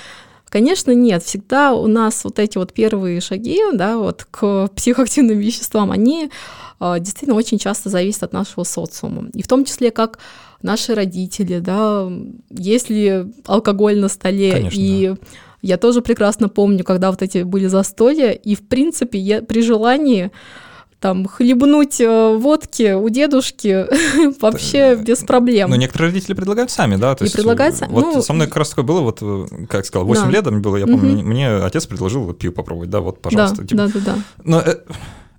Конечно, 0.49 0.91
нет. 0.91 1.21
Всегда 1.23 1.73
у 1.73 1.88
нас 1.88 2.23
вот 2.23 2.39
эти 2.39 2.57
вот 2.57 2.71
первые 2.71 3.19
шаги, 3.19 3.59
да, 3.73 3.97
вот 3.97 4.25
к 4.32 4.69
психоактивным 4.73 5.38
веществам, 5.38 5.91
они 5.91 6.30
э, 6.80 6.95
действительно 6.99 7.36
очень 7.36 7.59
часто 7.59 7.89
зависят 7.89 8.23
от 8.23 8.32
нашего 8.32 8.63
социума. 8.63 9.30
И 9.34 9.43
в 9.43 9.47
том 9.47 9.65
числе, 9.65 9.91
как 9.91 10.19
наши 10.61 10.95
родители, 10.95 11.59
да, 11.59 12.09
есть 12.49 12.89
ли 12.89 13.25
алкоголь 13.45 13.99
на 13.99 14.07
столе. 14.07 14.53
Конечно, 14.53 14.80
и 14.80 15.07
да. 15.09 15.17
я 15.61 15.78
тоже 15.78 16.01
прекрасно 16.01 16.47
помню, 16.47 16.86
когда 16.86 17.11
вот 17.11 17.21
эти 17.21 17.43
были 17.43 17.67
застолья, 17.67 18.32
и 18.32 18.55
в 18.55 18.65
принципе 18.65 19.19
я 19.19 19.41
при 19.41 19.61
желании 19.61 20.32
там 21.00 21.28
хлебнуть 21.28 22.02
э, 22.02 22.38
водки 22.38 22.93
у 22.93 23.10
дедушки 23.10 23.86
вообще 24.41 24.95
без 24.95 25.20
проблем. 25.20 25.70
Но 25.70 25.76
некоторые 25.76 26.12
родители 26.12 26.34
предлагают 26.34 26.72
сами, 26.72 26.95
да? 26.95 27.16
То 27.16 27.24
и 27.24 27.28
есть, 27.28 27.36
предлагают 27.36 27.76
сами. 27.76 27.91
Вот 27.91 28.16
ну, 28.16 28.22
со 28.22 28.34
мной 28.34 28.48
как 28.48 28.58
раз 28.58 28.70
такое 28.70 28.86
было, 28.86 29.02
вот, 29.02 29.22
как 29.70 29.86
сказал, 29.86 30.08
8 30.08 30.24
да. 30.24 30.30
лет 30.30 30.62
было, 30.62 30.78
я 30.78 30.86
помню, 30.86 31.20
угу. 31.20 31.24
мне 31.24 31.50
отец 31.50 31.86
предложил 31.86 32.24
вот 32.24 32.39
пиво 32.39 32.52
попробовать, 32.52 32.89
да, 32.89 33.02
вот, 33.02 33.22
пожалуйста. 33.22 33.62
Да, 33.62 33.68
типа. 33.68 33.84
да, 33.84 33.88
да, 33.93 34.00
да. 34.00 34.16
Но 34.43 34.60
э, 34.62 34.78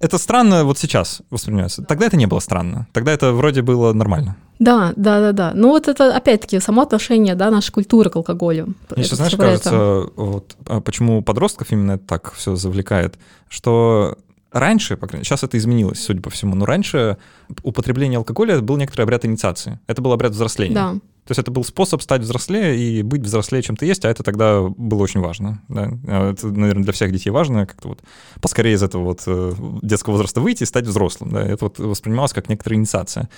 это 0.01 0.19
странно 0.19 0.65
вот 0.65 0.79
сейчас 0.79 1.23
воспринимается. 1.31 1.83
Тогда 1.83 2.07
это 2.07 2.17
не 2.17 2.27
было 2.27 2.39
странно. 2.39 2.87
Тогда 2.93 3.13
это 3.13 3.33
вроде 3.33 3.63
было 3.63 3.93
нормально. 3.93 4.37
Да, 4.61 4.93
да, 4.97 5.21
да, 5.21 5.33
да. 5.33 5.53
Ну 5.55 5.69
вот 5.71 5.89
это 5.89 6.15
опять-таки 6.15 6.61
само 6.61 6.83
отношение, 6.83 7.35
да, 7.35 7.51
нашей 7.51 7.73
культуры 7.73 8.11
к 8.11 8.17
алкоголю. 8.17 8.75
Мне 8.95 9.05
сейчас, 9.05 9.19
знаешь, 9.19 9.37
кажется, 9.37 10.07
вот, 10.17 10.57
а 10.67 10.81
почему 10.81 11.23
подростков 11.23 11.73
именно 11.73 11.99
так 11.99 12.33
все 12.35 12.55
завлекает, 12.57 13.19
что 13.49 14.19
Раньше, 14.51 14.96
по 14.96 15.07
крайней 15.07 15.20
мере, 15.20 15.24
сейчас 15.24 15.44
это 15.44 15.59
изменилось, 15.59 16.03
судя 16.03 16.22
по 16.22 16.30
всему, 16.30 16.55
но 16.55 16.64
раньше 16.64 17.18
употребление 17.62 18.16
алкоголя 18.16 18.61
был 18.61 18.76
некоторый 18.76 19.03
обряд 19.03 19.24
инициации. 19.24 19.78
Это 19.86 20.01
был 20.01 20.12
обряд 20.12 20.32
взросления. 20.32 20.74
Да. 20.74 20.94
То 21.28 21.32
есть 21.32 21.40
это 21.40 21.51
был 21.51 21.62
способ 21.62 22.01
стать 22.01 22.22
взрослее 22.22 22.74
и 22.78 23.03
быть 23.03 23.20
взрослее, 23.20 23.62
чем 23.62 23.76
ты 23.76 23.84
есть, 23.84 24.03
а 24.07 24.09
это 24.09 24.22
тогда 24.22 24.62
было 24.62 25.03
очень 25.03 25.20
важно. 25.20 25.61
Да? 25.68 25.90
А 26.07 26.30
это, 26.32 26.46
наверное, 26.46 26.84
для 26.84 26.92
всех 26.94 27.12
детей 27.12 27.28
важно 27.28 27.66
как-то 27.66 27.88
вот 27.88 28.01
поскорее 28.40 28.72
из 28.72 28.82
этого 28.82 29.05
вот 29.05 29.24
э, 29.26 29.53
детского 29.82 30.12
возраста 30.12 30.40
выйти 30.40 30.62
и 30.62 30.66
стать 30.66 30.86
взрослым. 30.86 31.32
Да? 31.32 31.42
Это 31.42 31.66
вот 31.66 31.78
воспринималось 31.78 32.32
как 32.32 32.49
некоторая 32.49 32.78
инициация. 32.78 33.28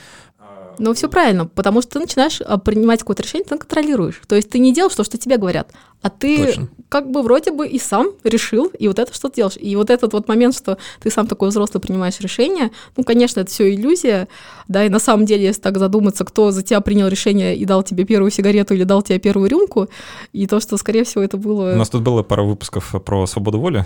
Ну, 0.81 0.95
все 0.95 1.11
правильно, 1.11 1.45
потому 1.45 1.83
что 1.83 1.93
ты 1.93 1.99
начинаешь 2.01 2.41
а, 2.41 2.57
принимать 2.57 3.01
какое-то 3.01 3.23
решение, 3.23 3.45
ты 3.45 3.59
контролируешь. 3.59 4.23
То 4.27 4.35
есть 4.35 4.49
ты 4.49 4.59
не 4.59 4.73
делаешь 4.73 4.95
то, 4.95 5.05
что 5.05 5.19
тебе 5.19 5.37
говорят, 5.37 5.73
а 6.01 6.09
ты 6.09 6.47
Точно. 6.47 6.69
как 6.89 7.11
бы 7.11 7.21
вроде 7.23 7.53
бы 7.53 7.69
и 7.69 7.79
сам 7.79 8.09
решил, 8.25 8.69
и 8.69 8.89
вот 8.89 8.99
это 8.99 9.13
что 9.13 9.29
ты 9.29 9.37
делаешь. 9.37 9.59
И 9.61 9.77
вот 9.77 9.91
этот 9.91 10.15
вот 10.15 10.27
момент, 10.27 10.57
что 10.57 10.79
ты 11.03 11.11
сам 11.11 11.27
такой 11.27 11.51
взрослый 11.51 11.83
принимаешь 11.83 12.19
решение, 12.21 12.71
ну, 12.97 13.05
конечно, 13.05 13.41
это 13.41 13.51
все 13.51 13.75
иллюзия, 13.75 14.27
да, 14.69 14.87
и 14.87 14.89
на 14.89 15.01
самом 15.01 15.27
деле, 15.27 15.45
если 15.45 15.61
так 15.61 15.77
задуматься, 15.77 16.25
кто 16.25 16.51
за 16.51 16.63
тебя 16.63 16.81
принял 16.81 17.09
решение 17.09 17.55
и 17.55 17.67
дал 17.67 17.83
тебе 17.83 18.05
первую 18.05 18.31
сигарету 18.31 18.73
или 18.73 18.85
дал 18.85 19.03
тебе 19.03 19.19
первую 19.19 19.51
рюмку, 19.51 19.91
и 20.33 20.47
то, 20.47 20.61
что, 20.61 20.79
скорее 20.79 21.05
всего, 21.05 21.23
это 21.23 21.37
было... 21.37 21.75
У 21.75 21.77
нас 21.77 21.91
тут 21.91 22.01
было 22.01 22.23
пара 22.23 22.43
выпусков 22.43 22.95
про 23.05 23.27
свободу 23.27 23.61
воли. 23.61 23.85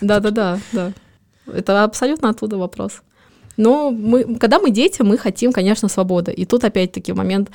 Да-да-да, 0.00 0.58
да. 0.72 0.94
Это 1.52 1.84
абсолютно 1.84 2.30
оттуда 2.30 2.56
вопрос. 2.56 3.02
Но 3.60 3.90
мы, 3.90 4.36
когда 4.38 4.58
мы 4.58 4.70
дети, 4.70 5.02
мы 5.02 5.18
хотим, 5.18 5.52
конечно, 5.52 5.88
свободы. 5.88 6.32
И 6.32 6.46
тут 6.46 6.64
опять-таки 6.64 7.12
момент, 7.12 7.50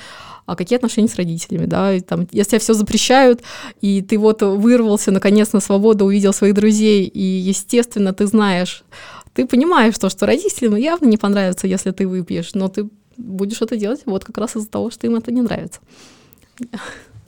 а 0.46 0.54
какие 0.54 0.76
отношения 0.76 1.08
с 1.08 1.16
родителями, 1.16 1.66
да, 1.66 1.94
и, 1.94 2.00
там, 2.00 2.28
если 2.30 2.50
тебя 2.50 2.60
все 2.60 2.74
запрещают, 2.74 3.42
и 3.80 4.02
ты 4.02 4.16
вот 4.16 4.42
вырвался 4.42 5.10
наконец 5.10 5.52
на 5.52 5.60
свободу, 5.60 6.04
увидел 6.04 6.32
своих 6.32 6.54
друзей, 6.54 7.04
и, 7.04 7.20
естественно, 7.20 8.12
ты 8.12 8.26
знаешь, 8.26 8.84
ты 9.34 9.46
понимаешь 9.46 9.98
то, 9.98 10.08
что 10.08 10.26
родителям 10.26 10.76
явно 10.76 11.06
не 11.06 11.16
понравится, 11.16 11.66
если 11.66 11.90
ты 11.90 12.06
выпьешь, 12.06 12.54
но 12.54 12.68
ты 12.68 12.88
будешь 13.16 13.60
это 13.62 13.76
делать 13.76 14.02
вот 14.06 14.24
как 14.24 14.38
раз 14.38 14.56
из-за 14.56 14.68
того, 14.68 14.90
что 14.90 15.06
им 15.06 15.16
это 15.16 15.32
не 15.32 15.42
нравится 15.42 15.80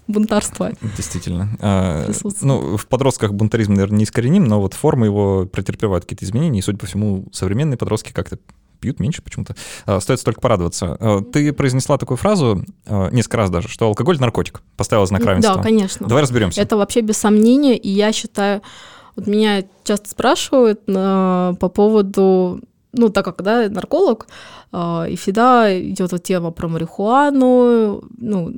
бунтарство. 0.07 0.73
Действительно. 0.97 1.49
А, 1.61 2.11
ну, 2.43 2.77
в 2.77 2.87
подростках 2.87 3.33
бунтаризм, 3.33 3.75
наверное, 3.75 3.99
не 3.99 4.05
искореним, 4.05 4.45
но 4.45 4.61
вот 4.61 4.75
формы 4.75 5.07
его 5.07 5.47
претерпевают 5.47 6.05
какие-то 6.05 6.25
изменения, 6.25 6.61
и, 6.61 6.63
судя 6.63 6.79
по 6.79 6.87
всему, 6.87 7.27
современные 7.33 7.77
подростки 7.77 8.13
как-то 8.13 8.39
пьют 8.81 9.01
меньше 9.01 9.23
почему-то. 9.23 9.55
А, 9.87 9.97
остается 9.97 10.25
только 10.25 10.41
порадоваться. 10.41 10.97
А, 10.99 11.23
ты 11.23 11.53
произнесла 11.53 11.99
такую 11.99 12.17
фразу, 12.17 12.65
а, 12.87 13.11
несколько 13.11 13.39
раз 13.39 13.51
даже, 13.51 13.69
что 13.69 13.87
алкоголь— 13.87 14.19
наркотик. 14.21 14.63
Поставила 14.77 15.07
знак 15.07 15.25
равенства. 15.25 15.57
Да, 15.57 15.63
конечно. 15.63 16.07
Давай 16.07 16.23
разберемся. 16.23 16.61
Это 16.61 16.77
вообще 16.77 17.01
без 17.01 17.17
сомнения, 17.17 17.77
и 17.77 17.89
я 17.89 18.13
считаю... 18.13 18.63
Вот 19.17 19.27
меня 19.27 19.65
часто 19.83 20.09
спрашивают 20.09 20.83
э, 20.87 21.55
по 21.59 21.69
поводу 21.69 22.61
ну, 22.93 23.09
так 23.11 23.25
как, 23.25 23.43
да, 23.43 23.69
нарколог, 23.69 24.27
и 24.73 25.17
всегда 25.17 25.79
идет 25.81 26.13
вот 26.13 26.23
тема 26.23 26.51
про 26.51 26.69
марихуану, 26.69 28.03
ну, 28.17 28.55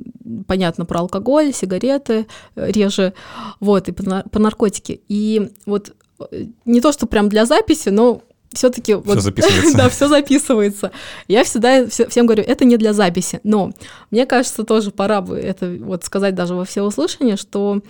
понятно, 0.47 0.85
про 0.85 0.99
алкоголь, 0.99 1.53
сигареты 1.53 2.27
э, 2.55 2.71
реже, 2.71 3.13
вот, 3.59 3.87
и 3.87 3.91
по 3.91 4.39
наркотике. 4.39 4.99
И 5.07 5.51
вот 5.65 5.93
э, 6.31 6.45
не 6.65 6.81
то, 6.81 6.91
что 6.91 7.07
прям 7.07 7.29
для 7.29 7.45
записи, 7.45 7.89
но 7.89 8.21
все-таки 8.53 8.95
вот, 8.95 9.19
все 9.19 9.21
записывается. 9.21 9.77
да, 9.77 9.89
все 9.89 10.07
записывается. 10.07 10.91
Я 11.27 11.43
всегда 11.43 11.87
всем 11.87 12.25
говорю, 12.25 12.43
это 12.45 12.65
не 12.65 12.77
для 12.77 12.93
записи. 12.93 13.39
Но 13.43 13.71
мне 14.09 14.25
кажется, 14.25 14.63
тоже 14.63 14.91
пора 14.91 15.21
бы 15.21 15.37
это 15.37 15.77
вот 15.79 16.03
сказать 16.03 16.35
даже 16.35 16.55
во 16.55 16.65
всеуслышание, 16.65 17.37
что 17.37 17.81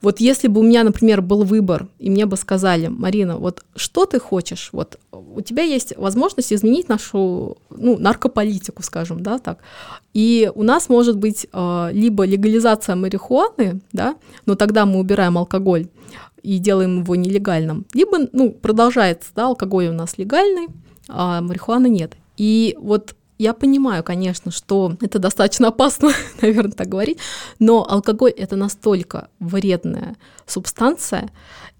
вот 0.00 0.20
если 0.20 0.46
бы 0.46 0.60
у 0.60 0.62
меня, 0.62 0.84
например, 0.84 1.22
был 1.22 1.42
выбор, 1.42 1.88
и 1.98 2.08
мне 2.08 2.24
бы 2.26 2.36
сказали, 2.36 2.86
Марина, 2.86 3.36
вот 3.36 3.64
что 3.74 4.06
ты 4.06 4.20
хочешь, 4.20 4.68
вот 4.72 4.98
у 5.10 5.40
тебя 5.40 5.64
есть 5.64 5.96
возможность 5.96 6.52
изменить 6.52 6.88
нашу 6.88 7.58
ну, 7.70 7.98
наркополитику, 7.98 8.82
скажем, 8.82 9.22
да, 9.22 9.38
так. 9.38 9.58
И 10.14 10.50
у 10.54 10.62
нас 10.62 10.88
может 10.88 11.16
быть 11.16 11.48
э, 11.52 11.88
либо 11.92 12.24
легализация 12.24 12.94
марихуаны, 12.94 13.80
да, 13.92 14.14
но 14.46 14.54
тогда 14.54 14.86
мы 14.86 15.00
убираем 15.00 15.36
алкоголь, 15.36 15.88
и 16.42 16.58
делаем 16.58 17.02
его 17.02 17.14
нелегальным, 17.16 17.86
либо 17.94 18.18
ну, 18.32 18.50
продолжается, 18.50 19.30
да, 19.34 19.46
алкоголь 19.46 19.88
у 19.88 19.92
нас 19.92 20.18
легальный, 20.18 20.68
а 21.08 21.40
марихуаны 21.40 21.88
нет. 21.88 22.16
И 22.36 22.76
вот 22.80 23.14
я 23.38 23.54
понимаю, 23.54 24.02
конечно, 24.02 24.50
что 24.50 24.96
это 25.00 25.18
достаточно 25.18 25.68
опасно, 25.68 26.10
наверное, 26.42 26.72
так 26.72 26.88
говорить, 26.88 27.18
но 27.58 27.86
алкоголь 27.88 28.32
это 28.32 28.56
настолько 28.56 29.28
вредная 29.38 30.16
субстанция, 30.46 31.30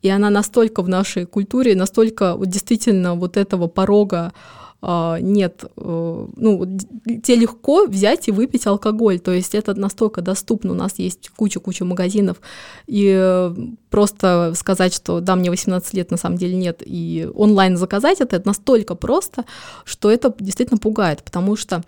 и 0.01 0.09
она 0.09 0.31
настолько 0.31 0.83
в 0.83 0.89
нашей 0.89 1.27
культуре, 1.27 1.75
настолько 1.75 2.37
вот 2.37 2.49
действительно 2.49 3.17
вот 3.17 3.37
этого 3.37 3.67
порога 3.67 4.33
нет, 4.81 5.65
э, 5.77 6.27
ну, 6.37 6.79
тебе 7.05 7.37
легко 7.37 7.87
взять 7.87 8.29
и 8.29 8.33
выпить 8.33 8.67
алкоголь, 8.67 9.19
то 9.19 9.33
есть 9.33 9.55
это 9.55 9.75
настолько 9.75 10.23
доступно, 10.23 10.71
у 10.71 10.77
нас 10.77 10.99
есть 10.99 11.31
куча-куча 11.31 11.85
магазинов, 11.85 12.41
и 12.87 13.13
э, 13.13 13.55
просто 13.91 14.53
сказать, 14.55 14.95
что 14.95 15.21
да, 15.21 15.35
мне 15.35 15.51
18 15.51 15.95
лет, 15.95 16.13
на 16.13 16.17
самом 16.17 16.39
деле 16.39 16.55
нет, 16.55 16.83
и 16.87 17.29
онлайн 17.35 17.77
заказать 17.77 18.21
это, 18.21 18.37
это 18.37 18.47
настолько 18.47 18.95
просто, 18.95 19.45
что 19.85 20.11
это 20.13 20.33
действительно 20.39 20.79
пугает, 20.79 21.25
потому 21.25 21.57
что, 21.57 21.83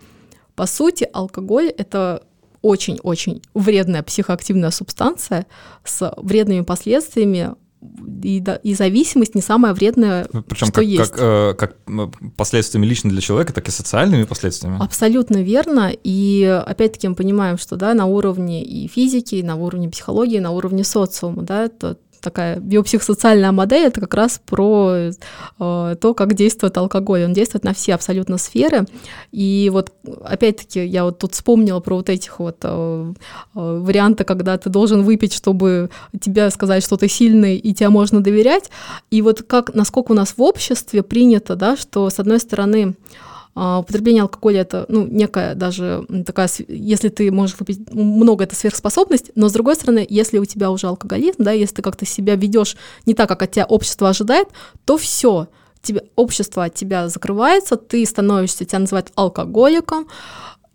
по 0.55 0.65
сути, 0.65 1.07
алкоголь— 1.13 1.69
это 1.77 2.23
очень-очень 2.61 3.41
вредная 3.53 4.03
психоактивная 4.03 4.69
субстанция 4.69 5.47
с 5.85 6.13
вредными 6.17 6.61
последствиями, 6.61 7.55
и, 8.23 8.39
да, 8.39 8.55
и 8.55 8.73
зависимость 8.73 9.35
не 9.35 9.41
самая 9.41 9.73
вредная, 9.73 10.27
Причем 10.47 10.67
что 10.67 10.75
как, 10.75 10.85
есть. 10.85 11.11
Как, 11.11 11.19
э, 11.19 11.53
как 11.57 11.77
последствиями 12.37 12.85
лично 12.85 13.09
для 13.09 13.21
человека, 13.21 13.53
так 13.53 13.67
и 13.67 13.71
социальными 13.71 14.23
последствиями. 14.23 14.77
Абсолютно 14.79 15.41
верно. 15.41 15.91
И 16.03 16.43
опять-таки 16.65 17.07
мы 17.07 17.15
понимаем, 17.15 17.57
что 17.57 17.75
да, 17.75 17.93
на 17.93 18.05
уровне 18.05 18.63
и 18.63 18.87
физики, 18.87 19.35
и 19.35 19.43
на 19.43 19.55
уровне 19.55 19.89
психологии, 19.89 20.39
на 20.39 20.51
уровне 20.51 20.83
социума, 20.83 21.41
да, 21.41 21.65
это 21.65 21.97
такая 22.21 22.57
биопсихосоциальная 22.57 23.51
модель, 23.51 23.87
это 23.87 23.99
как 23.99 24.13
раз 24.13 24.41
про 24.45 24.91
э, 24.93 25.11
то, 25.99 26.13
как 26.13 26.33
действует 26.33 26.77
алкоголь. 26.77 27.25
Он 27.25 27.33
действует 27.33 27.63
на 27.63 27.73
все 27.73 27.95
абсолютно 27.95 28.37
сферы. 28.37 28.85
И 29.31 29.69
вот 29.73 29.91
опять-таки 30.23 30.85
я 30.85 31.03
вот 31.03 31.19
тут 31.19 31.33
вспомнила 31.33 31.79
про 31.79 31.95
вот 31.95 32.09
этих 32.09 32.39
вот 32.39 32.57
э, 32.63 33.13
э, 33.55 33.59
варианты, 33.59 34.23
когда 34.23 34.57
ты 34.57 34.69
должен 34.69 35.03
выпить, 35.03 35.33
чтобы 35.33 35.89
тебе 36.19 36.49
сказать, 36.51 36.83
что 36.83 36.97
ты 36.97 37.07
сильный 37.07 37.57
и 37.57 37.73
тебе 37.73 37.89
можно 37.89 38.21
доверять. 38.21 38.69
И 39.09 39.21
вот 39.21 39.43
как, 39.43 39.73
насколько 39.73 40.11
у 40.11 40.15
нас 40.15 40.35
в 40.37 40.41
обществе 40.41 41.03
принято, 41.03 41.55
да, 41.55 41.75
что 41.75 42.09
с 42.09 42.19
одной 42.19 42.39
стороны 42.39 42.95
употребление 43.53 44.23
алкоголя 44.23 44.61
это 44.61 44.85
ну, 44.87 45.05
некая 45.05 45.55
даже 45.55 46.05
такая, 46.25 46.49
если 46.67 47.09
ты 47.09 47.31
можешь 47.31 47.57
выпить 47.59 47.93
много, 47.93 48.45
это 48.45 48.55
сверхспособность, 48.55 49.31
но 49.35 49.49
с 49.49 49.53
другой 49.53 49.75
стороны, 49.75 50.05
если 50.09 50.39
у 50.39 50.45
тебя 50.45 50.71
уже 50.71 50.87
алкоголизм, 50.87 51.43
да, 51.43 51.51
если 51.51 51.75
ты 51.75 51.81
как-то 51.81 52.05
себя 52.05 52.35
ведешь 52.35 52.77
не 53.05 53.13
так, 53.13 53.27
как 53.27 53.43
от 53.43 53.51
тебя 53.51 53.65
общество 53.65 54.09
ожидает, 54.09 54.47
то 54.85 54.97
все, 54.97 55.47
тебе, 55.81 56.03
общество 56.15 56.63
от 56.65 56.75
тебя 56.75 57.09
закрывается, 57.09 57.75
ты 57.75 58.05
становишься, 58.05 58.65
тебя 58.65 58.79
называют 58.79 59.11
алкоголиком, 59.15 60.07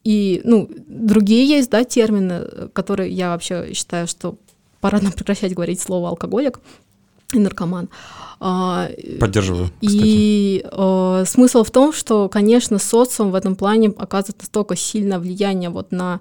и, 0.04 0.40
ну, 0.44 0.68
другие 0.86 1.48
есть, 1.48 1.70
да, 1.70 1.82
термины, 1.82 2.68
которые 2.72 3.10
я 3.10 3.30
вообще 3.30 3.72
считаю, 3.74 4.06
что 4.06 4.36
пора 4.80 5.00
нам 5.00 5.12
прекращать 5.16 5.54
говорить 5.54 5.80
слово 5.80 6.10
алкоголик, 6.10 6.60
и 7.32 7.38
наркоман. 7.38 7.88
А, 8.38 8.88
Поддерживаю. 9.18 9.70
И 9.80 10.64
э, 10.70 11.24
смысл 11.26 11.64
в 11.64 11.70
том, 11.70 11.92
что, 11.92 12.28
конечно, 12.28 12.78
социум 12.78 13.30
в 13.30 13.34
этом 13.34 13.56
плане 13.56 13.92
оказывает 13.96 14.40
настолько 14.40 14.76
сильное 14.76 15.18
влияние 15.18 15.70
вот 15.70 15.90
на 15.90 16.20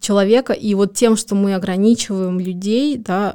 человека, 0.00 0.52
и 0.52 0.74
вот 0.74 0.94
тем, 0.94 1.16
что 1.16 1.34
мы 1.34 1.54
ограничиваем 1.54 2.40
людей, 2.40 2.96
да, 2.96 3.34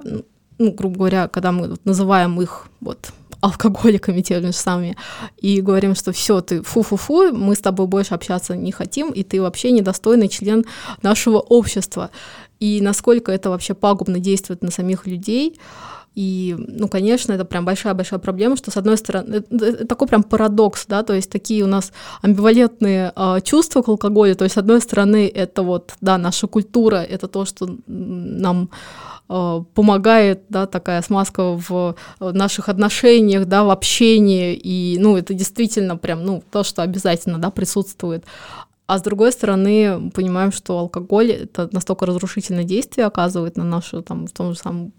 ну, 0.57 0.71
грубо 0.71 0.97
говоря, 0.97 1.27
когда 1.27 1.51
мы 1.51 1.69
вот 1.69 1.85
называем 1.85 2.41
их 2.41 2.67
вот 2.81 3.11
алкоголиками 3.41 4.21
теми 4.21 4.47
же 4.47 4.53
самыми, 4.53 4.97
и 5.37 5.61
говорим, 5.61 5.95
что 5.95 6.11
все, 6.11 6.41
ты 6.41 6.61
фу-фу-фу, 6.63 7.33
мы 7.33 7.55
с 7.55 7.59
тобой 7.59 7.87
больше 7.87 8.15
общаться 8.15 8.55
не 8.55 8.71
хотим, 8.71 9.11
и 9.11 9.23
ты 9.23 9.41
вообще 9.41 9.71
недостойный 9.71 10.27
член 10.27 10.65
нашего 11.01 11.37
общества. 11.37 12.09
И 12.59 12.81
насколько 12.81 13.31
это 13.31 13.49
вообще 13.49 13.75
пагубно 13.75 14.19
действует 14.19 14.63
на 14.63 14.71
самих 14.71 15.05
людей, 15.05 15.59
и, 16.18 16.55
ну, 16.57 16.88
конечно, 16.88 17.32
это 17.34 17.45
прям 17.45 17.63
большая-большая 17.63 18.20
проблема, 18.20 18.57
что, 18.57 18.72
с 18.72 18.78
одной 18.78 18.97
стороны, 18.97 19.43
это 19.51 19.86
такой 19.86 20.07
прям 20.07 20.24
парадокс, 20.24 20.88
да, 20.88 21.03
то 21.03 21.13
есть 21.13 21.30
такие 21.30 21.63
у 21.63 21.68
нас 21.68 21.91
амбивалентные 22.24 23.13
э, 23.15 23.41
чувства 23.43 23.84
к 23.84 23.88
алкоголю, 23.88 24.36
то 24.36 24.43
есть, 24.43 24.55
с 24.55 24.57
одной 24.57 24.82
стороны, 24.82 25.28
это 25.28 25.61
вот, 25.61 25.93
да, 26.01 26.18
наша 26.18 26.47
культура, 26.47 26.95
это 26.95 27.28
то, 27.28 27.45
что 27.45 27.70
нам 27.86 28.72
э, 29.30 29.63
помогает, 29.76 30.41
да, 30.49 30.65
такая 30.65 31.03
смазка 31.03 31.55
в 31.70 31.95
наших 32.20 32.70
отношениях, 32.70 33.45
да, 33.45 33.63
в 33.63 33.70
общении, 33.70 34.55
и, 34.55 34.97
ну, 34.99 35.18
это 35.18 35.36
действительно 35.36 35.97
прям, 35.97 36.26
ну, 36.26 36.43
то, 36.51 36.63
что 36.63 36.82
обязательно, 36.82 37.38
да, 37.38 37.51
присутствует. 37.51 38.26
А 38.88 38.97
с 38.97 39.01
другой 39.01 39.33
стороны, 39.33 40.11
понимаем, 40.11 40.53
что 40.53 40.79
алкоголь 40.79 41.31
это 41.31 41.67
настолько 41.73 42.05
разрушительное 42.05 42.63
действие 42.63 43.05
оказывает 43.05 43.57
на 43.57 43.65
нашу, 43.65 44.01
там, 44.01 44.27
в 44.27 44.31
том 44.31 44.53
же 44.53 44.57
самом, 44.57 44.93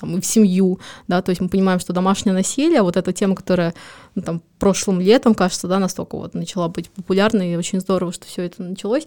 там, 0.00 0.16
и 0.16 0.20
в 0.20 0.26
семью, 0.26 0.80
да, 1.06 1.22
то 1.22 1.30
есть 1.30 1.40
мы 1.40 1.48
понимаем, 1.48 1.78
что 1.78 1.92
домашнее 1.92 2.34
насилие, 2.34 2.82
вот 2.82 2.96
эта 2.96 3.12
тема, 3.12 3.36
которая 3.36 3.72
ну, 4.16 4.22
там, 4.22 4.42
прошлым 4.58 5.00
летом, 5.00 5.36
кажется, 5.36 5.68
да, 5.68 5.78
настолько 5.78 6.16
вот 6.16 6.34
начала 6.34 6.66
быть 6.66 6.90
популярной, 6.90 7.52
и 7.52 7.56
очень 7.56 7.78
здорово, 7.78 8.12
что 8.12 8.26
все 8.26 8.42
это 8.42 8.64
началось, 8.64 9.06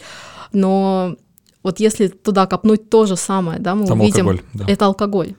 но 0.53 1.17
вот 1.61 1.81
если 1.81 2.07
туда 2.07 2.45
копнуть 2.45 2.89
то 2.89 3.05
же 3.05 3.17
самое, 3.17 3.59
да, 3.59 3.75
мы 3.75 3.85
там 3.87 3.99
увидим, 3.99 4.29
алкоголь, 4.29 4.45
да. 4.53 4.65
это 4.69 4.85
алкоголь. 4.85 5.35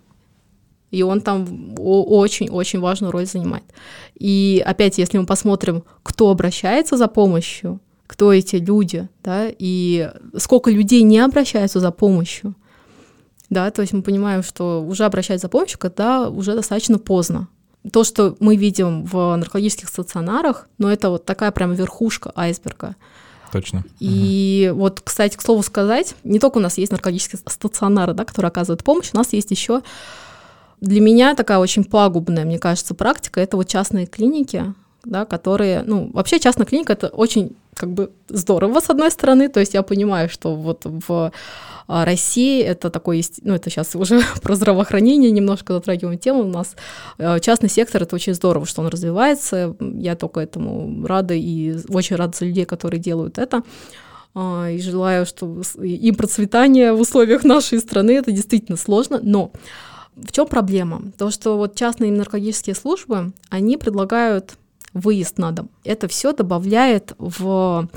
И 0.91 1.03
он 1.03 1.23
там 1.23 1.75
очень-очень 1.79 2.81
важную 2.81 3.11
роль 3.11 3.27
занимает. 3.27 3.65
И 4.15 4.63
опять, 4.65 4.99
если 4.99 5.19
мы 5.19 5.27
посмотрим, 5.27 5.85
кто 6.03 6.31
обращается 6.31 6.97
за 6.97 7.09
помощью, 7.09 7.81
кто 8.07 8.33
эти 8.33 8.57
люди, 8.57 9.09
да, 9.23 9.47
и 9.49 10.11
сколько 10.37 10.71
людей 10.71 11.03
не 11.03 11.19
обращаются 11.19 11.81
за 11.81 11.91
помощью, 11.91 12.55
да, 13.51 13.71
то 13.71 13.83
есть 13.83 13.93
мы 13.93 14.03
понимаем, 14.03 14.43
что 14.43 14.83
уже 14.83 15.05
обращаются 15.05 15.47
за 15.47 15.51
помощью, 15.51 15.79
когда 15.79 16.29
уже 16.29 16.55
достаточно 16.55 16.99
поздно. 16.99 17.49
То, 17.93 18.03
что 18.03 18.37
мы 18.41 18.57
видим 18.57 19.05
в 19.05 19.37
наркологических 19.37 19.89
стационарах, 19.89 20.69
ну, 20.79 20.89
это 20.89 21.11
вот 21.11 21.27
такая 21.27 21.51
прям 21.51 21.75
верхушка 21.75 22.33
айсберга. 22.35 22.97
Точно. 23.53 23.85
И 24.01 24.71
угу. 24.73 24.81
вот, 24.81 25.01
кстати, 25.03 25.37
к 25.37 25.43
слову 25.43 25.63
сказать, 25.63 26.17
не 26.25 26.41
только 26.41 26.59
у 26.59 26.61
нас 26.61 26.79
есть 26.79 26.91
наркологические 26.91 27.41
стационары, 27.47 28.15
да, 28.15 28.25
которые 28.25 28.49
оказывают 28.49 28.83
помощь, 28.83 29.11
у 29.13 29.17
нас 29.17 29.33
есть 29.33 29.51
еще 29.51 29.83
для 30.81 31.01
меня 31.01 31.35
такая 31.35 31.59
очень 31.59 31.85
пагубная, 31.85 32.45
мне 32.45 32.59
кажется, 32.59 32.95
практика, 32.95 33.41
это 33.41 33.57
вот 33.57 33.69
частные 33.69 34.07
клиники, 34.07 34.75
да, 35.05 35.25
которые, 35.25 35.83
ну, 35.83 36.11
вообще 36.13 36.39
частная 36.41 36.67
клиника 36.67 36.93
это 36.93 37.09
очень 37.09 37.57
как 37.75 37.91
бы 37.91 38.11
здорово, 38.29 38.81
с 38.81 38.91
одной 38.91 39.11
стороны, 39.11 39.49
то 39.49 39.61
есть 39.61 39.75
я 39.75 39.83
понимаю, 39.83 40.29
что 40.29 40.55
вот 40.55 40.83
в 40.85 41.33
а, 41.87 42.05
России 42.05 42.63
это 42.63 42.91
такой 42.91 43.25
ну 43.43 43.55
это 43.55 43.69
сейчас 43.69 43.95
уже 43.95 44.23
про 44.43 44.55
здравоохранение 44.55 45.31
немножко 45.31 45.75
затрагиваем 45.75 46.19
тему, 46.19 46.43
у 46.43 46.49
нас 46.49 46.77
э, 47.19 47.41
частный 47.41 47.69
сектор, 47.69 48.03
это 48.03 48.15
очень 48.15 48.35
здорово, 48.35 48.65
что 48.67 48.83
он 48.83 48.89
развивается, 48.89 49.77
я 49.81 50.15
только 50.15 50.41
этому 50.41 51.05
рада 51.07 51.35
и 51.35 51.77
очень 51.89 52.17
рада 52.17 52.37
за 52.39 52.47
людей, 52.47 52.65
которые 52.65 53.01
делают 53.01 53.39
это, 53.39 53.63
а, 54.35 54.71
и 54.71 54.81
желаю, 54.81 55.27
что 55.27 55.63
им 55.83 56.15
процветание 56.15 56.93
в 56.93 57.01
условиях 57.01 57.45
нашей 57.45 57.81
страны, 57.81 58.13
это 58.13 58.33
действительно 58.33 58.77
сложно, 58.77 59.21
но 59.23 59.53
в 60.17 60.31
чем 60.31 60.47
проблема? 60.47 61.03
То, 61.19 61.31
что 61.31 61.57
вот 61.57 61.75
частные 61.75 62.13
наркологические 62.13 62.77
службы, 62.77 63.33
они 63.51 63.77
предлагают 63.77 64.55
выезд 64.95 65.39
на 65.39 65.51
дом. 65.51 65.69
Это 65.85 66.09
все 66.09 66.33
добавляет 66.33 67.15
в 67.19 67.89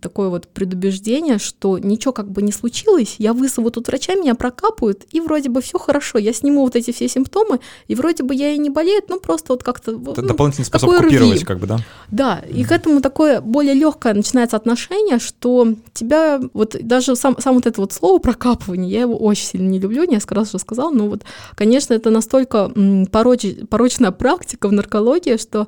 такое 0.00 0.28
вот 0.28 0.48
предубеждение, 0.48 1.38
что 1.38 1.78
ничего 1.78 2.12
как 2.12 2.30
бы 2.30 2.42
не 2.42 2.52
случилось, 2.52 3.16
я 3.18 3.32
вызову 3.32 3.70
тут 3.70 3.88
врача, 3.88 4.14
меня 4.14 4.34
прокапают, 4.34 5.04
и 5.10 5.20
вроде 5.20 5.48
бы 5.48 5.60
все 5.62 5.78
хорошо, 5.78 6.18
я 6.18 6.32
сниму 6.32 6.62
вот 6.62 6.76
эти 6.76 6.92
все 6.92 7.08
симптомы, 7.08 7.60
и 7.88 7.94
вроде 7.94 8.22
бы 8.22 8.34
я 8.34 8.52
и 8.52 8.58
не 8.58 8.70
болею, 8.70 9.02
ну 9.08 9.20
просто 9.20 9.52
вот 9.52 9.62
как-то... 9.62 9.92
Это 9.92 10.22
ну, 10.22 10.28
дополнительный 10.28 10.64
способ 10.64 10.90
купировать, 10.90 11.36
рви. 11.36 11.44
как 11.44 11.58
бы, 11.58 11.66
да? 11.66 11.78
Да, 12.10 12.42
и 12.48 12.64
к 12.64 12.72
этому 12.72 13.00
такое 13.00 13.40
более 13.40 13.74
легкое 13.74 14.14
начинается 14.14 14.56
отношение, 14.56 15.18
что 15.18 15.74
тебя, 15.92 16.40
вот 16.52 16.76
даже 16.82 17.16
сам, 17.16 17.36
сам 17.38 17.54
вот 17.54 17.66
это 17.66 17.80
вот 17.80 17.92
слово 17.92 18.18
прокапывание, 18.18 18.90
я 18.90 19.00
его 19.02 19.16
очень 19.16 19.46
сильно 19.46 19.68
не 19.68 19.78
люблю, 19.78 20.04
несколько 20.04 20.34
раз 20.34 20.54
уже 20.54 20.60
сказала, 20.60 20.90
но 20.90 21.08
вот, 21.08 21.22
конечно, 21.54 21.94
это 21.94 22.10
настолько 22.10 22.72
пороч, 23.10 23.46
порочная 23.68 24.10
практика 24.10 24.68
в 24.68 24.72
наркологии, 24.72 25.36
что 25.36 25.66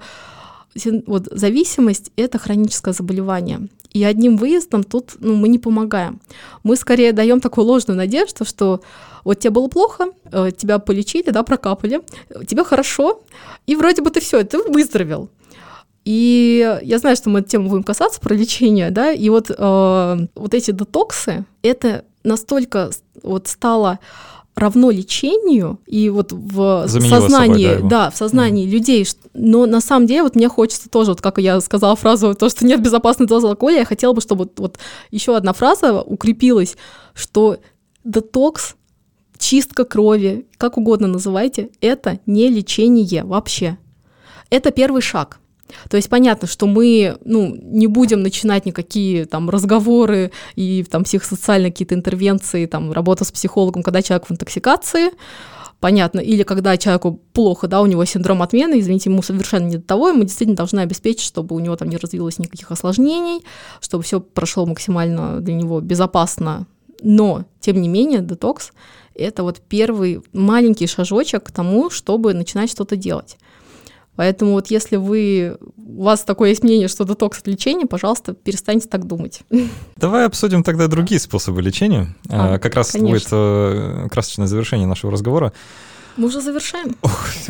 вот 1.06 1.28
зависимость— 1.30 2.10
это 2.16 2.38
хроническое 2.38 2.94
заболевание. 2.94 3.68
И 3.92 4.04
одним 4.04 4.36
выездом 4.36 4.84
тут 4.84 5.12
ну, 5.18 5.34
мы 5.34 5.48
не 5.48 5.58
помогаем. 5.58 6.20
Мы 6.62 6.76
скорее 6.76 7.12
даем 7.12 7.40
такую 7.40 7.66
ложную 7.66 7.96
надежду, 7.96 8.44
что 8.44 8.80
вот 9.24 9.38
тебе 9.38 9.50
было 9.50 9.68
плохо, 9.68 10.06
э, 10.30 10.50
тебя 10.56 10.78
полечили, 10.78 11.30
да, 11.30 11.42
прокапали, 11.42 12.00
тебе 12.46 12.64
хорошо, 12.64 13.22
и 13.66 13.76
вроде 13.76 14.02
бы 14.02 14.10
ты 14.10 14.20
все, 14.20 14.42
ты 14.44 14.58
выздоровел. 14.58 15.28
И 16.04 16.78
я 16.82 16.98
знаю, 16.98 17.16
что 17.16 17.30
мы 17.30 17.40
эту 17.40 17.50
тему 17.50 17.68
будем 17.68 17.84
касаться 17.84 18.20
про 18.20 18.34
лечение, 18.34 18.90
да, 18.90 19.12
и 19.12 19.28
вот, 19.28 19.50
э, 19.50 20.26
вот 20.34 20.54
эти 20.54 20.70
детоксы, 20.72 21.44
это 21.62 22.04
настолько 22.24 22.90
вот 23.22 23.46
стало 23.46 23.98
равно 24.54 24.90
лечению 24.90 25.78
и 25.86 26.10
вот 26.10 26.32
в 26.32 26.86
Заменила 26.86 27.20
сознании, 27.20 27.68
собой, 27.68 27.82
да, 27.82 28.04
да, 28.04 28.10
в 28.10 28.16
сознании 28.16 28.66
mm. 28.66 28.70
людей, 28.70 29.06
но 29.34 29.66
на 29.66 29.80
самом 29.80 30.06
деле 30.06 30.22
вот 30.24 30.34
мне 30.34 30.48
хочется 30.48 30.90
тоже, 30.90 31.12
вот 31.12 31.20
как 31.20 31.38
я 31.38 31.60
сказала 31.60 31.96
фразу, 31.96 32.34
то, 32.34 32.48
что 32.48 32.66
нет 32.66 32.82
безопасной 32.82 33.26
дозы 33.26 33.46
алкоголя, 33.48 33.78
я 33.78 33.84
хотела 33.84 34.12
бы, 34.12 34.20
чтобы 34.20 34.44
вот, 34.44 34.58
вот 34.58 34.78
еще 35.10 35.36
одна 35.36 35.52
фраза 35.52 36.00
укрепилась, 36.02 36.76
что 37.14 37.58
детокс, 38.04 38.74
чистка 39.38 39.84
крови, 39.84 40.46
как 40.58 40.76
угодно 40.76 41.08
называйте, 41.08 41.70
это 41.80 42.20
не 42.26 42.48
лечение 42.48 43.24
вообще. 43.24 43.78
Это 44.50 44.70
первый 44.70 45.00
шаг. 45.02 45.40
То 45.88 45.96
есть 45.96 46.08
понятно, 46.08 46.48
что 46.48 46.66
мы 46.66 47.16
ну, 47.24 47.56
не 47.60 47.86
будем 47.86 48.22
начинать 48.22 48.66
никакие 48.66 49.26
там 49.26 49.50
разговоры 49.50 50.32
и 50.56 50.84
там 50.84 51.04
психосоциальные 51.04 51.72
какие-то 51.72 51.94
интервенции, 51.94 52.66
там 52.66 52.92
работа 52.92 53.24
с 53.24 53.32
психологом, 53.32 53.82
когда 53.82 54.02
человек 54.02 54.28
в 54.28 54.32
интоксикации, 54.32 55.10
понятно, 55.82 56.20
или 56.20 56.44
когда 56.44 56.76
человеку 56.76 57.20
плохо, 57.32 57.66
да, 57.66 57.82
у 57.82 57.86
него 57.86 58.04
синдром 58.04 58.40
отмены, 58.40 58.78
извините, 58.78 59.10
ему 59.10 59.20
совершенно 59.20 59.66
не 59.66 59.76
до 59.76 59.82
того, 59.82 60.10
и 60.10 60.12
мы 60.12 60.24
действительно 60.24 60.56
должны 60.56 60.80
обеспечить, 60.80 61.26
чтобы 61.26 61.56
у 61.56 61.58
него 61.58 61.76
там 61.76 61.88
не 61.88 61.96
развилось 61.96 62.38
никаких 62.38 62.70
осложнений, 62.70 63.42
чтобы 63.80 64.04
все 64.04 64.20
прошло 64.20 64.64
максимально 64.64 65.40
для 65.40 65.54
него 65.54 65.80
безопасно. 65.80 66.66
Но, 67.02 67.44
тем 67.60 67.82
не 67.82 67.88
менее, 67.88 68.20
детокс— 68.20 68.70
это 69.14 69.42
вот 69.42 69.60
первый 69.68 70.22
маленький 70.32 70.86
шажочек 70.86 71.44
к 71.44 71.50
тому, 71.50 71.90
чтобы 71.90 72.32
начинать 72.32 72.70
что-то 72.70 72.94
делать. 72.94 73.36
Поэтому 74.16 74.52
вот 74.52 74.70
если 74.70 74.96
вы, 74.96 75.56
у 75.76 76.02
вас 76.02 76.22
такое 76.24 76.50
есть 76.50 76.62
мнение, 76.62 76.88
что 76.88 77.04
детокс 77.04 77.38
от 77.38 77.46
лечения, 77.46 77.86
пожалуйста, 77.86 78.34
перестаньте 78.34 78.86
так 78.88 79.06
думать. 79.06 79.40
Давай 79.96 80.26
обсудим 80.26 80.62
тогда 80.62 80.86
другие 80.86 81.18
способы 81.18 81.62
лечения. 81.62 82.14
А, 82.28 82.58
как 82.58 82.74
раз 82.74 82.92
конечно. 82.92 83.10
будет 83.10 83.28
э, 83.30 84.08
красочное 84.10 84.46
завершение 84.46 84.86
нашего 84.86 85.12
разговора. 85.12 85.52
Мы 86.18 86.26
уже 86.26 86.42
завершаем. 86.42 86.96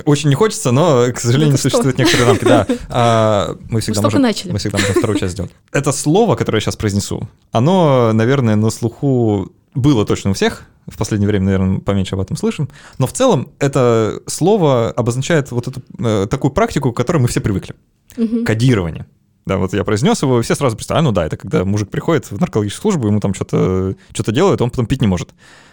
Очень 0.05 0.29
не 0.29 0.37
хочется, 0.37 0.71
но, 0.71 1.07
к 1.13 1.19
сожалению, 1.19 1.55
ну, 1.55 1.59
существуют 1.59 1.97
что? 1.97 2.03
некоторые 2.03 2.29
рамки. 2.29 2.45
Да. 2.45 2.67
А, 2.89 3.57
мы 3.69 3.81
всегда 3.81 4.01
мы 4.01 4.07
можем, 4.07 4.23
начали. 4.23 4.53
Мы 4.53 4.59
всегда 4.59 4.79
можем 4.79 4.95
вторую 4.95 5.19
часть 5.19 5.33
сделать. 5.33 5.51
Это 5.73 5.91
слово, 5.91 6.37
которое 6.37 6.59
я 6.59 6.61
сейчас 6.61 6.77
произнесу, 6.77 7.29
оно, 7.51 8.13
наверное, 8.13 8.55
на 8.55 8.71
слуху 8.71 9.51
было 9.75 10.05
точно 10.05 10.31
у 10.31 10.35
всех, 10.35 10.65
в 10.87 10.99
последнее 10.99 11.29
время, 11.29 11.47
наверное, 11.47 11.79
поменьше 11.81 12.15
об 12.15 12.21
этом 12.21 12.37
слышим. 12.37 12.69
Но 12.99 13.07
в 13.07 13.13
целом 13.13 13.51
это 13.59 14.21
слово 14.27 14.91
обозначает 14.91 15.51
вот 15.51 15.69
эту 15.69 15.83
э, 15.99 16.27
такую 16.29 16.51
практику, 16.51 16.93
к 16.93 16.97
которой 16.97 17.19
мы 17.19 17.29
все 17.29 17.41
привыкли. 17.41 17.75
Угу. 18.17 18.45
Кодирование. 18.45 19.07
Да, 19.45 19.57
вот 19.57 19.73
я 19.73 19.83
произнес 19.83 20.23
его, 20.23 20.39
и 20.39 20.43
все 20.43 20.55
сразу 20.55 20.77
представляют, 20.77 21.05
а, 21.07 21.09
ну 21.09 21.13
да, 21.13 21.27
это 21.27 21.37
когда 21.37 21.65
мужик 21.65 21.91
приходит 21.91 22.31
в 22.31 22.39
наркологическую 22.39 22.93
службу, 22.93 23.09
ему 23.09 23.19
там 23.19 23.35
что-то 23.35 23.97
что 24.13 24.33
делают, 24.33 24.61
он 24.61 24.71
потом 24.71 24.87
пить 24.87 25.01
не 25.01 25.09
может. 25.09 25.31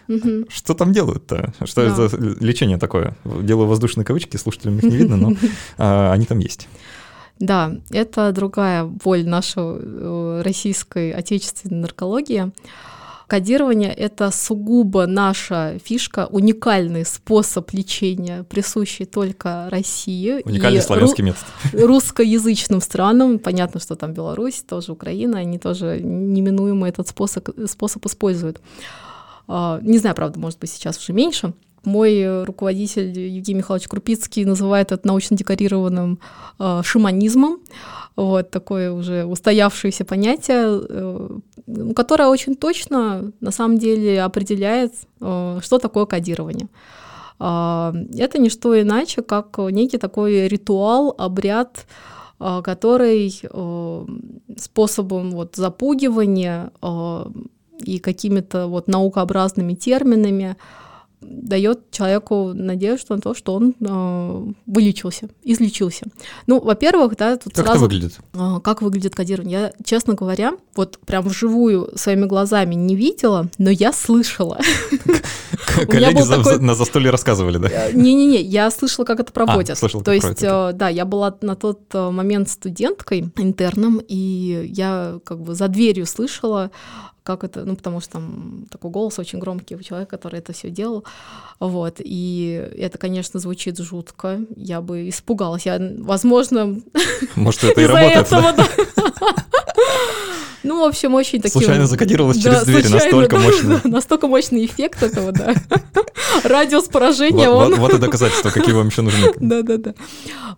Угу. 0.07 0.45
Что 0.49 0.73
там 0.73 0.91
делают-то? 0.91 1.53
Что 1.65 1.85
да. 1.85 1.91
это 1.91 2.07
за 2.07 2.17
лечение 2.43 2.77
такое? 2.77 3.15
Делаю 3.25 3.67
воздушные 3.67 4.05
кавычки, 4.05 4.37
слушателям 4.37 4.77
их 4.77 4.83
не 4.83 4.97
видно, 4.97 5.17
но 5.17 5.33
а, 5.77 6.11
они 6.11 6.25
там 6.25 6.39
есть. 6.39 6.67
Да, 7.39 7.73
это 7.91 8.31
другая 8.31 8.83
боль 8.83 9.25
нашей 9.25 9.63
э, 9.63 10.41
российской 10.43 11.11
отечественной 11.11 11.81
наркологии. 11.81 12.51
Кодирование— 13.29 13.93
это 13.97 14.31
сугубо 14.31 15.05
наша 15.05 15.77
фишка, 15.85 16.27
уникальный 16.31 17.05
способ 17.05 17.71
лечения, 17.73 18.43
присущий 18.43 19.05
только 19.05 19.67
России. 19.69 20.41
Уникальный 20.45 20.81
славянский 20.81 21.23
ру- 21.23 21.27
метод. 21.27 21.45
Русскоязычным 21.73 22.81
странам, 22.81 23.37
понятно, 23.37 23.79
что 23.79 23.95
там 23.95 24.13
Беларусь, 24.13 24.63
тоже 24.67 24.93
Украина, 24.93 25.37
они 25.37 25.59
тоже 25.59 25.99
неминуемо 26.01 26.89
этот 26.89 27.07
способ, 27.07 27.47
способ 27.67 28.03
используют. 28.07 28.61
А, 29.47 29.79
не 29.83 29.99
знаю, 29.99 30.15
правда, 30.15 30.39
может 30.39 30.57
быть, 30.57 30.71
сейчас 30.71 30.97
уже 30.97 31.13
меньше. 31.13 31.53
Мой 31.85 32.43
руководитель 32.43 33.17
Евгений 33.17 33.59
Михайлович 33.59 33.87
Крупицкий 33.87 34.43
называет 34.43 34.91
это 34.91 35.07
научно 35.07 35.37
декорированным 35.37 36.19
э, 36.59 36.81
шаманизмом. 36.83 37.59
Вот 38.15 38.51
такое 38.51 38.91
уже 38.91 39.23
устоявшееся 39.23 40.03
понятие, 40.03 40.81
которое 41.95 42.29
очень 42.29 42.55
точно 42.55 43.31
на 43.41 43.51
самом 43.51 43.77
деле 43.77 44.21
определяет, 44.21 44.93
э, 45.21 45.59
что 45.61 45.77
такое 45.79 46.05
кодирование. 46.05 46.67
Э, 47.39 47.93
это 48.17 48.39
не 48.39 48.49
что 48.49 48.79
иначе, 48.79 49.21
как 49.21 49.57
некий 49.57 49.97
такой 49.97 50.47
ритуал, 50.47 51.13
обряд, 51.17 51.85
э, 52.39 52.61
который 52.63 53.41
э, 53.43 54.05
способом 54.57 55.31
вот, 55.31 55.55
запугивания 55.55 56.71
э, 56.81 57.25
и 57.85 57.99
какими-то 57.99 58.67
вот 58.67 58.87
наукообразными 58.87 59.73
терминами 59.73 60.55
дает 61.21 61.91
человеку 61.91 62.53
надежду 62.53 63.15
на 63.15 63.21
то, 63.21 63.33
что 63.33 63.53
он 63.53 63.75
э, 63.79 64.53
вылечился, 64.65 65.29
излечился. 65.43 66.05
Ну, 66.47 66.59
во-первых, 66.61 67.17
да, 67.17 67.37
тут 67.37 67.53
как 67.53 67.65
сразу... 67.65 67.85
это 67.85 67.93
выглядит? 67.93 68.19
Э, 68.33 68.59
как 68.63 68.81
выглядит 68.81 69.15
кодирование? 69.15 69.59
Я, 69.59 69.73
честно 69.83 70.13
говоря, 70.13 70.53
вот 70.75 70.99
прям 71.05 71.25
вживую 71.27 71.91
своими 71.95 72.25
глазами 72.25 72.75
не 72.75 72.95
видела, 72.95 73.49
но 73.57 73.69
я 73.69 73.91
слышала. 73.91 74.59
Коллеги 75.87 76.59
на 76.61 76.75
застолье 76.75 77.09
рассказывали, 77.09 77.57
да? 77.57 77.69
Э, 77.69 77.91
не-не-не, 77.91 78.41
я 78.41 78.71
слышала, 78.71 79.05
как 79.05 79.19
это 79.19 79.33
проводят. 79.33 79.79
То 80.03 80.11
есть, 80.13 80.41
да, 80.41 80.89
я 80.89 81.05
была 81.05 81.35
на 81.41 81.55
тот 81.55 81.93
момент 81.93 82.49
студенткой, 82.49 83.31
интерном, 83.35 84.01
и 84.07 84.69
я 84.73 85.19
как 85.25 85.41
бы 85.41 85.53
за 85.53 85.67
дверью 85.67 86.05
слышала 86.05 86.71
как 87.29 87.43
это, 87.43 87.63
ну, 87.63 87.75
потому 87.75 87.99
что 88.01 88.13
там 88.13 88.65
такой 88.71 88.89
голос 88.89 89.19
очень 89.19 89.37
громкий 89.37 89.75
у 89.75 89.83
человека, 89.83 90.17
который 90.17 90.39
это 90.39 90.51
все 90.51 90.71
делал, 90.71 91.03
вот, 91.59 91.97
и 91.99 92.71
это, 92.75 92.97
конечно, 92.97 93.39
звучит 93.39 93.77
жутко, 93.77 94.39
я 94.55 94.81
бы 94.81 95.09
испугалась, 95.09 95.67
я, 95.67 95.79
возможно, 95.99 96.81
может, 97.35 97.63
это 97.65 97.81
и 97.81 97.85
работает, 97.85 98.25
этого, 98.25 98.53
да? 98.53 98.67
Ну, 100.63 100.81
в 100.81 100.87
общем, 100.87 101.13
очень 101.13 101.41
такие... 101.41 101.51
Случайно 101.51 101.87
закодировалось 101.87 102.37
да, 102.37 102.51
через 102.51 102.63
дверь, 102.65 102.89
настолько 102.89 103.37
да, 103.37 103.41
мощный. 103.41 103.79
Да, 103.83 103.89
настолько 103.89 104.27
мощный 104.27 104.65
эффект 104.65 105.01
этого, 105.03 105.31
да. 105.31 105.55
Радиус 106.43 106.85
поражения, 106.85 107.49
вот, 107.49 107.67
он... 107.67 107.75
Вот, 107.75 107.79
вот 107.79 107.93
и 107.93 107.97
доказательства, 107.97 108.49
какие 108.49 108.73
вам 108.73 108.87
еще 108.87 109.01
нужны. 109.01 109.33
Да-да-да. 109.39 109.93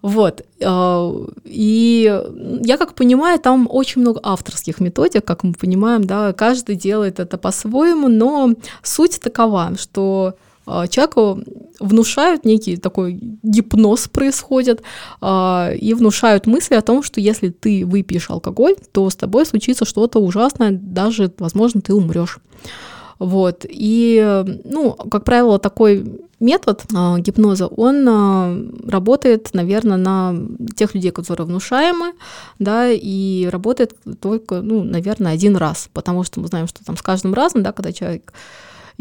Вот. 0.02 0.42
А, 0.64 1.14
и 1.46 2.22
я 2.64 2.78
как 2.78 2.96
понимаю, 2.96 3.40
там 3.40 3.68
очень 3.70 4.02
много 4.02 4.20
авторских 4.24 4.80
методик, 4.80 5.24
как 5.24 5.44
мы 5.44 5.54
понимаем, 5.54 6.04
да, 6.04 6.34
каждый 6.34 6.76
делает 6.76 7.20
это 7.20 7.38
по-своему, 7.38 8.08
но 8.08 8.54
суть 8.82 9.20
такова, 9.22 9.74
что 9.80 10.36
человеку 10.90 11.42
внушают 11.80 12.46
некий 12.46 12.78
такой 12.78 13.20
гипноз 13.44 14.08
происходит 14.08 14.84
а, 15.20 15.72
и 15.74 15.94
внушают 15.94 16.46
мысли 16.46 16.76
о 16.76 16.82
том, 16.82 17.04
что 17.04 17.20
если 17.20 17.50
ты 17.50 17.86
выпьешь 17.86 18.30
алкоголь, 18.30 18.76
то 18.92 19.10
с 19.10 19.16
тобой 19.16 19.46
случится 19.46 19.86
что-то 19.86 20.20
ужасное, 20.20 20.72
даже, 20.72 21.32
возможно, 21.40 21.82
ты 21.82 21.94
умрешь. 21.94 22.40
Вот. 23.20 23.66
И, 23.70 24.44
ну, 24.64 24.94
как 24.94 25.26
правило, 25.26 25.60
такой 25.60 26.22
метод 26.40 26.84
э, 26.92 27.20
гипноза, 27.20 27.68
он 27.68 28.08
э, 28.08 28.90
работает, 28.90 29.54
наверное, 29.54 29.98
на 29.98 30.36
тех 30.76 30.96
людей, 30.96 31.12
которые 31.12 31.46
внушаемы, 31.46 32.14
да, 32.58 32.90
и 32.90 33.48
работает 33.52 33.96
только, 34.20 34.62
ну, 34.62 34.84
наверное, 34.84 35.34
один 35.34 35.56
раз, 35.56 35.88
потому 35.94 36.24
что 36.24 36.40
мы 36.40 36.48
знаем, 36.48 36.68
что 36.68 36.84
там 36.84 36.98
с 36.98 37.04
каждым 37.04 37.36
разом, 37.36 37.62
да, 37.62 37.72
когда 37.72 37.94
человек 37.94 38.34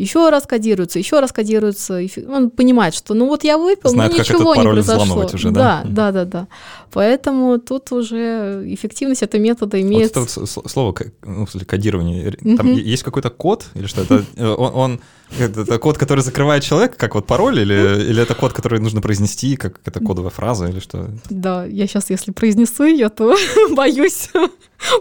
еще 0.01 0.30
раз 0.30 0.46
кодируется, 0.46 0.98
еще 0.98 1.20
раз 1.20 1.32
кодируется. 1.32 2.01
Он 2.28 2.51
понимает, 2.51 2.94
что 2.94 3.14
ну 3.14 3.26
вот 3.26 3.44
я 3.44 3.59
выпил, 3.59 3.90
Знает, 3.90 4.12
но 4.12 4.18
ничего 4.18 4.55
не 4.55 4.62
произошло. 4.62 5.26
Уже, 5.32 5.51
да? 5.51 5.82
да, 5.84 5.90
да, 5.90 6.12
да, 6.12 6.24
да. 6.24 6.48
Поэтому 6.92 7.59
тут 7.59 7.92
уже 7.92 8.64
эффективность 8.66 9.22
этого 9.22 9.40
метода 9.40 9.80
имеет. 9.80 10.16
Вот 10.16 10.28
это 10.28 10.40
вот 10.40 10.70
слово 10.70 10.96
ну, 11.22 11.46
кодирование. 11.66 12.32
Там 12.57 12.70
угу. 12.70 12.78
есть 12.78 13.03
какой-то 13.03 13.30
код 13.30 13.66
или 13.74 13.86
что? 13.86 14.03
Это 14.03 14.24
он, 14.57 14.74
он 14.74 15.01
это, 15.38 15.62
это 15.62 15.78
код, 15.78 15.98
который 15.98 16.20
закрывает 16.20 16.62
человека, 16.62 16.96
как 16.96 17.14
вот 17.14 17.26
пароль, 17.26 17.60
или, 17.60 18.04
или 18.08 18.22
это 18.22 18.34
код, 18.34 18.52
который 18.52 18.80
нужно 18.80 19.00
произнести, 19.00 19.56
как 19.56 19.80
это 19.84 20.00
кодовая 20.00 20.30
фраза, 20.30 20.66
или 20.66 20.80
что? 20.80 21.10
Да, 21.28 21.64
я 21.64 21.86
сейчас, 21.86 22.10
если 22.10 22.32
произнесу 22.32 22.84
ее, 22.84 23.08
то 23.08 23.36
боюсь, 23.70 24.30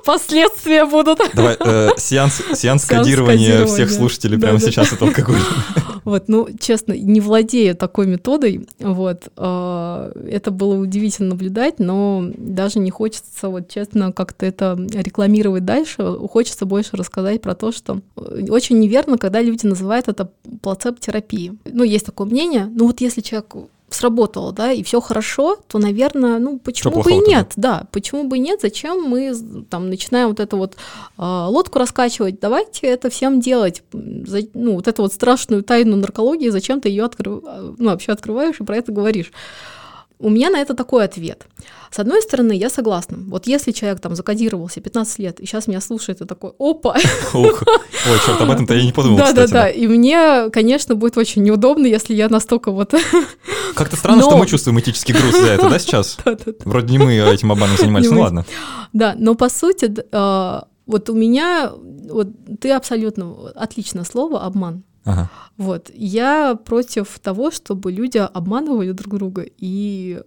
последствия 0.06 0.86
будут. 0.86 1.20
Давай, 1.34 1.58
э, 1.60 1.90
сеанс, 1.98 2.42
сеанс, 2.54 2.86
кодирования, 2.86 3.66
всех 3.66 3.92
слушателей 3.92 4.38
да, 4.38 4.48
прямо 4.48 4.60
да. 4.60 4.66
сейчас 4.66 4.94
это 4.94 5.06
алкоголь. 5.06 5.40
Вот, 6.06 6.24
ну, 6.28 6.48
честно, 6.60 6.94
не 6.94 7.20
владея 7.20 7.76
такой 7.76 8.08
методой, 8.08 8.68
вот, 8.80 9.28
э, 9.36 10.12
это 10.32 10.50
было 10.50 10.76
удивительно 10.76 11.30
наблюдать, 11.30 11.78
но 11.78 12.24
даже 12.36 12.80
не 12.80 12.90
хочется, 12.90 13.50
вот, 13.50 13.70
честно, 13.70 14.12
как-то 14.12 14.46
это 14.46 14.80
рекламировать 14.94 15.66
дальше, 15.66 16.02
хочется 16.30 16.66
больше 16.66 16.96
рассказать 16.96 17.42
про 17.42 17.54
то, 17.54 17.72
что 17.72 18.00
очень 18.16 18.80
неверно, 18.80 19.18
когда 19.18 19.42
люди 19.42 19.68
называют 19.68 20.08
это 20.08 20.19
плацеб-терапией. 20.26 21.58
Ну, 21.66 21.84
есть 21.84 22.06
такое 22.06 22.28
мнение, 22.28 22.66
ну, 22.66 22.88
вот 22.88 23.02
если 23.02 23.22
человек 23.22 23.56
сработало, 23.94 24.52
да, 24.52 24.72
и 24.72 24.84
все 24.84 25.02
хорошо, 25.02 25.58
то, 25.68 25.80
наверное, 25.80 26.40
ну 26.40 26.60
почему 26.60 27.02
бы 27.02 27.12
и 27.12 27.18
нет, 27.18 27.54
да, 27.56 27.88
почему 27.92 28.26
бы 28.26 28.38
и 28.38 28.40
нет, 28.40 28.60
зачем 28.62 29.04
мы 29.04 29.34
там 29.70 29.90
начинаем 29.90 30.30
вот 30.30 30.40
эту 30.40 30.58
вот 30.58 30.76
э, 30.76 30.78
лодку 31.18 31.80
раскачивать, 31.80 32.40
давайте 32.40 32.88
это 32.88 33.10
всем 33.10 33.40
делать, 33.40 33.84
За, 33.92 34.42
ну 34.54 34.76
вот 34.76 34.88
эту 34.88 35.04
вот 35.04 35.14
страшную 35.14 35.64
тайну 35.64 35.96
наркологии, 35.98 36.50
зачем 36.50 36.82
ты 36.82 36.90
ее 36.90 37.06
открыв... 37.06 37.44
ну, 37.78 37.90
вообще 37.90 38.12
открываешь 38.12 38.60
и 38.60 38.64
про 38.64 38.78
это 38.78 38.92
говоришь. 38.92 39.32
У 40.20 40.30
меня 40.30 40.50
на 40.50 40.60
это 40.60 40.74
такой 40.74 41.06
ответ. 41.06 41.48
С 41.92 41.98
одной 41.98 42.22
стороны, 42.22 42.52
я 42.52 42.70
согласна. 42.70 43.18
Вот 43.28 43.48
если 43.48 43.72
человек 43.72 44.02
там 44.02 44.16
закодировался 44.16 44.82
15 44.82 45.20
лет, 45.20 45.40
и 45.40 45.46
сейчас 45.46 45.68
меня 45.68 45.80
слушает, 45.80 46.22
и 46.22 46.26
такой, 46.26 46.52
опа. 46.60 46.98
Ух, 47.34 47.64
ой, 47.64 48.20
черт, 48.26 48.42
об 48.42 48.52
этом-то 48.52 48.74
я 48.74 48.84
не 48.84 48.92
подумал, 48.92 49.18
Да, 49.18 49.32
да, 49.32 49.48
да. 49.48 49.70
И 49.70 49.88
мне, 49.88 50.50
конечно, 50.52 50.96
будет 50.96 51.18
очень 51.18 51.44
неудобно, 51.44 51.88
если 51.88 52.14
я 52.14 52.28
настолько 52.28 52.72
вот... 52.72 52.94
Как-то 53.76 53.96
странно, 53.96 54.22
что 54.22 54.38
мы 54.38 54.46
чувствуем 54.46 54.80
этический 54.80 55.14
груз 55.14 55.40
за 55.40 55.52
это, 55.52 55.70
да, 55.70 55.80
сейчас? 55.80 56.18
Вроде 56.66 56.92
не 56.92 56.98
мы 56.98 57.16
этим 57.16 57.52
обманом 57.52 57.78
занимались, 57.78 58.12
ну 58.12 58.20
ладно. 58.20 58.46
Да, 58.92 59.16
но 59.18 59.36
по 59.36 59.50
сути, 59.50 59.94
а, 60.12 60.68
вот 60.86 61.10
у 61.10 61.14
меня, 61.14 61.72
вот 62.10 62.28
ты 62.60 62.72
абсолютно, 62.72 63.52
отличное 63.56 64.04
слово, 64.04 64.44
обман. 64.44 64.84
Ага. 65.06 65.30
Вот. 65.58 65.90
Я 65.94 66.56
против 66.56 67.20
того, 67.20 67.52
чтобы 67.52 67.92
люди 67.92 68.18
обманывали 68.18 68.92
друг 68.92 69.16
друга 69.16 69.46
и 69.58 70.22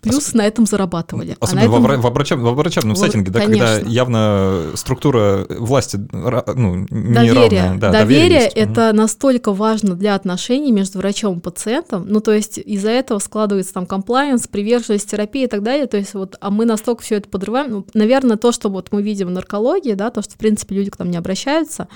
плюс 0.00 0.28
Ос... 0.28 0.34
на 0.34 0.46
этом 0.46 0.66
зарабатывали. 0.66 1.36
А 1.40 1.44
Особенно 1.44 1.76
а 1.76 1.94
этом... 1.94 2.00
в, 2.00 2.12
врачеб... 2.12 2.38
в 2.38 2.54
врачебном 2.54 2.94
вот, 2.94 3.06
сеттинге, 3.06 3.30
да, 3.30 3.40
когда 3.40 3.78
явно 3.78 4.70
структура 4.74 5.46
власти 5.48 5.98
ну, 6.12 6.86
доверие. 6.90 7.76
Да, 7.78 7.90
доверие— 7.90 8.48
это 8.54 8.90
угу. 8.90 8.96
настолько 8.96 9.52
важно 9.52 9.94
для 9.94 10.14
отношений 10.14 10.72
между 10.72 10.98
врачом 10.98 11.38
и 11.38 11.40
пациентом. 11.40 12.06
Ну, 12.08 12.20
то 12.20 12.32
есть 12.32 12.58
из-за 12.58 12.90
этого 12.90 13.18
складывается 13.18 13.74
там 13.74 13.86
комплайенс, 13.86 14.48
приверженность 14.48 15.10
терапии 15.10 15.44
и 15.44 15.48
так 15.48 15.62
далее. 15.62 15.86
То 15.86 15.96
есть 15.96 16.14
вот, 16.14 16.36
а 16.40 16.50
мы 16.50 16.64
настолько 16.64 17.02
все 17.02 17.16
это 17.16 17.28
подрываем. 17.28 17.70
Ну, 17.70 17.86
наверное, 17.94 18.36
то, 18.36 18.52
что 18.52 18.68
вот 18.68 18.88
мы 18.92 19.02
видим 19.02 19.28
в 19.28 19.30
наркологии, 19.30 19.92
да, 19.92 20.10
то, 20.10 20.22
что, 20.22 20.34
в 20.34 20.38
принципе, 20.38 20.74
люди 20.74 20.90
к 20.90 20.98
нам 20.98 21.10
не 21.10 21.16
обращаются, 21.16 21.88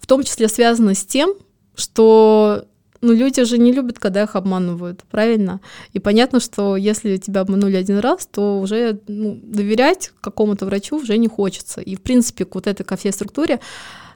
в 0.00 0.06
том 0.06 0.24
числе 0.24 0.48
связано 0.48 0.94
с 0.94 1.04
тем, 1.04 1.34
что 1.74 2.64
ну, 3.00 3.12
люди 3.12 3.44
же 3.44 3.58
не 3.58 3.72
любят, 3.72 3.98
когда 3.98 4.22
их 4.22 4.36
обманывают, 4.36 5.02
правильно? 5.10 5.60
И 5.92 5.98
понятно, 5.98 6.40
что 6.40 6.76
если 6.76 7.16
тебя 7.16 7.40
обманули 7.40 7.76
один 7.76 7.98
раз, 7.98 8.26
то 8.26 8.60
уже 8.60 9.00
ну, 9.08 9.38
доверять 9.42 10.12
какому-то 10.20 10.66
врачу 10.66 10.96
уже 10.96 11.16
не 11.18 11.28
хочется. 11.28 11.80
И, 11.80 11.96
в 11.96 12.02
принципе, 12.02 12.44
к 12.44 12.54
вот 12.54 12.66
этой 12.66 12.84
ко 12.84 12.96
всей 12.96 13.12
структуре 13.12 13.60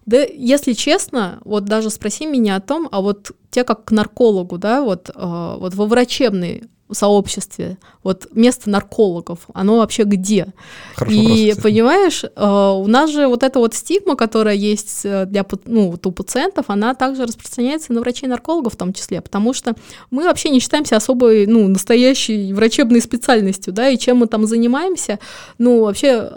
да, 0.07 0.18
если 0.18 0.72
честно, 0.72 1.40
вот 1.44 1.64
даже 1.64 1.90
спроси 1.90 2.26
меня 2.26 2.57
о 2.57 2.61
том, 2.61 2.88
а 2.92 3.00
вот 3.00 3.32
те 3.50 3.64
как 3.64 3.86
к 3.86 3.90
наркологу, 3.90 4.57
да, 4.57 4.82
вот, 4.82 5.11
э, 5.12 5.57
вот 5.59 5.74
во 5.74 5.86
врачебной 5.86 6.62
сообществе, 6.95 7.78
вот 8.03 8.28
место 8.32 8.70
наркологов, 8.70 9.41
оно 9.53 9.78
вообще 9.78 10.05
где? 10.05 10.49
Хорошо 10.95 11.16
и 11.16 11.49
вопрос, 11.49 11.62
понимаешь, 11.62 12.24
э, 12.24 12.28
у 12.47 12.87
нас 12.87 13.11
же 13.11 13.26
вот 13.26 13.43
эта 13.43 13.59
вот 13.59 13.74
стигма, 13.74 14.16
которая 14.16 14.55
есть 14.55 15.01
э, 15.05 15.26
для 15.26 15.45
ну, 15.64 15.91
вот 15.91 16.07
у 16.07 16.12
пациентов, 16.12 16.66
она 16.68 16.95
также 16.95 17.24
распространяется 17.24 17.93
на 17.93 18.01
врачей-наркологов 18.01 18.74
в 18.74 18.76
том 18.76 18.93
числе, 18.93 19.20
потому 19.20 19.53
что 19.53 19.74
мы 20.11 20.24
вообще 20.24 20.51
не 20.51 20.61
считаемся 20.61 20.97
особой, 20.97 21.47
ну, 21.47 21.66
настоящей 21.68 22.53
врачебной 22.53 23.01
специальностью, 23.01 23.72
да, 23.72 23.89
и 23.89 23.99
чем 23.99 24.18
мы 24.18 24.26
там 24.26 24.47
занимаемся, 24.47 25.18
ну, 25.59 25.82
вообще, 25.82 26.30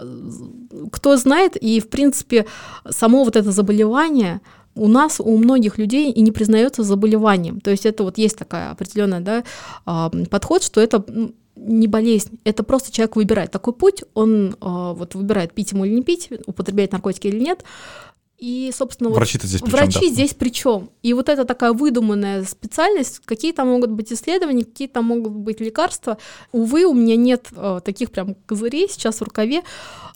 кто 0.90 1.16
знает, 1.16 1.56
и, 1.56 1.80
в 1.80 1.88
принципе, 1.88 2.46
само 2.88 3.24
вот 3.24 3.36
это 3.36 3.52
заболевание, 3.52 4.40
у 4.74 4.88
нас, 4.88 5.20
у 5.20 5.36
многих 5.36 5.78
людей 5.78 6.10
и 6.12 6.20
не 6.20 6.32
признается 6.32 6.82
заболеванием. 6.82 7.60
То 7.60 7.70
есть 7.70 7.86
это 7.86 8.04
вот 8.04 8.18
есть 8.18 8.38
такая 8.38 8.70
определенная 8.70 9.20
да, 9.20 9.44
а, 9.84 10.10
подход, 10.30 10.62
что 10.62 10.80
это 10.80 11.04
не 11.56 11.86
болезнь, 11.88 12.38
это 12.44 12.62
просто 12.62 12.90
человек 12.90 13.16
выбирает 13.16 13.50
такой 13.50 13.74
путь, 13.74 14.02
он 14.14 14.56
а, 14.60 14.94
вот 14.94 15.14
выбирает 15.14 15.52
пить 15.52 15.72
ему 15.72 15.84
или 15.84 15.94
не 15.94 16.02
пить, 16.02 16.30
употреблять 16.46 16.92
наркотики 16.92 17.26
или 17.26 17.40
нет, 17.40 17.64
и, 18.40 18.72
собственно, 18.74 19.10
врачи 19.10 19.38
вот 19.38 19.46
здесь 19.46 19.60
врачи 19.60 20.08
да. 20.08 20.14
здесь 20.14 20.32
при 20.32 20.48
чем? 20.48 20.88
И 21.02 21.12
вот 21.12 21.28
это 21.28 21.44
такая 21.44 21.74
выдуманная 21.74 22.42
специальность, 22.44 23.20
какие 23.26 23.52
там 23.52 23.68
могут 23.68 23.90
быть 23.90 24.10
исследования, 24.10 24.64
какие 24.64 24.88
там 24.88 25.04
могут 25.04 25.32
быть 25.32 25.60
лекарства. 25.60 26.16
Увы, 26.50 26.86
у 26.86 26.94
меня 26.94 27.16
нет 27.16 27.48
э, 27.54 27.80
таких 27.84 28.10
прям 28.10 28.34
козырей 28.46 28.88
сейчас 28.88 29.20
в 29.20 29.24
рукаве 29.24 29.60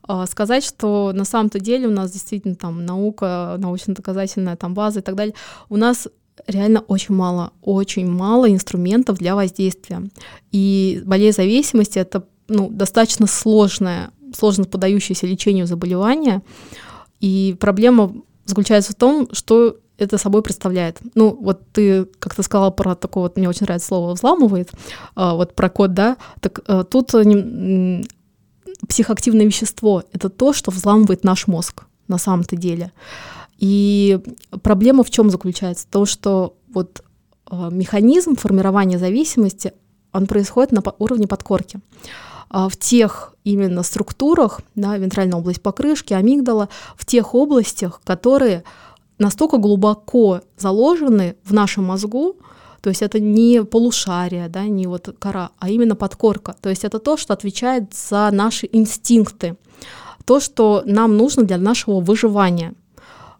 э, 0.09 0.25
сказать, 0.27 0.65
что 0.65 1.13
на 1.13 1.27
самом-то 1.27 1.61
деле 1.61 1.87
у 1.87 1.91
нас 1.91 2.13
действительно 2.13 2.55
там 2.55 2.87
наука, 2.87 3.57
научно-доказательная 3.59 4.57
там 4.57 4.73
база 4.73 5.01
и 5.01 5.03
так 5.03 5.17
далее. 5.17 5.35
У 5.69 5.77
нас 5.77 6.09
реально 6.47 6.81
очень 6.81 7.15
мало, 7.15 7.53
очень 7.61 8.11
мало 8.11 8.51
инструментов 8.51 9.19
для 9.19 9.35
воздействия. 9.35 10.03
И 10.51 11.03
болезнь 11.05 11.37
зависимости 11.37 11.99
это 11.99 12.25
ну, 12.49 12.71
достаточно 12.71 13.27
сложное, 13.27 14.13
сложно 14.35 14.65
подающееся 14.65 15.27
лечению 15.27 15.67
заболевание. 15.67 16.41
И 17.25 17.57
проблема 17.59 18.13
заключается 18.45 18.93
в 18.93 18.97
том, 18.97 19.31
что 19.33 19.79
это 19.97 20.19
собой 20.19 20.43
представляет. 20.43 20.99
Ну, 21.15 21.35
вот 21.41 21.63
ты 21.73 22.05
как-то 22.19 22.43
сказала 22.43 22.71
про 22.71 22.95
такое, 22.95 23.23
вот 23.23 23.39
мне 23.39 23.49
очень 23.49 23.65
нравится 23.65 23.89
слово 23.89 24.13
«взламывает», 24.13 24.71
а, 25.15 25.35
вот 25.35 25.55
про 25.55 25.71
код, 25.71 25.95
да, 25.95 26.19
так 26.41 26.61
а, 26.67 26.85
тут 26.85 27.15
не, 27.15 28.05
психоактивное 28.87 29.47
вещество— 29.47 30.03
это 30.13 30.29
то, 30.29 30.53
что 30.53 30.71
взламывает 30.71 31.25
наш 31.25 31.47
мозг 31.47 31.85
на 32.09 32.19
самом-то 32.19 32.57
деле. 32.57 32.93
И 33.59 34.21
проблема 34.63 35.03
в 35.03 35.09
чем 35.09 35.31
заключается? 35.31 35.87
То, 35.91 36.05
что 36.05 36.59
вот 36.75 37.03
а, 37.47 37.71
механизм 37.71 38.37
формирования 38.37 38.99
зависимости, 38.99 39.73
он 40.13 40.27
происходит 40.27 40.73
на 40.73 40.83
уровне 40.99 41.27
подкорки. 41.27 41.81
В 42.55 42.77
тех 42.77 43.35
именно 43.43 43.83
структурах, 43.83 44.61
да, 44.75 44.97
вентральная 44.97 45.39
область 45.39 45.61
покрышки, 45.61 46.15
амигдала, 46.15 46.69
в 46.97 47.05
тех 47.05 47.35
областях, 47.35 48.01
которые 48.05 48.63
настолько 49.19 49.59
глубоко 49.59 50.41
заложены 50.57 51.37
в 51.45 51.53
нашем 51.53 51.85
мозгу, 51.85 52.37
то 52.81 52.91
есть 52.91 53.03
это 53.03 53.19
не 53.19 53.65
полушарие, 53.65 54.49
да, 54.49 54.65
не 54.65 54.87
вот 54.87 55.15
кора, 55.19 55.51
а 55.59 55.71
именно 55.71 55.97
подкорка. 55.97 56.55
То 56.61 56.69
есть 56.69 56.85
это 56.85 56.99
то, 56.99 57.17
что 57.17 57.33
отвечает 57.33 57.95
за 57.95 58.29
наши 58.31 58.69
инстинкты, 58.71 59.57
то, 60.25 60.39
что 60.39 60.83
нам 60.85 61.17
нужно 61.17 61.45
для 61.45 61.59
нашего 61.59 62.01
выживания, 62.01 62.75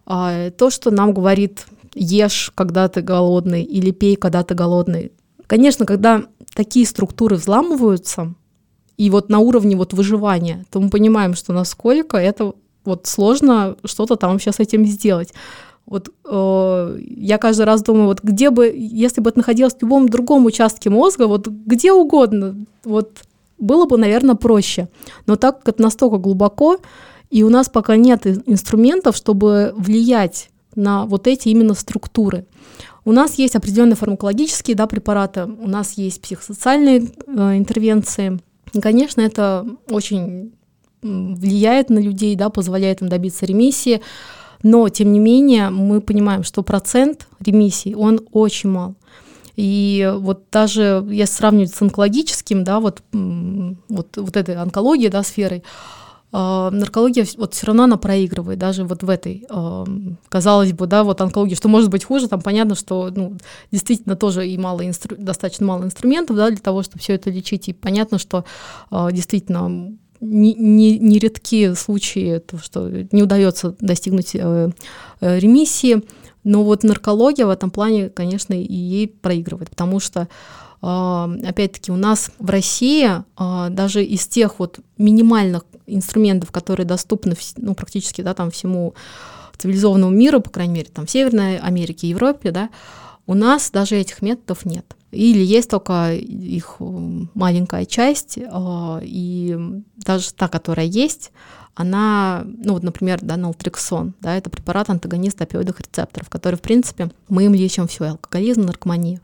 а, 0.05 0.49
то, 0.51 0.69
что 0.69 0.91
нам 0.91 1.13
говорит 1.13 1.67
ешь, 1.93 2.51
когда 2.55 2.87
ты 2.89 3.01
голодный, 3.01 3.63
или 3.63 3.91
пей, 3.91 4.15
когда 4.15 4.43
ты 4.43 4.55
голодный. 4.55 5.11
Конечно, 5.47 5.85
когда 5.85 6.23
такие 6.53 6.85
структуры 6.85 7.35
взламываются, 7.35 8.33
и 8.97 9.09
вот 9.09 9.29
на 9.29 9.39
уровне 9.39 9.75
вот 9.75 9.93
выживания, 9.93 10.65
то 10.71 10.79
мы 10.79 10.89
понимаем, 10.89 11.33
что 11.33 11.53
насколько 11.53 12.17
это 12.17 12.53
вот 12.85 13.07
сложно 13.07 13.75
что-то 13.83 14.15
там 14.15 14.31
вообще 14.31 14.51
с 14.51 14.59
этим 14.59 14.85
сделать. 14.85 15.33
Вот 15.85 16.09
э, 16.23 16.99
я 16.99 17.37
каждый 17.37 17.65
раз 17.65 17.83
думаю, 17.83 18.07
вот 18.07 18.21
где 18.23 18.49
бы, 18.49 18.73
если 18.75 19.21
бы 19.21 19.29
это 19.29 19.39
находилось 19.39 19.75
в 19.75 19.81
любом 19.81 20.09
другом 20.09 20.45
участке 20.45 20.89
мозга, 20.89 21.27
вот 21.27 21.47
где 21.47 21.91
угодно, 21.91 22.65
вот 22.83 23.21
было 23.59 23.85
бы, 23.85 23.97
наверное, 23.97 24.35
проще. 24.35 24.87
Но 25.27 25.35
так 25.35 25.59
как 25.59 25.75
это 25.75 25.83
настолько 25.83 26.17
глубоко, 26.17 26.77
и 27.29 27.43
у 27.43 27.49
нас 27.49 27.69
пока 27.69 27.97
нет 27.97 28.25
инструментов, 28.25 29.15
чтобы 29.15 29.73
влиять 29.77 30.49
на 30.75 31.05
вот 31.05 31.27
эти 31.27 31.49
именно 31.49 31.73
структуры. 31.73 32.45
У 33.03 33.11
нас 33.11 33.35
есть 33.35 33.55
определенные 33.55 33.95
фармакологические 33.95 34.75
да, 34.75 34.87
препараты, 34.87 35.43
у 35.43 35.67
нас 35.67 35.93
есть 35.93 36.21
психосоциальные 36.21 37.11
э, 37.27 37.57
интервенции– 37.57 38.39
Конечно, 38.81 39.21
это 39.21 39.65
очень 39.89 40.53
влияет 41.01 41.89
на 41.89 41.99
людей, 41.99 42.35
да, 42.35 42.49
позволяет 42.49 43.01
им 43.01 43.09
добиться 43.09 43.45
ремиссии, 43.45 44.01
но 44.63 44.89
тем 44.89 45.13
не 45.13 45.19
менее 45.19 45.69
мы 45.69 46.01
понимаем, 46.01 46.43
что 46.43 46.63
процент 46.63 47.27
ремиссии, 47.39 47.93
он 47.93 48.21
очень 48.31 48.69
мал. 48.69 48.95
И 49.55 50.11
вот 50.17 50.45
даже 50.51 51.05
если 51.09 51.33
сравнивать 51.33 51.73
с 51.73 51.81
онкологическим, 51.81 52.63
да, 52.63 52.79
вот, 52.79 53.03
вот, 53.13 54.17
вот 54.17 54.35
этой 54.35 54.55
онкологией, 54.55 55.09
да, 55.09 55.23
сферой, 55.23 55.63
наркология 56.37 57.25
вот 57.37 57.53
все 57.53 57.67
равно 57.67 57.83
она 57.83 57.95
проигрывает, 57.95 58.59
даже 58.59 58.83
вот 58.83 59.03
в 59.03 59.09
этой, 59.09 59.45
э, 59.49 59.85
казалось 60.27 60.73
бы, 60.73 60.85
да, 60.85 61.05
вот 61.05 61.21
онкологии, 61.21 61.55
что 61.55 61.69
может 61.69 61.89
быть 61.89 62.03
хуже, 62.03 62.27
там 62.27 62.41
понятно, 62.41 62.75
что 62.75 63.09
ну, 63.15 63.37
действительно 63.71 64.17
тоже 64.17 64.45
и 64.45 64.57
мало 64.57 64.85
инстру... 64.85 65.15
достаточно 65.17 65.65
мало 65.65 65.85
инструментов, 65.85 66.35
да, 66.35 66.49
для 66.49 66.57
того, 66.57 66.83
чтобы 66.83 66.99
все 66.99 67.13
это 67.13 67.29
лечить, 67.29 67.69
и 67.69 67.73
понятно, 67.73 68.17
что 68.17 68.43
э, 68.91 69.07
действительно 69.13 69.95
не, 70.19 70.53
не, 70.55 70.99
не 70.99 71.75
случаи, 71.75 72.39
то, 72.39 72.57
что 72.57 72.89
не 72.89 73.23
удается 73.23 73.73
достигнуть 73.79 74.31
э, 74.33 74.71
э, 75.21 75.39
ремиссии, 75.39 76.03
но 76.43 76.65
вот 76.65 76.83
наркология 76.83 77.45
в 77.45 77.49
этом 77.49 77.71
плане, 77.71 78.09
конечно, 78.09 78.53
и 78.53 78.73
ей 78.73 79.07
проигрывает, 79.07 79.69
потому 79.69 79.99
что 79.99 80.27
опять-таки 80.81 81.91
у 81.91 81.95
нас 81.95 82.29
в 82.37 82.47
России 82.47 83.09
даже 83.71 84.03
из 84.03 84.27
тех 84.27 84.59
вот 84.59 84.79
минимальных 84.99 85.63
инструментов, 85.87 86.51
которые 86.51 86.85
доступны 86.85 87.35
ну, 87.57 87.75
практически 87.75 88.21
да, 88.21 88.33
там, 88.33 88.51
всему 88.51 88.95
цивилизованному 89.57 90.15
миру, 90.15 90.41
по 90.41 90.49
крайней 90.49 90.73
мере, 90.73 90.89
там, 90.93 91.05
в 91.05 91.11
Северной 91.11 91.57
Америке, 91.57 92.09
Европе, 92.09 92.51
да, 92.51 92.69
у 93.27 93.33
нас 93.33 93.71
даже 93.71 93.95
этих 93.95 94.21
методов 94.21 94.65
нет. 94.65 94.95
Или 95.11 95.43
есть 95.43 95.69
только 95.69 96.13
их 96.13 96.75
маленькая 96.79 97.85
часть, 97.85 98.37
а, 98.51 98.99
и 99.01 99.57
даже 99.97 100.33
та, 100.33 100.47
которая 100.47 100.85
есть, 100.85 101.31
она, 101.73 102.43
ну 102.45 102.73
вот, 102.73 102.83
например, 102.83 103.19
да, 103.21 103.37
налтрексон, 103.37 104.13
да, 104.21 104.35
это 104.35 104.49
препарат 104.49 104.89
антагонист 104.89 105.41
опиоидных 105.41 105.79
рецепторов, 105.79 106.29
который, 106.29 106.55
в 106.55 106.61
принципе, 106.61 107.11
мы 107.27 107.45
им 107.45 107.53
лечим 107.53 107.87
все, 107.87 108.05
алкоголизм, 108.05 108.61
наркоманию. 108.61 109.19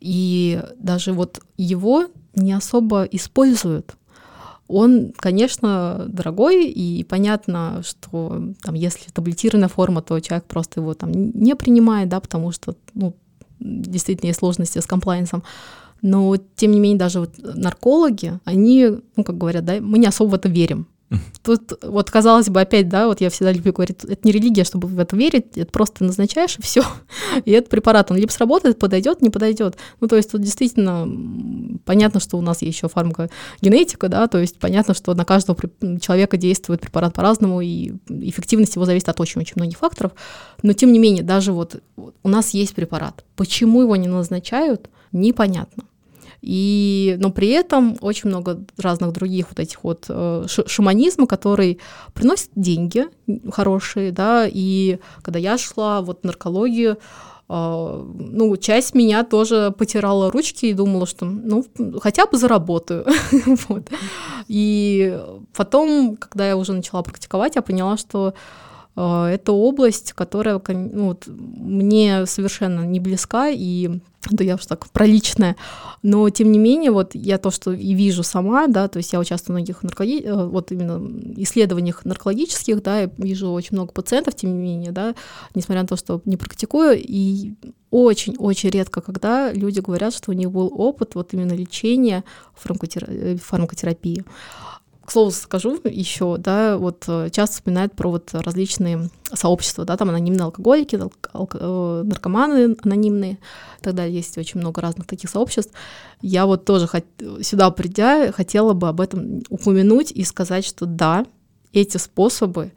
И 0.00 0.62
даже 0.76 1.12
вот 1.12 1.40
его 1.56 2.06
не 2.34 2.52
особо 2.52 3.04
используют. 3.04 3.94
Он, 4.70 5.12
конечно, 5.16 6.06
дорогой, 6.08 6.68
и 6.68 7.02
понятно, 7.04 7.82
что 7.84 8.42
там, 8.62 8.74
если 8.74 9.10
таблетированная 9.10 9.68
форма, 9.68 10.00
то 10.00 10.20
человек 10.20 10.44
просто 10.44 10.80
его 10.80 10.94
там 10.94 11.10
не 11.12 11.56
принимает, 11.56 12.08
да, 12.08 12.20
потому 12.20 12.52
что 12.52 12.76
ну, 12.94 13.14
действительно 13.58 14.28
есть 14.28 14.38
сложности 14.38 14.78
с 14.78 14.86
комплайенсом. 14.86 15.42
Но, 16.02 16.36
тем 16.56 16.70
не 16.70 16.80
менее, 16.80 16.98
даже 16.98 17.20
вот 17.20 17.32
наркологи, 17.38 18.38
они, 18.44 18.88
ну, 19.16 19.24
как 19.24 19.36
говорят, 19.36 19.64
да, 19.64 19.80
мы 19.80 19.98
не 19.98 20.06
особо 20.06 20.30
в 20.30 20.34
это 20.34 20.48
верим. 20.48 20.86
Тут 21.42 21.72
вот 21.82 22.10
казалось 22.10 22.48
бы 22.48 22.60
опять, 22.60 22.88
да, 22.88 23.08
вот 23.08 23.20
я 23.20 23.30
всегда 23.30 23.50
люблю 23.50 23.72
говорить, 23.72 24.04
это 24.04 24.20
не 24.22 24.30
религия, 24.30 24.62
чтобы 24.62 24.86
в 24.86 24.98
это 24.98 25.16
верить, 25.16 25.56
это 25.56 25.70
просто 25.70 26.04
назначаешь 26.04 26.56
и 26.58 26.62
все. 26.62 26.84
И 27.44 27.50
этот 27.50 27.68
препарат, 27.70 28.10
он 28.10 28.16
либо 28.16 28.30
сработает, 28.30 28.78
подойдет, 28.78 29.20
не 29.20 29.30
подойдет. 29.30 29.76
Ну, 30.00 30.06
то 30.06 30.16
есть 30.16 30.30
тут 30.30 30.42
действительно 30.42 31.08
понятно, 31.84 32.20
что 32.20 32.36
у 32.36 32.42
нас 32.42 32.62
есть 32.62 32.76
еще 32.76 32.88
фармакогенетика, 32.88 34.08
да, 34.08 34.28
то 34.28 34.38
есть 34.38 34.58
понятно, 34.58 34.94
что 34.94 35.14
на 35.14 35.24
каждого 35.24 35.58
человека 36.00 36.36
действует 36.36 36.80
препарат 36.80 37.14
по-разному, 37.14 37.60
и 37.60 37.94
эффективность 38.08 38.76
его 38.76 38.84
зависит 38.84 39.08
от 39.08 39.20
очень-очень 39.20 39.54
многих 39.56 39.78
факторов. 39.78 40.12
Но 40.62 40.74
тем 40.74 40.92
не 40.92 41.00
менее, 41.00 41.24
даже 41.24 41.52
вот 41.52 41.82
у 41.96 42.28
нас 42.28 42.50
есть 42.50 42.74
препарат. 42.74 43.24
Почему 43.34 43.82
его 43.82 43.96
не 43.96 44.06
назначают, 44.06 44.88
непонятно. 45.10 45.84
И, 46.42 47.16
но 47.20 47.30
при 47.30 47.48
этом 47.48 47.96
очень 48.00 48.30
много 48.30 48.64
разных 48.78 49.12
других 49.12 49.48
вот 49.50 49.60
этих 49.60 49.84
вот 49.84 50.06
э, 50.08 50.46
шаманизма, 50.66 51.26
который 51.26 51.80
приносит 52.14 52.50
деньги 52.54 53.06
хорошие, 53.50 54.10
да, 54.10 54.46
и 54.50 54.98
когда 55.22 55.38
я 55.38 55.58
шла 55.58 56.00
вот 56.00 56.20
в 56.22 56.24
наркологию, 56.24 56.96
э, 57.48 58.04
ну, 58.18 58.56
часть 58.56 58.94
меня 58.94 59.22
тоже 59.22 59.74
потирала 59.76 60.30
ручки 60.30 60.66
и 60.66 60.72
думала, 60.72 61.06
что, 61.06 61.26
ну, 61.26 61.64
хотя 62.00 62.24
бы 62.26 62.38
заработаю. 62.38 63.06
вот. 63.68 63.90
И 64.48 65.20
потом, 65.54 66.16
когда 66.16 66.48
я 66.48 66.56
уже 66.56 66.72
начала 66.72 67.02
практиковать, 67.02 67.56
я 67.56 67.62
поняла, 67.62 67.98
что 67.98 68.32
э, 68.96 69.24
это 69.26 69.52
область, 69.52 70.14
которая 70.14 70.58
ну, 70.68 71.08
вот, 71.08 71.26
мне 71.26 72.24
совершенно 72.24 72.86
не 72.86 72.98
близка, 72.98 73.50
и 73.50 74.00
да 74.28 74.44
я 74.44 74.56
уж 74.56 74.66
так 74.66 74.88
про 74.90 75.06
личное, 75.06 75.56
но 76.02 76.28
тем 76.28 76.52
не 76.52 76.58
менее, 76.58 76.90
вот 76.90 77.14
я 77.14 77.38
то, 77.38 77.50
что 77.50 77.72
и 77.72 77.94
вижу 77.94 78.22
сама, 78.22 78.66
да, 78.66 78.88
то 78.88 78.98
есть 78.98 79.12
я 79.12 79.18
участвую 79.18 79.54
в 79.54 79.58
многих 79.58 79.82
наркологи... 79.82 80.22
Э, 80.22 80.46
вот 80.46 80.72
именно 80.72 81.00
исследованиях 81.36 82.04
наркологических, 82.04 82.82
да, 82.82 83.00
я 83.00 83.10
вижу 83.16 83.50
очень 83.50 83.76
много 83.76 83.92
пациентов, 83.92 84.34
тем 84.34 84.52
не 84.52 84.62
менее, 84.62 84.92
да, 84.92 85.14
несмотря 85.54 85.82
на 85.82 85.88
то, 85.88 85.96
что 85.96 86.20
не 86.24 86.36
практикую, 86.36 86.98
и 87.00 87.54
очень-очень 87.90 88.70
редко, 88.70 89.00
когда 89.00 89.52
люди 89.52 89.80
говорят, 89.80 90.14
что 90.14 90.30
у 90.30 90.34
них 90.34 90.50
был 90.50 90.72
опыт 90.74 91.14
вот 91.14 91.32
именно 91.32 91.52
лечения 91.52 92.24
фармакотера... 92.54 93.36
фармакотерапии. 93.38 94.24
К 95.10 95.12
слову 95.12 95.32
скажу 95.32 95.76
еще, 95.82 96.36
да, 96.38 96.78
вот 96.78 97.02
э, 97.08 97.30
часто 97.32 97.56
вспоминают 97.56 97.94
про 97.94 98.12
вот 98.12 98.28
различные 98.32 99.10
сообщества, 99.32 99.84
да, 99.84 99.96
там 99.96 100.08
анонимные 100.10 100.44
алкоголики, 100.44 101.00
алк... 101.32 101.56
Э, 101.58 102.02
наркоманы 102.04 102.76
анонимные 102.84 103.32
и 103.32 103.82
так 103.82 103.96
далее. 103.96 104.14
Есть 104.14 104.38
очень 104.38 104.60
много 104.60 104.80
разных 104.80 105.08
таких 105.08 105.28
сообществ. 105.28 105.72
Я 106.22 106.46
вот 106.46 106.64
тоже 106.64 106.86
хот... 106.86 107.04
сюда 107.42 107.72
придя, 107.72 108.30
хотела 108.30 108.72
бы 108.72 108.86
об 108.86 109.00
этом 109.00 109.42
упомянуть 109.48 110.12
и 110.12 110.22
сказать, 110.22 110.64
что 110.64 110.86
да, 110.86 111.26
эти 111.72 111.96
способы, 111.96 112.70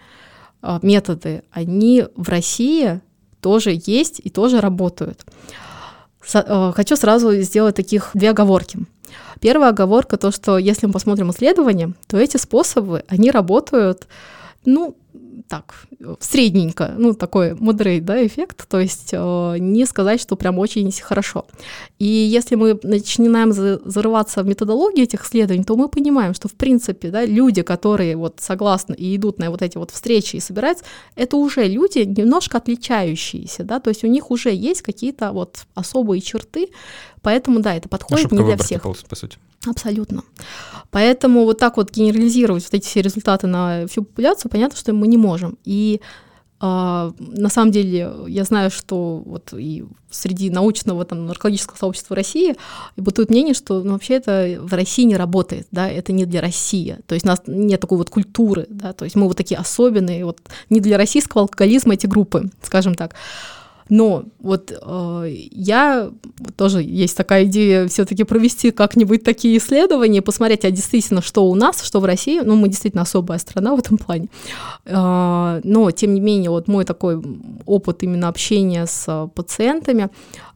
э, 0.64 0.80
методы, 0.82 1.44
они 1.52 2.06
в 2.16 2.30
России 2.30 3.00
тоже 3.42 3.80
есть 3.86 4.20
и 4.24 4.32
тоже 4.32 4.60
работают. 4.60 5.24
Хочу 6.20 6.96
сразу 6.96 7.32
сделать 7.42 7.76
таких 7.76 8.10
две 8.16 8.32
оговорки. 8.32 8.80
Первая 9.44 9.72
оговорка 9.72 10.16
то, 10.16 10.32
что 10.32 10.58
если 10.58 10.86
мы 10.86 10.94
посмотрим 10.94 11.30
исследования, 11.32 11.91
то 12.08 12.16
эти 12.16 12.38
способы, 12.38 13.04
они 13.10 13.30
работают, 13.30 14.08
ну, 14.64 14.96
так, 15.48 15.88
средненько, 16.20 16.94
ну, 16.98 17.14
такой 17.14 17.54
мудрый, 17.54 18.00
да, 18.00 18.26
эффект, 18.26 18.68
то 18.68 18.80
есть 18.80 19.10
э, 19.12 19.56
не 19.60 19.86
сказать, 19.86 20.22
что 20.22 20.36
прям 20.36 20.60
очень 20.60 20.92
хорошо. 20.92 21.46
И 22.00 22.06
если 22.06 22.56
мы 22.56 22.80
начинаем 22.84 23.52
зарываться 23.52 24.44
в 24.44 24.48
методологию 24.48 25.04
этих 25.04 25.26
исследований, 25.26 25.64
то 25.64 25.76
мы 25.76 25.90
понимаем, 25.90 26.34
что, 26.34 26.48
в 26.48 26.54
принципе, 26.54 27.10
да, 27.10 27.26
люди, 27.26 27.62
которые 27.62 28.16
вот 28.16 28.40
согласны 28.40 28.96
и 28.96 29.16
идут 29.16 29.40
на 29.40 29.50
вот 29.50 29.62
эти 29.62 29.78
вот 29.78 29.92
встречи 29.92 30.36
и 30.36 30.40
собираются, 30.40 30.86
это 31.16 31.38
уже 31.38 31.68
люди 31.68 32.00
немножко 32.00 32.58
отличающиеся, 32.58 33.64
да, 33.64 33.80
то 33.80 33.90
есть 33.90 34.04
у 34.04 34.08
них 34.08 34.32
уже 34.32 34.54
есть 34.54 34.82
какие-то 34.82 35.32
вот 35.32 35.66
особые 35.76 36.22
черты, 36.22 36.70
поэтому, 37.22 37.60
да, 37.60 37.76
это 37.76 37.90
подходит 37.90 38.26
Ошибка 38.28 38.36
не 38.36 38.44
для 38.44 38.58
всех. 38.58 38.84
По 38.84 39.16
сути. 39.16 39.38
Абсолютно. 39.66 40.24
Поэтому 40.92 41.46
вот 41.46 41.58
так 41.58 41.78
вот 41.78 41.92
генерализировать 41.92 42.64
вот 42.64 42.74
эти 42.74 42.86
все 42.86 43.02
результаты 43.02 43.48
на 43.48 43.88
всю 43.88 44.04
популяцию, 44.04 44.52
понятно, 44.52 44.78
что 44.78 44.94
мы 44.94 45.08
не 45.08 45.18
можем. 45.24 45.58
И 45.64 46.00
Uh, 46.64 47.14
на 47.20 47.50
самом 47.50 47.72
деле, 47.72 48.10
я 48.30 48.46
знаю, 48.46 48.72
что 48.72 49.22
вот 49.26 49.54
и 49.54 49.84
среди 50.10 50.50
научного 50.50 51.04
там, 51.04 51.26
наркологического 51.26 51.76
сообщества 51.76 52.16
России 52.16 52.56
бытует 52.96 53.32
мнение, 53.32 53.54
что 53.54 53.84
ну, 53.84 53.92
вообще 53.92 54.14
это 54.14 54.60
в 54.62 54.74
России 54.74 55.04
не 55.04 55.18
работает, 55.18 55.68
да, 55.72 55.90
это 55.90 56.14
не 56.14 56.26
для 56.26 56.40
России. 56.40 57.00
То 57.06 57.16
есть 57.16 57.26
у 57.26 57.28
нас 57.28 57.42
нет 57.48 57.82
такой 57.82 57.98
вот 57.98 58.10
культуры, 58.10 58.66
да, 58.70 58.94
то 58.94 59.04
есть 59.04 59.18
мы 59.18 59.28
вот 59.28 59.36
такие 59.36 59.60
особенные, 59.60 60.24
вот 60.24 60.40
не 60.70 60.80
для 60.80 60.98
российского 60.98 61.42
алкоголизма 61.42 61.96
эти 61.96 62.08
группы, 62.08 62.50
скажем 62.62 62.96
так. 62.96 63.14
Но 63.94 64.24
вот 64.39 64.72
э, 64.72 65.36
я 65.52 66.10
тоже 66.56 66.82
есть 66.82 67.16
такая 67.16 67.46
идея 67.46 67.88
все-таки 67.88 68.24
провести 68.24 68.72
как-нибудь 68.72 69.24
такие 69.24 69.56
исследования, 69.60 70.24
посмотреть, 70.24 70.66
а 70.66 70.72
действительно, 70.72 71.22
что 71.22 71.46
у 71.46 71.54
нас, 71.54 71.84
что 71.84 72.00
в 72.00 72.06
России. 72.06 72.41
Ну, 72.44 72.56
мы 72.56 72.70
действительно 72.70 73.04
особая 73.04 73.38
страна 73.38 73.76
в 73.76 73.80
этом 73.80 74.00
плане. 74.00 74.30
Э, 74.86 75.62
но, 75.64 75.91
тем 75.91 76.16
не 76.16 76.22
менее, 76.22 76.50
вот 76.50 76.68
мой 76.68 76.86
такой 76.86 77.22
опыт 77.68 78.02
именно 78.02 78.30
общения 78.30 78.88
с 78.88 79.30
пациентами, 79.36 80.10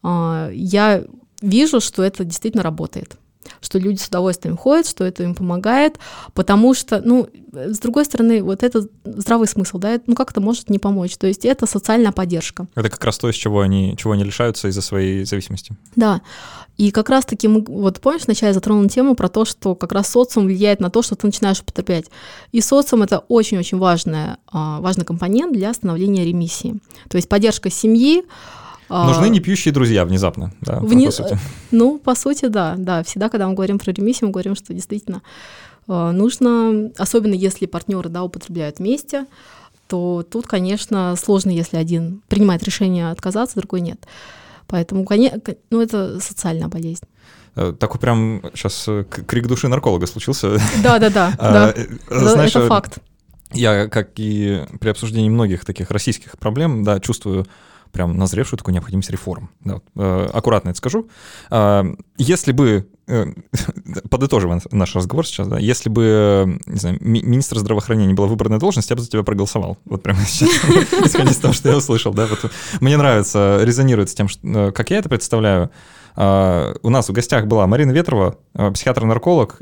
э, 0.04 0.50
я 0.56 1.04
вижу, 1.40 1.80
что 1.80 2.02
это 2.02 2.24
действительно 2.24 2.64
работает 2.64 3.18
что 3.62 3.80
люди 3.80 4.00
с 4.00 4.08
удовольствием 4.08 4.58
ходят, 4.58 4.88
что 4.88 5.04
это 5.04 5.24
им 5.24 5.36
помогает, 5.36 5.98
потому 6.34 6.74
что, 6.74 7.02
ну, 7.04 7.28
с 7.54 7.80
другой 7.80 8.06
стороны, 8.06 8.44
вот 8.44 8.64
это 8.64 8.88
здравый 9.04 9.48
смысл, 9.48 9.78
да, 9.78 10.00
ну 10.06 10.16
как 10.16 10.32
это 10.32 10.42
может 10.42 10.70
не 10.70 10.80
помочь, 10.80 11.18
то 11.18 11.28
есть 11.28 11.46
это 11.46 11.66
социальная 11.66 12.12
поддержка. 12.12 12.68
Это 12.76 12.90
как 12.90 13.04
раз 13.04 13.18
то, 13.18 13.30
из 13.30 13.36
чего 13.36 13.62
они, 13.62 13.96
чего 13.98 14.14
они 14.14 14.24
лишаются 14.24 14.68
из-за 14.68 14.82
своей 14.82 15.26
зависимости. 15.26 15.76
Да, 15.96 16.22
и 16.78 16.92
как 16.92 17.10
раз-таки 17.10 17.48
мы, 17.48 17.64
вот 17.68 18.00
помнишь, 18.00 18.26
вначале 18.26 18.54
затронул 18.54 18.88
тему 18.88 19.16
про 19.16 19.30
то, 19.30 19.46
что 19.46 19.74
как 19.76 19.92
раз 19.92 20.10
социум 20.10 20.46
влияет 20.46 20.80
на 20.80 20.92
то, 20.92 21.02
что 21.02 21.16
ты 21.16 21.26
начинаешь 21.26 21.60
употреблять. 21.60 22.06
И 22.52 22.62
социум— 22.62 23.02
это 23.04 23.20
очень-очень 23.20 23.80
важный, 23.80 24.38
а, 24.48 24.80
важный 24.80 25.04
компонент 25.04 25.54
для 25.54 25.74
становления 25.74 26.24
ремиссии. 26.24 26.80
То 27.10 27.18
есть 27.18 27.28
поддержка 27.28 27.72
семьи, 27.72 28.24
Нужны 28.90 29.30
не 29.30 29.40
пьющие 29.40 29.74
друзья 29.74 30.06
внезапно, 30.06 30.54
да, 30.62 30.80
Вне... 30.80 31.08
по 31.08 31.12
сути. 31.12 31.40
Ну, 31.72 32.00
по 32.00 32.16
сути, 32.16 32.46
да, 32.46 32.76
да. 32.78 33.04
Всегда, 33.04 33.30
когда 33.30 33.48
мы 33.48 33.54
говорим 33.54 33.80
про 33.80 33.92
ремиссию, 33.92 34.28
мы 34.28 34.32
говорим, 34.32 34.56
что 34.56 34.74
действительно 34.74 35.22
а, 35.88 36.12
нужно, 36.12 36.92
особенно 36.98 37.34
если 37.34 37.66
партнеры 37.66 38.10
да, 38.10 38.24
употребляют 38.24 38.80
вместе, 38.80 39.26
то 39.88 40.26
тут, 40.30 40.48
конечно, 40.48 41.16
сложно, 41.16 41.50
если 41.50 41.78
один 41.78 42.22
принимает 42.28 42.64
решение 42.64 43.12
отказаться, 43.12 43.60
другой 43.60 43.82
нет. 43.82 44.06
Поэтому, 44.68 45.06
конечно, 45.06 45.40
ну, 45.70 45.82
это 45.82 46.20
социальная 46.20 46.68
болезнь. 46.68 47.06
Э, 47.56 47.74
такой 47.78 48.00
прям 48.00 48.42
сейчас 48.54 48.86
э, 48.88 49.06
крик 49.06 49.48
души 49.48 49.70
нарколога 49.70 50.08
случился. 50.08 50.60
Да, 50.84 51.00
да, 51.00 51.10
да. 51.10 51.34
да. 51.40 51.74
Знаешь, 52.10 52.52
это 52.52 52.68
факт. 52.68 53.00
Я, 53.54 53.88
как 53.88 54.12
и 54.18 54.66
при 54.82 54.90
обсуждении 54.90 55.30
многих 55.30 55.64
таких 55.64 55.90
российских 55.90 56.38
проблем, 56.38 56.84
да, 56.84 57.00
чувствую 57.00 57.48
прям 57.98 58.16
назревшую 58.16 58.60
такую 58.60 58.74
необходимость 58.74 59.10
реформ. 59.10 59.50
Да, 59.66 59.74
вот, 59.76 59.84
э, 59.96 60.30
аккуратно 60.32 60.70
это 60.70 60.78
скажу. 60.78 61.10
Э, 61.50 61.84
если 62.20 62.52
бы, 62.52 62.88
э, 63.08 63.26
наш 64.72 64.96
разговор 64.96 65.26
сейчас, 65.26 65.48
да, 65.48 65.58
если 65.58 65.90
бы, 65.90 66.60
не 66.68 66.78
знаю, 66.78 66.98
ми- 67.02 67.24
министр 67.24 67.58
здравоохранения 67.58 68.14
была 68.14 68.28
выбранная 68.28 68.60
должность, 68.60 68.90
я 68.92 68.96
бы 68.96 69.02
за 69.02 69.10
тебя 69.10 69.24
проголосовал. 69.24 69.80
Вот 69.86 70.04
прямо 70.04 70.20
сейчас, 70.28 70.50
исходя 71.06 71.32
из 71.32 71.38
того, 71.38 71.54
что 71.54 71.70
я 71.70 71.78
услышал. 71.78 72.14
Да, 72.14 72.28
вот, 72.28 72.52
мне 72.82 72.98
нравится, 72.98 73.60
резонирует 73.64 74.12
с 74.12 74.14
тем, 74.14 74.28
э, 74.44 74.72
как 74.72 74.92
я 74.92 74.98
это 75.00 75.10
представляю. 75.10 75.72
Uh, 76.18 76.76
у 76.82 76.90
нас 76.90 77.08
в 77.08 77.12
гостях 77.12 77.46
была 77.46 77.68
Марина 77.68 77.92
Ветрова, 77.92 78.38
uh, 78.56 78.72
психиатр-нарколог. 78.72 79.62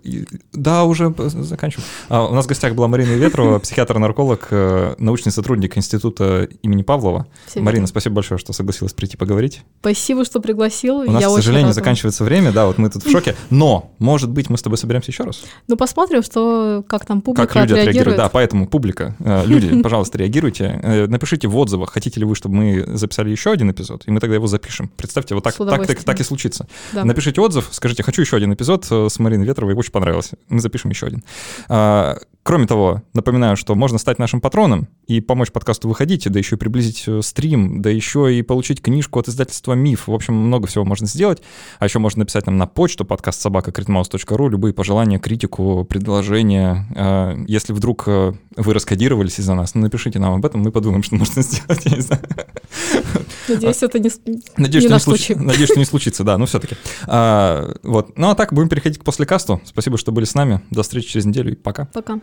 Да, 0.53 0.86
уже 0.86 1.14
заканчиваю. 1.18 1.86
Uh, 2.08 2.30
у 2.30 2.34
нас 2.34 2.45
в 2.45 2.47
гостях 2.47 2.76
была 2.76 2.88
Марина 2.88 3.12
Ветрова, 3.12 3.60
психиатр-нарколог, 3.66 4.47
э, 4.51 4.95
научный 4.97 5.34
сотрудник 5.34 5.78
Института 5.78 6.47
имени 6.62 6.82
Павлова. 6.82 7.28
Всем 7.45 7.66
Марина, 7.66 7.82
привет. 7.82 7.89
спасибо 7.89 8.16
большое, 8.16 8.38
что 8.38 8.53
согласилась 8.53 8.93
прийти 8.93 9.18
поговорить. 9.18 9.64
Спасибо, 9.82 10.24
что 10.24 10.39
пригласил. 10.39 10.99
У 10.99 11.12
нас, 11.12 11.22
Я 11.22 11.28
к 11.28 11.32
сожалению, 11.34 11.74
заканчивается 11.74 12.24
время, 12.24 12.53
да, 12.53 12.68
вот 12.68 12.78
мы 12.78 12.89
тут 12.89 13.06
в 13.06 13.12
шоке. 13.12 13.36
Но, 13.49 13.91
может 13.99 14.32
быть, 14.32 14.49
мы 14.49 14.58
с 14.58 14.62
тобой 14.62 14.78
соберемся 14.78 15.12
еще 15.12 15.24
раз. 15.24 15.43
Ну, 15.68 15.76
посмотрим, 15.76 16.24
что, 16.24 16.86
как 16.88 17.03
там 17.03 17.22
публика 17.22 17.47
Как 17.47 17.64
люди 17.64 17.74
отреагируют. 17.78 18.16
Да, 18.16 18.30
поэтому 18.30 18.66
публика, 18.66 19.18
э, 19.20 19.45
люди, 19.45 19.82
пожалуйста, 19.84 20.20
реагируйте. 20.20 20.80
Э, 20.82 21.08
напишите 21.08 21.49
в 21.49 21.58
отзывах, 21.58 21.91
хотите 21.91 22.22
ли 22.22 22.26
вы, 22.26 22.34
чтобы 22.34 22.56
мы 22.56 22.97
записали 22.97 23.30
еще 23.30 23.51
один 23.51 23.70
эпизод, 23.72 24.03
и 24.06 24.12
мы 24.12 24.22
тогда 24.22 24.36
его 24.36 24.47
запишем. 24.47 24.89
Представьте, 24.95 25.36
вот 25.36 25.43
так, 25.43 25.53
так, 25.58 25.86
так, 25.86 26.03
так 26.03 26.20
и 26.22 26.24
случилось 26.24 26.44
случится. 26.45 26.67
Да. 26.93 27.05
Напишите 27.05 27.41
отзыв, 27.41 27.69
скажите, 27.71 28.03
хочу 28.03 28.21
еще 28.21 28.37
один 28.37 28.53
эпизод 28.53 28.87
э, 28.89 29.07
с 29.09 29.19
Мариной 29.19 29.45
Ветровой, 29.45 29.73
очень 29.75 29.91
понравилось. 29.91 30.31
Мы 30.49 30.59
запишем 30.59 30.91
еще 30.91 31.07
один. 31.07 31.23
Кроме 32.47 32.67
того, 32.67 33.01
напоминаю, 33.15 33.57
что 33.57 33.73
можно 33.73 33.97
стать 33.97 34.19
нашим 34.19 34.39
патроном 34.39 34.87
и 35.07 35.19
помочь 35.19 35.51
подкасту 35.51 35.87
выходить, 35.87 36.29
да 36.29 36.37
еще 36.37 36.57
и 36.57 36.59
приблизить 36.59 37.03
э, 37.07 37.21
стрим, 37.23 37.81
да 37.81 37.89
еще 37.89 38.31
и 38.31 38.43
получить 38.43 38.83
книжку 38.83 39.17
от 39.17 39.27
издательства 39.27 39.73
«Миф». 39.73 40.05
В 40.05 40.13
общем, 40.13 40.35
много 40.35 40.67
всего 40.67 40.85
можно 40.85 41.07
сделать. 41.07 41.41
А 41.79 41.85
еще 41.85 41.97
можно 41.97 42.19
написать 42.19 42.45
нам 42.45 42.57
на 42.57 42.67
почту 42.67 43.03
подкаст 43.03 43.41
собака 43.41 43.71
любые 44.47 44.75
пожелания, 44.75 45.17
критику, 45.17 45.85
предложения. 45.85 46.85
А, 46.95 47.35
если 47.47 47.73
вдруг 47.73 48.03
э, 48.05 48.33
вы 48.55 48.73
раскодировались 48.75 49.39
из-за 49.39 49.55
нас, 49.55 49.73
ну, 49.73 49.81
напишите 49.81 50.19
нам 50.19 50.35
об 50.35 50.45
этом, 50.45 50.61
мы 50.61 50.71
подумаем, 50.71 51.01
что 51.01 51.15
можно 51.15 51.41
сделать, 51.41 51.83
я 51.85 51.95
не 51.95 52.01
знаю. 52.01 52.21
Надеюсь, 53.47 53.81
это 53.81 53.97
не, 53.97 54.11
Надеюсь, 54.55 54.83
не 54.83 54.89
что 54.89 54.93
не 54.93 54.99
случится. 54.99 55.43
Надеюсь, 55.43 55.69
что 55.69 55.79
не 55.79 55.85
случится, 55.85 56.23
да, 56.23 56.37
но 56.37 56.45
все-таки. 56.45 56.75
А, 57.07 57.73
вот. 57.81 58.15
Ну 58.19 58.29
а 58.29 58.35
так, 58.35 58.53
будем 58.53 58.69
переходить 58.69 58.99
к 58.99 59.03
послекасту. 59.03 59.61
Спасибо, 59.65 59.97
что 59.97 60.11
были 60.11 60.25
с 60.25 60.35
нами. 60.35 60.61
До 60.69 60.83
встречи 60.83 61.07
через 61.07 61.25
неделю 61.25 61.51
и 61.51 61.55
пока. 61.55 61.85
Пока. 61.85 62.19